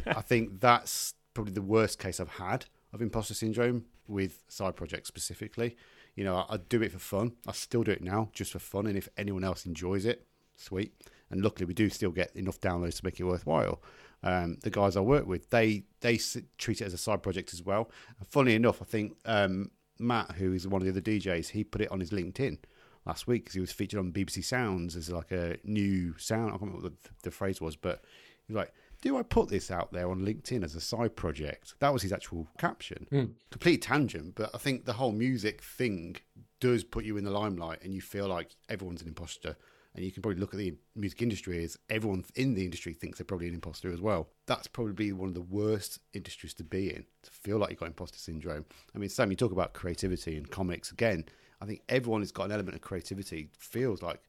I 0.06 0.22
think 0.22 0.60
that's 0.60 1.14
probably 1.34 1.52
the 1.52 1.62
worst 1.62 1.98
case 1.98 2.18
I've 2.20 2.28
had 2.28 2.66
of 2.92 3.02
imposter 3.02 3.34
syndrome 3.34 3.84
with 4.06 4.42
side 4.48 4.76
projects 4.76 5.08
specifically. 5.08 5.76
You 6.14 6.24
know, 6.24 6.36
I, 6.36 6.54
I 6.54 6.56
do 6.56 6.82
it 6.82 6.92
for 6.92 6.98
fun. 6.98 7.32
I 7.46 7.52
still 7.52 7.82
do 7.82 7.90
it 7.90 8.02
now 8.02 8.30
just 8.32 8.52
for 8.52 8.58
fun, 8.58 8.86
and 8.86 8.96
if 8.96 9.08
anyone 9.16 9.44
else 9.44 9.66
enjoys 9.66 10.04
it, 10.04 10.26
sweet. 10.56 10.94
And 11.30 11.42
luckily, 11.42 11.64
we 11.66 11.74
do 11.74 11.88
still 11.88 12.10
get 12.10 12.34
enough 12.36 12.60
downloads 12.60 12.98
to 12.98 13.04
make 13.04 13.18
it 13.18 13.24
worthwhile 13.24 13.80
um, 14.24 14.56
the 14.62 14.70
guys 14.70 14.96
I 14.96 15.00
work 15.00 15.26
with, 15.26 15.50
they 15.50 15.84
they 16.00 16.18
treat 16.58 16.80
it 16.80 16.84
as 16.84 16.94
a 16.94 16.98
side 16.98 17.22
project 17.22 17.52
as 17.52 17.62
well. 17.62 17.90
And 18.18 18.26
funnily 18.26 18.54
enough, 18.54 18.80
I 18.80 18.86
think 18.86 19.16
um, 19.26 19.70
Matt, 19.98 20.32
who 20.32 20.52
is 20.54 20.66
one 20.66 20.80
of 20.80 20.86
the 20.86 20.92
other 20.92 21.00
DJs, 21.00 21.50
he 21.50 21.62
put 21.62 21.82
it 21.82 21.92
on 21.92 22.00
his 22.00 22.10
LinkedIn 22.10 22.58
last 23.04 23.26
week 23.26 23.44
because 23.44 23.54
he 23.54 23.60
was 23.60 23.70
featured 23.70 24.00
on 24.00 24.12
BBC 24.12 24.42
Sounds 24.42 24.96
as 24.96 25.10
like 25.10 25.30
a 25.30 25.58
new 25.62 26.16
sound. 26.16 26.48
I 26.48 26.50
can't 26.52 26.62
remember 26.62 26.82
what 26.84 27.02
the, 27.02 27.10
the 27.22 27.30
phrase 27.30 27.60
was, 27.60 27.76
but 27.76 28.02
he's 28.48 28.56
like, 28.56 28.72
"Do 29.04 29.16
I 29.16 29.22
put 29.22 29.48
this 29.48 29.70
out 29.70 29.92
there 29.92 30.10
on 30.10 30.24
LinkedIn 30.24 30.64
as 30.64 30.74
a 30.74 30.80
side 30.80 31.14
project?" 31.14 31.74
That 31.78 31.92
was 31.92 32.02
his 32.02 32.12
actual 32.12 32.48
caption. 32.58 33.06
Mm. 33.12 33.34
Complete 33.50 33.82
tangent, 33.82 34.34
but 34.34 34.50
I 34.54 34.58
think 34.58 34.84
the 34.84 34.94
whole 34.94 35.12
music 35.12 35.62
thing 35.62 36.16
does 36.58 36.82
put 36.82 37.04
you 37.04 37.16
in 37.16 37.24
the 37.24 37.30
limelight, 37.30 37.82
and 37.82 37.94
you 37.94 38.00
feel 38.00 38.26
like 38.26 38.56
everyone's 38.68 39.02
an 39.02 39.08
imposter 39.08 39.56
and 39.94 40.04
you 40.04 40.10
can 40.10 40.22
probably 40.22 40.40
look 40.40 40.52
at 40.52 40.58
the 40.58 40.74
music 40.96 41.22
industry 41.22 41.62
as 41.62 41.78
everyone 41.88 42.24
in 42.34 42.54
the 42.54 42.64
industry 42.64 42.92
thinks 42.92 43.18
they're 43.18 43.24
probably 43.24 43.48
an 43.48 43.54
imposter 43.54 43.92
as 43.92 44.00
well. 44.00 44.28
That's 44.46 44.66
probably 44.66 45.12
one 45.12 45.28
of 45.28 45.34
the 45.34 45.40
worst 45.40 46.00
industries 46.12 46.54
to 46.54 46.64
be 46.64 46.90
in, 46.90 47.04
to 47.22 47.30
feel 47.30 47.58
like 47.58 47.70
you've 47.70 47.78
got 47.78 47.86
imposter 47.86 48.18
syndrome. 48.18 48.64
I 48.94 48.98
mean, 48.98 49.08
Sam, 49.08 49.30
you 49.30 49.36
talk 49.36 49.52
about 49.52 49.72
creativity 49.72 50.36
and 50.36 50.50
comics 50.50 50.90
again. 50.90 51.26
I 51.60 51.66
think 51.66 51.82
everyone 51.88 52.22
who's 52.22 52.32
got 52.32 52.46
an 52.46 52.52
element 52.52 52.74
of 52.74 52.80
creativity 52.80 53.50
feels 53.56 54.02
like 54.02 54.20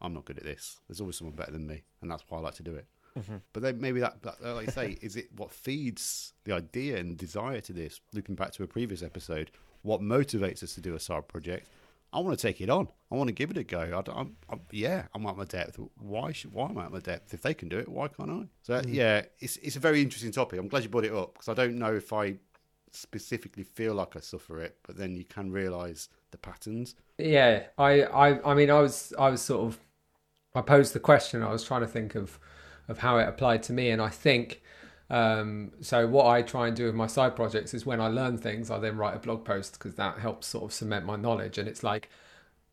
I'm 0.00 0.14
not 0.14 0.24
good 0.24 0.38
at 0.38 0.44
this. 0.44 0.80
There's 0.88 1.00
always 1.00 1.16
someone 1.16 1.36
better 1.36 1.52
than 1.52 1.66
me, 1.66 1.84
and 2.02 2.10
that's 2.10 2.24
why 2.28 2.38
I 2.38 2.40
like 2.40 2.54
to 2.54 2.64
do 2.64 2.74
it. 2.74 2.86
Mm-hmm. 3.18 3.36
But 3.52 3.62
then 3.62 3.80
maybe 3.80 4.00
that, 4.00 4.22
that, 4.22 4.42
like 4.42 4.68
I 4.68 4.72
say, 4.72 4.98
is 5.00 5.16
it 5.16 5.28
what 5.36 5.52
feeds 5.52 6.32
the 6.44 6.54
idea 6.54 6.96
and 6.96 7.16
desire 7.16 7.60
to 7.60 7.72
this? 7.72 8.00
Looking 8.12 8.34
back 8.34 8.52
to 8.52 8.64
a 8.64 8.66
previous 8.66 9.02
episode, 9.02 9.50
what 9.82 10.00
motivates 10.00 10.62
us 10.62 10.74
to 10.74 10.80
do 10.80 10.94
a 10.94 11.00
side 11.00 11.28
project? 11.28 11.68
I 12.12 12.20
want 12.20 12.38
to 12.38 12.46
take 12.46 12.60
it 12.60 12.70
on. 12.70 12.88
I 13.10 13.16
want 13.16 13.28
to 13.28 13.32
give 13.32 13.50
it 13.50 13.56
a 13.56 13.64
go. 13.64 13.80
I, 13.80 14.20
am 14.20 14.36
yeah, 14.70 15.06
I'm 15.14 15.26
at 15.26 15.36
my 15.36 15.44
depth. 15.44 15.78
Why 15.98 16.30
should 16.30 16.52
why 16.52 16.68
am 16.68 16.78
I 16.78 16.84
at 16.84 16.92
my 16.92 17.00
depth? 17.00 17.34
If 17.34 17.42
they 17.42 17.54
can 17.54 17.68
do 17.68 17.78
it, 17.78 17.88
why 17.88 18.06
can't 18.06 18.30
I? 18.30 18.44
So 18.62 18.80
mm. 18.80 18.94
yeah, 18.94 19.22
it's 19.40 19.56
it's 19.56 19.74
a 19.74 19.80
very 19.80 20.00
interesting 20.00 20.30
topic. 20.30 20.60
I'm 20.60 20.68
glad 20.68 20.84
you 20.84 20.88
brought 20.88 21.04
it 21.04 21.12
up 21.12 21.34
because 21.34 21.48
I 21.48 21.54
don't 21.54 21.76
know 21.76 21.92
if 21.92 22.12
I 22.12 22.36
specifically 22.92 23.64
feel 23.64 23.94
like 23.94 24.14
I 24.14 24.20
suffer 24.20 24.60
it, 24.60 24.76
but 24.86 24.96
then 24.96 25.16
you 25.16 25.24
can 25.24 25.50
realise 25.50 26.08
the 26.30 26.38
patterns. 26.38 26.94
Yeah, 27.18 27.64
I, 27.78 28.02
I 28.04 28.52
I 28.52 28.54
mean 28.54 28.70
I 28.70 28.80
was 28.80 29.12
I 29.18 29.28
was 29.28 29.42
sort 29.42 29.66
of 29.66 29.80
I 30.54 30.62
posed 30.62 30.92
the 30.92 31.00
question. 31.00 31.42
I 31.42 31.50
was 31.50 31.64
trying 31.64 31.80
to 31.80 31.88
think 31.88 32.14
of 32.14 32.38
of 32.88 32.98
how 32.98 33.18
it 33.18 33.28
applied 33.28 33.62
to 33.64 33.72
me, 33.72 33.90
and 33.90 34.00
I 34.00 34.08
think 34.08 34.62
um, 35.10 35.72
so 35.80 36.06
what 36.06 36.26
I 36.26 36.42
try 36.42 36.66
and 36.66 36.76
do 36.76 36.86
with 36.86 36.94
my 36.94 37.06
side 37.06 37.36
projects 37.36 37.74
is 37.74 37.84
when 37.84 38.00
I 38.00 38.08
learn 38.08 38.38
things, 38.38 38.70
I 38.70 38.78
then 38.78 38.96
write 38.96 39.14
a 39.14 39.18
blog 39.18 39.44
post 39.44 39.74
because 39.74 39.94
that 39.96 40.18
helps 40.18 40.46
sort 40.46 40.64
of 40.64 40.72
cement 40.72 41.04
my 41.04 41.16
knowledge. 41.16 41.58
And 41.58 41.68
it's 41.68 41.82
like 41.82 42.08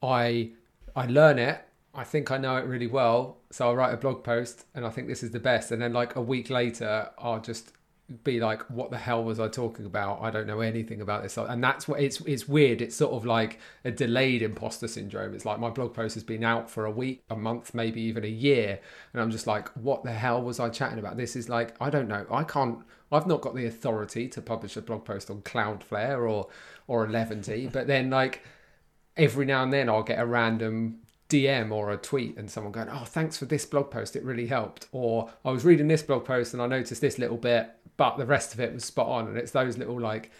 I 0.01 0.51
I 0.95 1.05
learn 1.05 1.39
it, 1.39 1.61
I 1.93 2.03
think 2.03 2.31
I 2.31 2.37
know 2.37 2.55
it 2.57 2.65
really 2.65 2.87
well, 2.87 3.37
so 3.51 3.67
I'll 3.67 3.75
write 3.75 3.93
a 3.93 3.97
blog 3.97 4.23
post 4.23 4.65
and 4.73 4.85
I 4.85 4.89
think 4.89 5.07
this 5.07 5.23
is 5.23 5.31
the 5.31 5.39
best. 5.39 5.71
And 5.71 5.81
then 5.81 5.93
like 5.93 6.15
a 6.15 6.21
week 6.21 6.49
later, 6.49 7.09
I'll 7.17 7.41
just 7.41 7.73
be 8.23 8.39
like, 8.39 8.61
what 8.69 8.91
the 8.91 8.97
hell 8.97 9.23
was 9.23 9.39
I 9.39 9.47
talking 9.47 9.85
about? 9.85 10.21
I 10.21 10.31
don't 10.31 10.47
know 10.47 10.61
anything 10.61 11.01
about 11.01 11.23
this. 11.23 11.37
And 11.37 11.63
that's 11.63 11.87
what 11.87 11.99
it's 11.99 12.21
it's 12.21 12.47
weird. 12.47 12.81
It's 12.81 12.95
sort 12.95 13.13
of 13.13 13.25
like 13.25 13.59
a 13.85 13.91
delayed 13.91 14.41
imposter 14.41 14.87
syndrome. 14.87 15.33
It's 15.33 15.45
like 15.45 15.59
my 15.59 15.69
blog 15.69 15.93
post 15.93 16.15
has 16.15 16.23
been 16.23 16.43
out 16.43 16.69
for 16.69 16.85
a 16.85 16.91
week, 16.91 17.23
a 17.29 17.35
month, 17.35 17.73
maybe 17.73 18.01
even 18.01 18.23
a 18.23 18.27
year. 18.27 18.79
And 19.13 19.21
I'm 19.21 19.31
just 19.31 19.47
like, 19.47 19.69
what 19.69 20.03
the 20.03 20.11
hell 20.11 20.41
was 20.41 20.59
I 20.59 20.69
chatting 20.69 20.99
about? 20.99 21.17
This 21.17 21.35
is 21.35 21.49
like, 21.49 21.75
I 21.79 21.89
don't 21.89 22.07
know. 22.07 22.25
I 22.31 22.43
can't 22.43 22.79
I've 23.11 23.27
not 23.27 23.41
got 23.41 23.55
the 23.55 23.65
authority 23.65 24.27
to 24.29 24.41
publish 24.41 24.77
a 24.77 24.81
blog 24.81 25.03
post 25.03 25.29
on 25.29 25.41
Cloudflare 25.41 26.29
or 26.29 26.47
or 26.87 27.05
Eleventy, 27.05 27.67
but 27.71 27.87
then 27.87 28.09
like 28.09 28.43
every 29.17 29.45
now 29.45 29.63
and 29.63 29.73
then 29.73 29.89
I'll 29.89 30.03
get 30.03 30.19
a 30.19 30.25
random 30.25 30.99
DM 31.31 31.71
or 31.71 31.91
a 31.91 31.97
tweet 31.97 32.37
and 32.37 32.51
someone 32.51 32.73
going, 32.73 32.89
Oh, 32.89 33.05
thanks 33.05 33.37
for 33.37 33.45
this 33.45 33.65
blog 33.65 33.89
post. 33.89 34.15
It 34.15 34.23
really 34.23 34.47
helped. 34.47 34.87
Or 34.91 35.29
I 35.45 35.51
was 35.51 35.63
reading 35.63 35.87
this 35.87 36.03
blog 36.03 36.25
post 36.25 36.53
and 36.53 36.61
I 36.61 36.67
noticed 36.67 37.01
this 37.01 37.17
little 37.17 37.37
bit 37.37 37.69
but 37.97 38.17
the 38.17 38.25
rest 38.25 38.53
of 38.53 38.59
it 38.59 38.73
was 38.73 38.85
spot 38.85 39.07
on. 39.07 39.27
And 39.27 39.37
it's 39.37 39.51
those 39.51 39.77
little 39.77 39.99
like 39.99 40.31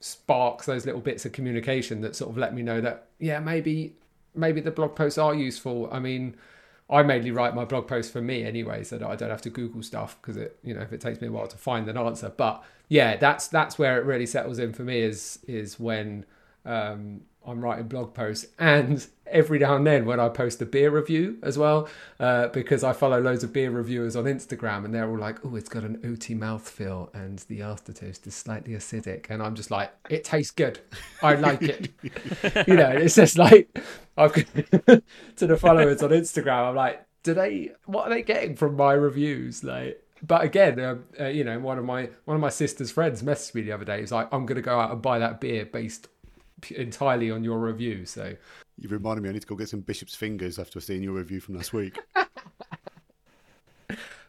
sparks, 0.00 0.66
those 0.66 0.86
little 0.86 1.00
bits 1.00 1.24
of 1.24 1.32
communication 1.32 2.00
that 2.02 2.16
sort 2.16 2.30
of 2.30 2.38
let 2.38 2.54
me 2.54 2.62
know 2.62 2.80
that 2.80 3.08
yeah, 3.18 3.40
maybe 3.40 3.94
maybe 4.34 4.60
the 4.60 4.70
blog 4.70 4.94
posts 4.94 5.18
are 5.18 5.34
useful. 5.34 5.88
I 5.90 5.98
mean, 5.98 6.36
I 6.88 7.02
mainly 7.02 7.30
write 7.30 7.54
my 7.54 7.64
blog 7.64 7.88
posts 7.88 8.12
for 8.12 8.20
me 8.20 8.44
anyway, 8.44 8.84
so 8.84 8.98
that 8.98 9.08
I 9.08 9.16
don't 9.16 9.30
have 9.30 9.42
to 9.42 9.50
Google 9.50 9.82
stuff 9.82 10.18
because 10.20 10.36
it, 10.36 10.58
you 10.62 10.74
know, 10.74 10.82
if 10.82 10.92
it 10.92 11.00
takes 11.00 11.20
me 11.20 11.28
a 11.28 11.32
while 11.32 11.48
to 11.48 11.56
find 11.56 11.88
an 11.88 11.96
answer. 11.96 12.32
But 12.34 12.62
yeah, 12.88 13.16
that's 13.16 13.48
that's 13.48 13.78
where 13.78 14.00
it 14.00 14.04
really 14.04 14.26
settles 14.26 14.58
in 14.58 14.72
for 14.72 14.82
me 14.82 15.00
is 15.00 15.38
is 15.48 15.80
when 15.80 16.24
um, 16.64 17.22
I'm 17.46 17.60
writing 17.60 17.88
blog 17.88 18.14
posts, 18.14 18.46
and 18.58 19.06
every 19.26 19.58
now 19.58 19.76
and 19.76 19.86
then 19.86 20.06
when 20.06 20.20
I 20.20 20.28
post 20.28 20.62
a 20.62 20.66
beer 20.66 20.90
review 20.90 21.38
as 21.42 21.58
well, 21.58 21.88
uh, 22.20 22.48
because 22.48 22.84
I 22.84 22.92
follow 22.92 23.20
loads 23.20 23.44
of 23.44 23.52
beer 23.52 23.70
reviewers 23.70 24.16
on 24.16 24.24
Instagram, 24.24 24.84
and 24.84 24.94
they're 24.94 25.08
all 25.08 25.18
like, 25.18 25.44
"Oh, 25.44 25.56
it's 25.56 25.68
got 25.68 25.84
an 25.84 25.98
oaty 25.98 26.38
mouthfeel, 26.38 27.14
and 27.14 27.38
the 27.48 27.62
aftertaste 27.62 28.26
is 28.26 28.34
slightly 28.34 28.74
acidic," 28.74 29.26
and 29.30 29.42
I'm 29.42 29.54
just 29.54 29.70
like, 29.70 29.92
"It 30.10 30.24
tastes 30.24 30.52
good, 30.52 30.80
I 31.22 31.34
like 31.34 31.62
it." 31.62 31.90
you 32.66 32.74
know, 32.74 32.90
it's 32.90 33.16
just 33.16 33.38
like 33.38 33.78
I've 34.16 34.32
to 35.36 35.46
the 35.46 35.56
followers 35.56 36.02
on 36.02 36.10
Instagram. 36.10 36.70
I'm 36.70 36.76
like, 36.76 37.06
do 37.26 37.34
they? 37.34 37.72
What 37.84 38.06
are 38.06 38.14
they 38.14 38.22
getting 38.22 38.56
from 38.56 38.76
my 38.76 38.92
reviews? 38.92 39.62
Like, 39.62 40.02
but 40.22 40.42
again, 40.42 40.78
uh, 40.80 40.96
uh, 41.20 41.26
you 41.26 41.44
know, 41.44 41.58
one 41.58 41.78
of 41.78 41.84
my 41.84 42.08
one 42.24 42.36
of 42.36 42.40
my 42.40 42.48
sister's 42.48 42.90
friends 42.90 43.22
messaged 43.22 43.54
me 43.54 43.62
the 43.62 43.72
other 43.72 43.84
day. 43.84 44.00
He's 44.00 44.12
like, 44.12 44.32
"I'm 44.32 44.46
going 44.46 44.56
to 44.56 44.62
go 44.62 44.78
out 44.78 44.92
and 44.92 45.02
buy 45.02 45.18
that 45.18 45.40
beer 45.40 45.66
based 45.66 46.08
entirely 46.70 47.30
on 47.30 47.44
your 47.44 47.58
review." 47.58 48.06
So 48.06 48.36
You've 48.78 48.92
reminded 48.92 49.22
me 49.22 49.30
I 49.30 49.32
need 49.32 49.40
to 49.40 49.46
go 49.46 49.56
get 49.56 49.68
some 49.68 49.80
Bishop's 49.80 50.14
Fingers 50.14 50.58
after 50.58 50.80
seeing 50.80 51.02
your 51.02 51.14
review 51.14 51.40
from 51.40 51.56
last 51.56 51.72
week. 51.72 51.98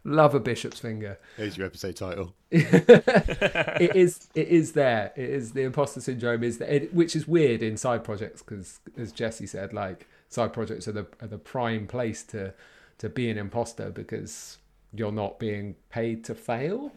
love 0.07 0.33
a 0.33 0.39
bishop's 0.39 0.79
finger. 0.79 1.19
Here's 1.35 1.57
your 1.57 1.67
episode 1.67 1.97
title. 1.97 2.33
it 2.51 3.95
is. 3.95 4.29
It 4.33 4.47
is 4.47 4.71
there. 4.71 5.11
It 5.15 5.29
is 5.29 5.51
the 5.51 5.63
imposter 5.63 5.99
syndrome 5.99 6.43
is 6.43 6.59
there, 6.59 6.69
it, 6.69 6.93
which 6.93 7.15
is 7.15 7.27
weird 7.27 7.61
in 7.61 7.75
side 7.75 8.03
projects 8.05 8.41
because, 8.41 8.79
as 8.97 9.11
Jesse 9.11 9.47
said, 9.47 9.73
like 9.73 10.07
side 10.29 10.53
projects 10.53 10.87
are 10.87 10.93
the 10.93 11.07
are 11.21 11.27
the 11.27 11.37
prime 11.37 11.87
place 11.87 12.23
to 12.23 12.53
to 12.99 13.09
be 13.09 13.29
an 13.29 13.37
imposter 13.37 13.89
because 13.89 14.57
you're 14.93 15.11
not 15.11 15.39
being 15.39 15.75
paid 15.89 16.23
to 16.23 16.33
fail 16.33 16.93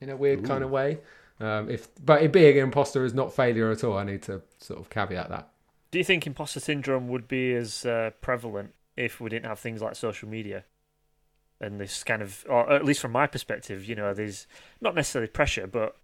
in 0.00 0.08
a 0.08 0.16
weird 0.16 0.44
kind 0.44 0.64
of 0.64 0.70
way. 0.70 0.98
Um, 1.40 1.68
if 1.68 1.88
but 2.04 2.22
it 2.22 2.32
being 2.32 2.56
an 2.58 2.64
imposter 2.64 3.04
is 3.04 3.14
not 3.14 3.34
failure 3.34 3.70
at 3.70 3.82
all. 3.82 3.98
I 3.98 4.04
need 4.04 4.22
to 4.22 4.42
sort 4.58 4.80
of 4.80 4.90
caveat 4.90 5.28
that. 5.30 5.50
Do 5.90 5.98
you 5.98 6.04
think 6.04 6.26
imposter 6.26 6.60
syndrome 6.60 7.08
would 7.08 7.28
be 7.28 7.54
as 7.54 7.84
uh, 7.84 8.10
prevalent 8.20 8.74
if 8.96 9.20
we 9.20 9.30
didn't 9.30 9.46
have 9.46 9.58
things 9.58 9.82
like 9.82 9.96
social 9.96 10.28
media? 10.28 10.64
And 11.60 11.80
this 11.80 12.02
kind 12.04 12.20
of, 12.20 12.44
or 12.48 12.70
at 12.72 12.84
least 12.84 13.00
from 13.00 13.12
my 13.12 13.26
perspective, 13.26 13.84
you 13.84 13.94
know, 13.94 14.12
there's 14.12 14.46
not 14.80 14.94
necessarily 14.94 15.28
pressure, 15.28 15.66
but 15.66 15.96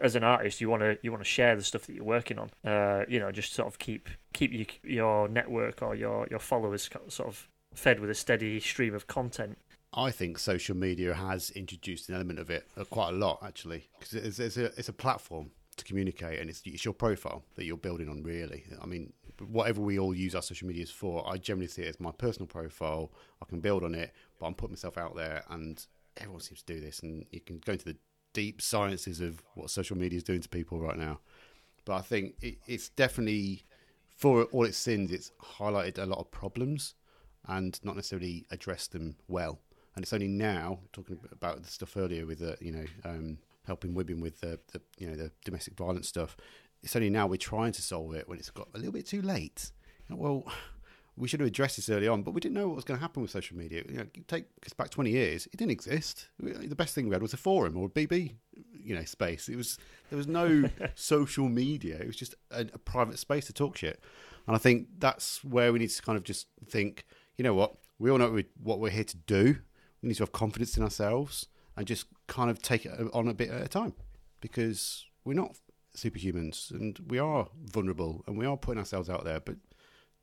as 0.00 0.14
an 0.14 0.24
artist, 0.24 0.60
you 0.60 0.70
want 0.70 0.82
to 0.82 0.98
you 1.02 1.10
want 1.10 1.22
to 1.22 1.28
share 1.28 1.56
the 1.56 1.62
stuff 1.62 1.86
that 1.86 1.94
you're 1.94 2.04
working 2.04 2.38
on. 2.38 2.50
Uh, 2.64 3.04
you 3.08 3.18
know, 3.18 3.30
just 3.32 3.52
sort 3.52 3.68
of 3.68 3.78
keep 3.78 4.08
keep 4.32 4.52
you, 4.52 4.66
your 4.82 5.28
network 5.28 5.82
or 5.82 5.94
your 5.94 6.26
your 6.30 6.38
followers 6.38 6.88
sort 7.08 7.28
of 7.28 7.48
fed 7.74 8.00
with 8.00 8.10
a 8.10 8.14
steady 8.14 8.60
stream 8.60 8.94
of 8.94 9.06
content. 9.06 9.58
I 9.92 10.10
think 10.10 10.38
social 10.38 10.76
media 10.76 11.14
has 11.14 11.50
introduced 11.50 12.08
an 12.08 12.14
element 12.14 12.38
of 12.38 12.50
it 12.50 12.68
uh, 12.76 12.84
quite 12.84 13.10
a 13.10 13.16
lot, 13.16 13.40
actually, 13.42 13.88
because 13.98 14.14
it's, 14.14 14.38
it's, 14.38 14.56
a, 14.56 14.66
it's 14.78 14.88
a 14.88 14.92
platform 14.92 15.50
to 15.76 15.84
communicate, 15.84 16.40
and 16.40 16.50
it's, 16.50 16.60
it's 16.64 16.84
your 16.84 16.94
profile 16.94 17.42
that 17.54 17.64
you're 17.64 17.76
building 17.76 18.08
on. 18.08 18.22
Really, 18.22 18.64
I 18.82 18.86
mean, 18.86 19.12
whatever 19.46 19.80
we 19.80 19.98
all 19.98 20.14
use 20.14 20.34
our 20.34 20.42
social 20.42 20.68
medias 20.68 20.90
for, 20.90 21.26
I 21.26 21.38
generally 21.38 21.68
see 21.68 21.82
it 21.82 21.88
as 21.88 22.00
my 22.00 22.12
personal 22.12 22.46
profile. 22.46 23.12
I 23.40 23.46
can 23.46 23.60
build 23.60 23.82
on 23.82 23.94
it, 23.94 24.12
but 24.38 24.46
I'm 24.46 24.54
putting 24.54 24.72
myself 24.72 24.98
out 24.98 25.16
there, 25.16 25.42
and 25.48 25.84
everyone 26.18 26.42
seems 26.42 26.62
to 26.62 26.74
do 26.74 26.80
this. 26.80 27.00
And 27.00 27.24
you 27.30 27.40
can 27.40 27.60
go 27.64 27.72
into 27.72 27.86
the 27.86 27.96
deep 28.34 28.60
sciences 28.60 29.20
of 29.20 29.42
what 29.54 29.70
social 29.70 29.96
media 29.96 30.18
is 30.18 30.24
doing 30.24 30.42
to 30.42 30.48
people 30.48 30.78
right 30.80 30.98
now. 30.98 31.20
But 31.86 31.94
I 31.94 32.00
think 32.02 32.34
it, 32.42 32.58
it's 32.66 32.90
definitely, 32.90 33.64
for 34.14 34.44
all 34.44 34.64
its 34.64 34.76
sins, 34.76 35.12
it's 35.12 35.32
highlighted 35.40 35.98
a 35.98 36.04
lot 36.04 36.18
of 36.18 36.30
problems 36.30 36.94
and 37.46 37.80
not 37.82 37.96
necessarily 37.96 38.44
addressed 38.50 38.92
them 38.92 39.16
well. 39.28 39.60
And 39.98 40.04
it's 40.04 40.12
only 40.12 40.28
now 40.28 40.78
talking 40.92 41.18
about 41.32 41.64
the 41.64 41.68
stuff 41.68 41.96
earlier 41.96 42.24
with 42.24 42.38
the, 42.38 42.56
you 42.60 42.70
know, 42.70 42.84
um, 43.04 43.38
helping 43.66 43.94
women 43.94 44.20
with 44.20 44.38
the, 44.38 44.60
the, 44.70 44.80
you 44.96 45.08
know, 45.08 45.16
the 45.16 45.32
domestic 45.44 45.76
violence 45.76 46.06
stuff. 46.06 46.36
It's 46.84 46.94
only 46.94 47.10
now 47.10 47.26
we're 47.26 47.36
trying 47.36 47.72
to 47.72 47.82
solve 47.82 48.14
it 48.14 48.28
when 48.28 48.38
it's 48.38 48.48
got 48.48 48.68
a 48.76 48.78
little 48.78 48.92
bit 48.92 49.08
too 49.08 49.22
late. 49.22 49.72
Well, 50.08 50.44
we 51.16 51.26
should 51.26 51.40
have 51.40 51.48
addressed 51.48 51.74
this 51.74 51.88
early 51.88 52.06
on, 52.06 52.22
but 52.22 52.30
we 52.30 52.40
didn't 52.40 52.54
know 52.54 52.68
what 52.68 52.76
was 52.76 52.84
going 52.84 52.96
to 52.96 53.00
happen 53.00 53.22
with 53.22 53.32
social 53.32 53.56
media. 53.56 53.82
You 53.88 53.96
know, 53.96 54.06
take 54.28 54.44
us 54.64 54.72
back 54.72 54.90
twenty 54.90 55.10
years; 55.10 55.46
it 55.46 55.56
didn't 55.56 55.72
exist. 55.72 56.28
The 56.38 56.76
best 56.76 56.94
thing 56.94 57.08
we 57.08 57.14
had 57.16 57.22
was 57.22 57.32
a 57.32 57.36
forum 57.36 57.76
or 57.76 57.86
a 57.86 57.90
BB, 57.90 58.36
you 58.80 58.94
know, 58.94 59.02
space. 59.02 59.48
It 59.48 59.56
was 59.56 59.78
there 60.10 60.16
was 60.16 60.28
no 60.28 60.70
social 60.94 61.48
media. 61.48 61.96
It 61.96 62.06
was 62.06 62.14
just 62.14 62.36
a, 62.52 62.60
a, 62.72 62.78
private 62.78 63.18
space 63.18 63.46
to 63.46 63.52
talk 63.52 63.76
shit. 63.76 64.00
And 64.46 64.54
I 64.54 64.60
think 64.60 64.86
that's 65.00 65.42
where 65.42 65.72
we 65.72 65.80
need 65.80 65.90
to 65.90 66.02
kind 66.02 66.16
of 66.16 66.22
just 66.22 66.46
think. 66.68 67.04
You 67.36 67.42
know 67.42 67.54
what? 67.54 67.74
We 67.98 68.12
all 68.12 68.18
know 68.18 68.40
what 68.62 68.78
we're 68.78 68.90
here 68.90 69.02
to 69.02 69.16
do. 69.16 69.56
We 70.02 70.08
need 70.08 70.14
to 70.16 70.22
have 70.22 70.32
confidence 70.32 70.76
in 70.76 70.82
ourselves 70.82 71.46
and 71.76 71.86
just 71.86 72.06
kind 72.26 72.50
of 72.50 72.60
take 72.62 72.86
it 72.86 72.92
on 73.12 73.28
a 73.28 73.34
bit 73.34 73.50
at 73.50 73.62
a 73.62 73.68
time 73.68 73.92
because 74.40 75.04
we're 75.24 75.34
not 75.34 75.56
superhumans 75.96 76.70
and 76.70 76.98
we 77.08 77.18
are 77.18 77.48
vulnerable 77.64 78.22
and 78.26 78.38
we 78.38 78.46
are 78.46 78.56
putting 78.56 78.78
ourselves 78.78 79.10
out 79.10 79.24
there. 79.24 79.40
But 79.40 79.56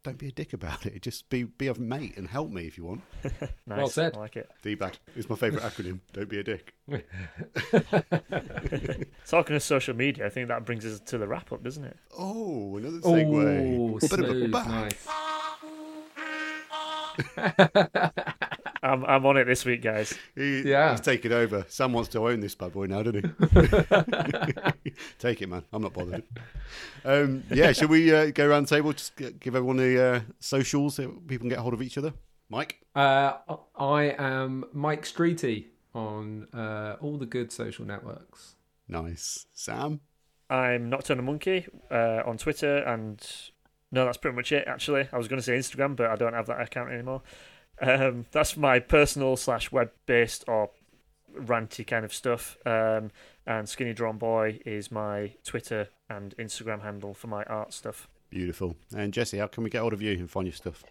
don't 0.03 0.17
be 0.19 0.27
a 0.27 0.31
dick 0.31 0.53
about 0.53 0.85
it. 0.85 1.01
Just 1.01 1.29
be 1.29 1.43
be 1.43 1.67
a 1.67 1.73
mate 1.79 2.15
and 2.15 2.27
help 2.27 2.51
me 2.51 2.67
if 2.67 2.77
you 2.77 2.85
want. 2.85 3.01
nice. 3.23 3.33
Well 3.67 3.89
said. 3.89 4.15
I 4.15 4.19
like 4.19 4.35
it. 4.37 4.49
DBAD 4.63 4.93
is 5.15 5.27
my 5.29 5.35
favourite 5.35 5.63
acronym. 5.65 5.99
Don't 6.13 6.29
be 6.29 6.39
a 6.39 6.43
dick. 6.43 6.73
Talking 9.27 9.55
of 9.55 9.63
social 9.63 9.95
media, 9.95 10.27
I 10.27 10.29
think 10.29 10.47
that 10.49 10.63
brings 10.65 10.85
us 10.85 10.99
to 11.01 11.17
the 11.17 11.27
wrap 11.27 11.51
up, 11.51 11.63
doesn't 11.63 11.83
it? 11.83 11.97
Oh, 12.17 12.77
another 12.77 12.99
Oh, 13.03 13.11
segue. 13.11 14.01
smooth, 14.07 14.51
nice. 14.51 15.07
I'm 18.85 19.03
I'm 19.05 19.25
on 19.25 19.37
it 19.37 19.45
this 19.45 19.65
week, 19.65 19.81
guys. 19.81 20.13
He, 20.35 20.61
Yeah. 20.69 20.91
He's 20.91 21.01
taking 21.01 21.31
over. 21.31 21.65
Sam 21.67 21.91
wants 21.91 22.09
to 22.09 22.19
own 22.27 22.39
this 22.39 22.53
bad 22.53 22.73
boy 22.73 22.85
now, 22.85 23.01
doesn't 23.01 23.25
he? 23.25 24.91
Take 25.19 25.41
it, 25.41 25.49
man. 25.49 25.63
I'm 25.73 25.81
not 25.81 25.93
bothered. 25.93 26.23
Um, 27.03 27.43
yeah, 27.49 27.71
should 27.71 27.89
we 27.89 28.13
uh, 28.13 28.29
go 28.29 28.47
around 28.47 28.67
the 28.67 28.75
table? 28.75 28.93
Just 28.93 29.15
give 29.15 29.55
everyone 29.55 29.77
the 29.77 30.03
uh, 30.03 30.19
socials 30.39 30.95
so 30.95 31.07
people 31.27 31.43
can 31.43 31.49
get 31.49 31.59
hold 31.59 31.73
of 31.73 31.81
each 31.81 31.97
other. 31.97 32.13
Mike? 32.49 32.79
Uh, 32.95 33.33
I 33.75 34.15
am 34.19 34.65
Mike 34.71 35.03
Streety 35.03 35.65
on 35.95 36.47
uh, 36.53 36.97
all 37.01 37.17
the 37.17 37.25
good 37.25 37.51
social 37.51 37.85
networks. 37.85 38.55
Nice. 38.87 39.47
Sam? 39.53 40.01
I'm 40.47 40.89
Nocturnal 40.89 41.25
Monkey 41.25 41.65
uh, 41.89 42.21
on 42.23 42.37
Twitter, 42.37 42.77
and 42.77 43.19
no, 43.91 44.05
that's 44.05 44.17
pretty 44.17 44.35
much 44.35 44.51
it. 44.51 44.67
Actually, 44.67 45.07
I 45.11 45.17
was 45.17 45.27
going 45.27 45.39
to 45.39 45.43
say 45.43 45.57
Instagram, 45.57 45.95
but 45.95 46.11
I 46.11 46.15
don't 46.15 46.33
have 46.33 46.45
that 46.47 46.61
account 46.61 46.91
anymore. 46.91 47.23
Um, 47.81 48.25
that's 48.31 48.55
my 48.55 48.79
personal 48.79 49.35
slash 49.35 49.71
web 49.71 49.91
based 50.05 50.45
or 50.47 50.69
ranty 51.37 51.85
kind 51.85 52.05
of 52.05 52.13
stuff. 52.13 52.57
Um, 52.65 53.11
and 53.45 53.67
Skinny 53.67 53.93
Drawn 53.93 54.17
Boy 54.17 54.59
is 54.65 54.91
my 54.91 55.33
Twitter 55.43 55.89
and 56.09 56.35
Instagram 56.37 56.81
handle 56.81 57.13
for 57.13 57.27
my 57.27 57.43
art 57.43 57.73
stuff. 57.73 58.07
Beautiful. 58.29 58.75
And 58.95 59.13
Jesse, 59.13 59.37
how 59.37 59.47
can 59.47 59.63
we 59.63 59.69
get 59.69 59.81
hold 59.81 59.93
of 59.93 60.01
you 60.01 60.13
and 60.13 60.29
find 60.29 60.47
your 60.47 60.53
stuff? 60.53 60.83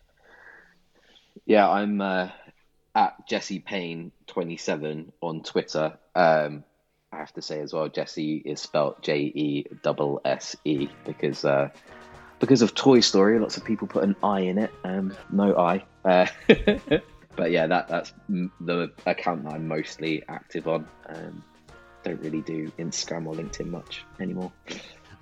Yeah, 1.47 1.69
I'm 1.69 2.01
uh, 2.01 2.29
at 2.95 3.27
Jesse 3.29 3.59
Payne 3.59 4.13
twenty 4.27 4.57
seven 4.57 5.13
on 5.21 5.43
Twitter. 5.43 5.99
Um, 6.15 6.65
I 7.13 7.19
have 7.19 7.33
to 7.35 7.43
say 7.43 7.61
as 7.61 7.73
well, 7.73 7.89
Jesse 7.89 8.37
is 8.37 8.61
spelled 8.61 9.03
J 9.03 9.19
E 9.19 9.67
double 9.83 10.21
S 10.25 10.57
E 10.65 10.89
because 11.05 11.45
uh, 11.45 11.71
because 12.39 12.63
of 12.63 12.75
Toy 12.75 13.01
Story, 13.01 13.39
lots 13.39 13.57
of 13.57 13.65
people 13.65 13.89
put 13.89 14.05
an 14.05 14.17
I 14.23 14.41
in 14.41 14.59
it. 14.59 14.71
Um, 14.85 15.17
no 15.31 15.57
I. 15.57 15.85
Uh, 16.05 16.27
but 17.37 17.51
yeah, 17.51 17.67
that 17.67 17.89
that's 17.89 18.13
the 18.29 18.93
account 19.07 19.45
that 19.45 19.55
I'm 19.55 19.67
mostly 19.67 20.23
active 20.29 20.69
on. 20.69 20.87
Um, 21.09 21.43
don't 22.03 22.21
really 22.21 22.43
do 22.43 22.71
Instagram 22.79 23.27
or 23.27 23.35
LinkedIn 23.35 23.67
much 23.67 24.05
anymore. 24.21 24.53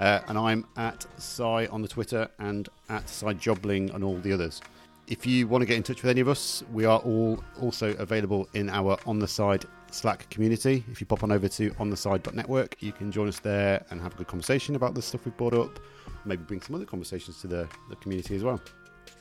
Uh, 0.00 0.20
and 0.26 0.36
I'm 0.36 0.66
at 0.76 1.06
Si 1.16 1.42
on 1.42 1.80
the 1.80 1.88
Twitter 1.88 2.28
and 2.40 2.68
at 2.88 3.08
Si 3.08 3.26
Jobling 3.34 3.94
on 3.94 4.02
all 4.02 4.18
the 4.18 4.32
others. 4.32 4.60
If 5.06 5.26
you 5.26 5.46
want 5.46 5.62
to 5.62 5.66
get 5.66 5.76
in 5.76 5.82
touch 5.82 6.02
with 6.02 6.10
any 6.10 6.20
of 6.20 6.28
us, 6.28 6.64
we 6.72 6.84
are 6.84 6.98
all 7.00 7.42
also 7.60 7.94
available 7.96 8.48
in 8.54 8.68
our 8.70 8.98
On 9.06 9.18
the 9.18 9.28
Side 9.28 9.64
Slack 9.90 10.28
community. 10.30 10.84
If 10.90 11.00
you 11.00 11.06
pop 11.06 11.22
on 11.22 11.30
over 11.30 11.48
to 11.48 11.70
ontheside.network, 11.78 12.82
you 12.82 12.92
can 12.92 13.12
join 13.12 13.28
us 13.28 13.38
there 13.40 13.84
and 13.90 14.00
have 14.00 14.14
a 14.14 14.16
good 14.16 14.26
conversation 14.28 14.74
about 14.74 14.94
the 14.94 15.02
stuff 15.02 15.24
we've 15.24 15.36
brought 15.36 15.54
up. 15.54 15.78
Maybe 16.24 16.42
bring 16.44 16.62
some 16.62 16.76
other 16.76 16.84
conversations 16.84 17.40
to 17.42 17.46
the, 17.46 17.68
the 17.90 17.96
community 17.96 18.36
as 18.36 18.42
well. 18.42 18.60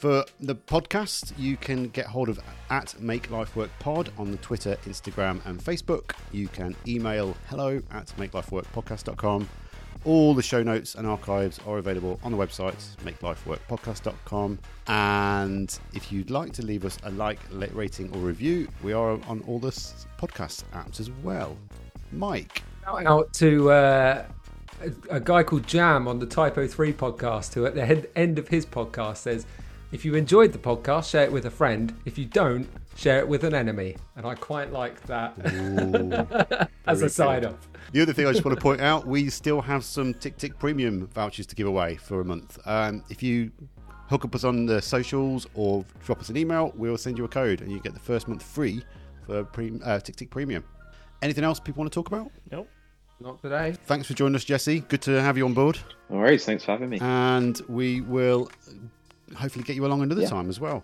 For 0.02 0.26
the 0.40 0.56
podcast, 0.56 1.32
you 1.38 1.58
can 1.58 1.90
get 1.90 2.08
hold 2.08 2.28
of 2.28 2.40
at 2.72 3.00
Make 3.00 3.30
Life 3.30 3.56
Work 3.56 3.70
Pod 3.78 4.10
on 4.18 4.36
Twitter, 4.40 4.76
Instagram, 4.88 5.46
and 5.46 5.64
Facebook. 5.64 6.14
You 6.32 6.48
can 6.48 6.76
email 6.88 7.38
hello 7.50 7.80
at 7.92 8.08
makelifeworkpodcast.com. 8.18 9.48
All 10.04 10.34
the 10.34 10.42
show 10.42 10.64
notes 10.64 10.96
and 10.96 11.06
archives 11.06 11.60
are 11.68 11.78
available 11.78 12.20
on 12.24 12.32
the 12.32 12.38
website, 12.40 12.80
makelifeworkpodcast.com. 13.06 14.58
And 14.88 15.80
if 15.94 16.12
you'd 16.12 16.32
like 16.32 16.52
to 16.54 16.66
leave 16.66 16.84
us 16.84 16.98
a 17.04 17.12
like, 17.12 17.38
rating, 17.52 18.12
or 18.16 18.22
review, 18.22 18.70
we 18.82 18.94
are 18.94 19.20
on 19.28 19.44
all 19.46 19.60
the 19.60 19.70
podcast 19.70 20.64
apps 20.74 21.00
as 21.00 21.12
well. 21.24 21.56
Mike, 22.12 22.64
Shout 22.86 23.06
out 23.06 23.34
to 23.34 23.70
uh, 23.70 24.26
a, 24.82 25.18
a 25.18 25.20
guy 25.20 25.44
called 25.44 25.68
Jam 25.68 26.08
on 26.08 26.18
the 26.18 26.26
TYPO3 26.26 26.96
podcast, 26.96 27.54
who 27.54 27.68
at 27.68 27.76
the 27.76 28.08
end 28.18 28.40
of 28.40 28.48
his 28.48 28.66
podcast 28.66 29.18
says, 29.18 29.46
If 29.92 30.06
you 30.06 30.16
enjoyed 30.16 30.54
the 30.54 30.60
podcast, 30.60 31.10
share 31.12 31.24
it 31.24 31.32
with 31.32 31.46
a 31.46 31.52
friend. 31.52 31.94
If 32.06 32.18
you 32.18 32.26
don't, 32.26 32.68
share 32.96 33.20
it 33.20 33.28
with 33.28 33.44
an 33.44 33.54
enemy. 33.54 33.98
And 34.16 34.26
I 34.26 34.36
quite 34.36 34.72
like 34.72 35.02
that 35.08 35.34
Ooh, 35.54 36.66
as 36.88 37.02
a 37.02 37.10
sign 37.10 37.42
good. 37.42 37.50
off. 37.54 37.68
The 37.92 38.02
other 38.02 38.14
thing 38.14 38.26
I 38.26 38.32
just 38.32 38.46
want 38.46 38.58
to 38.58 38.62
point 38.62 38.80
out, 38.80 39.06
we 39.06 39.30
still 39.30 39.60
have 39.62 39.84
some 39.84 40.14
TickTick 40.14 40.58
Premium 40.60 41.08
vouchers 41.08 41.46
to 41.48 41.56
give 41.56 41.68
away 41.68 41.98
for 41.98 42.22
a 42.22 42.26
month. 42.26 42.58
Um, 42.66 43.04
if 43.10 43.22
you 43.22 43.52
hook 44.10 44.24
up 44.24 44.34
us 44.34 44.44
on 44.46 44.66
the 44.66 44.82
socials 44.82 45.46
or 45.56 45.84
drop 46.06 46.20
us 46.22 46.30
an 46.30 46.38
email, 46.38 46.72
we'll 46.76 46.98
send 46.98 47.18
you 47.18 47.26
a 47.26 47.30
code 47.30 47.60
and 47.62 47.70
you 47.72 47.80
get 47.82 47.94
the 47.94 48.00
first 48.00 48.28
month 48.30 48.44
free 48.44 48.82
for 49.26 49.44
pre- 49.44 49.72
uh, 49.84 50.00
TickTick 50.00 50.30
Premium. 50.30 50.64
Anything 51.22 51.44
else 51.44 51.60
people 51.60 51.82
want 51.82 51.92
to 51.92 51.96
talk 51.96 52.08
about? 52.08 52.32
Nope. 52.50 52.70
Not 53.20 53.42
today. 53.42 53.76
Thanks 53.86 54.08
for 54.08 54.14
joining 54.14 54.36
us, 54.36 54.44
Jesse. 54.46 54.80
Good 54.80 55.02
to 55.04 55.22
have 55.22 55.38
you 55.38 55.46
on 55.46 55.54
board. 55.54 55.78
No 56.10 56.18
worries. 56.18 56.46
Thanks 56.46 56.64
for 56.64 56.72
having 56.72 56.90
me. 56.90 56.98
and 57.02 57.62
we 57.68 58.02
will 58.02 58.50
hopefully 59.36 59.64
get 59.64 59.76
you 59.76 59.86
along 59.86 60.02
another 60.02 60.22
Yeah. 60.22 60.30
time 60.30 60.50
as 60.50 60.60
well. 60.60 60.84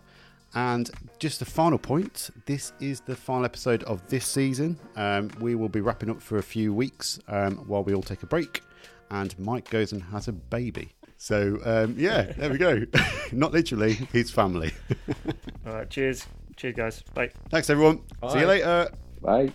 And 0.56 0.90
just 1.20 1.42
a 1.42 1.46
final 1.46 1.78
point 1.78 2.30
this 2.46 2.72
is 2.80 3.02
the 3.02 3.16
final 3.16 3.44
episode 3.46 3.84
of 3.84 4.06
this 4.08 4.26
season. 4.26 4.78
Um, 4.96 5.30
we 5.40 5.56
will 5.56 5.70
be 5.70 5.82
wrapping 5.82 6.10
up 6.10 6.22
for 6.22 6.38
a 6.38 6.44
few 6.44 6.74
weeks 6.74 7.20
um, 7.28 7.58
while 7.68 7.84
we 7.84 7.94
all 7.94 8.02
take 8.02 8.24
a 8.24 8.28
break, 8.28 8.62
and 9.12 9.38
Mike 9.38 9.70
goes 9.70 9.92
and 9.92 10.02
has 10.04 10.28
a 10.28 10.32
baby. 10.34 10.90
So, 11.18 11.60
um, 11.66 11.96
yeah, 11.98 12.32
there 12.38 12.50
we 12.52 12.58
go. 12.60 12.84
Not 13.32 13.52
literally, 13.52 13.94
his 13.94 14.30
family. 14.30 14.72
All 15.66 15.74
right. 15.74 15.90
Cheers. 15.90 16.28
Cheers, 16.56 16.76
guys. 16.76 17.02
Bye. 17.16 17.32
Thanks, 17.50 17.70
everyone. 17.72 18.02
See 18.32 18.40
you 18.40 18.46
later. 18.46 18.90
Bye. 19.22 19.52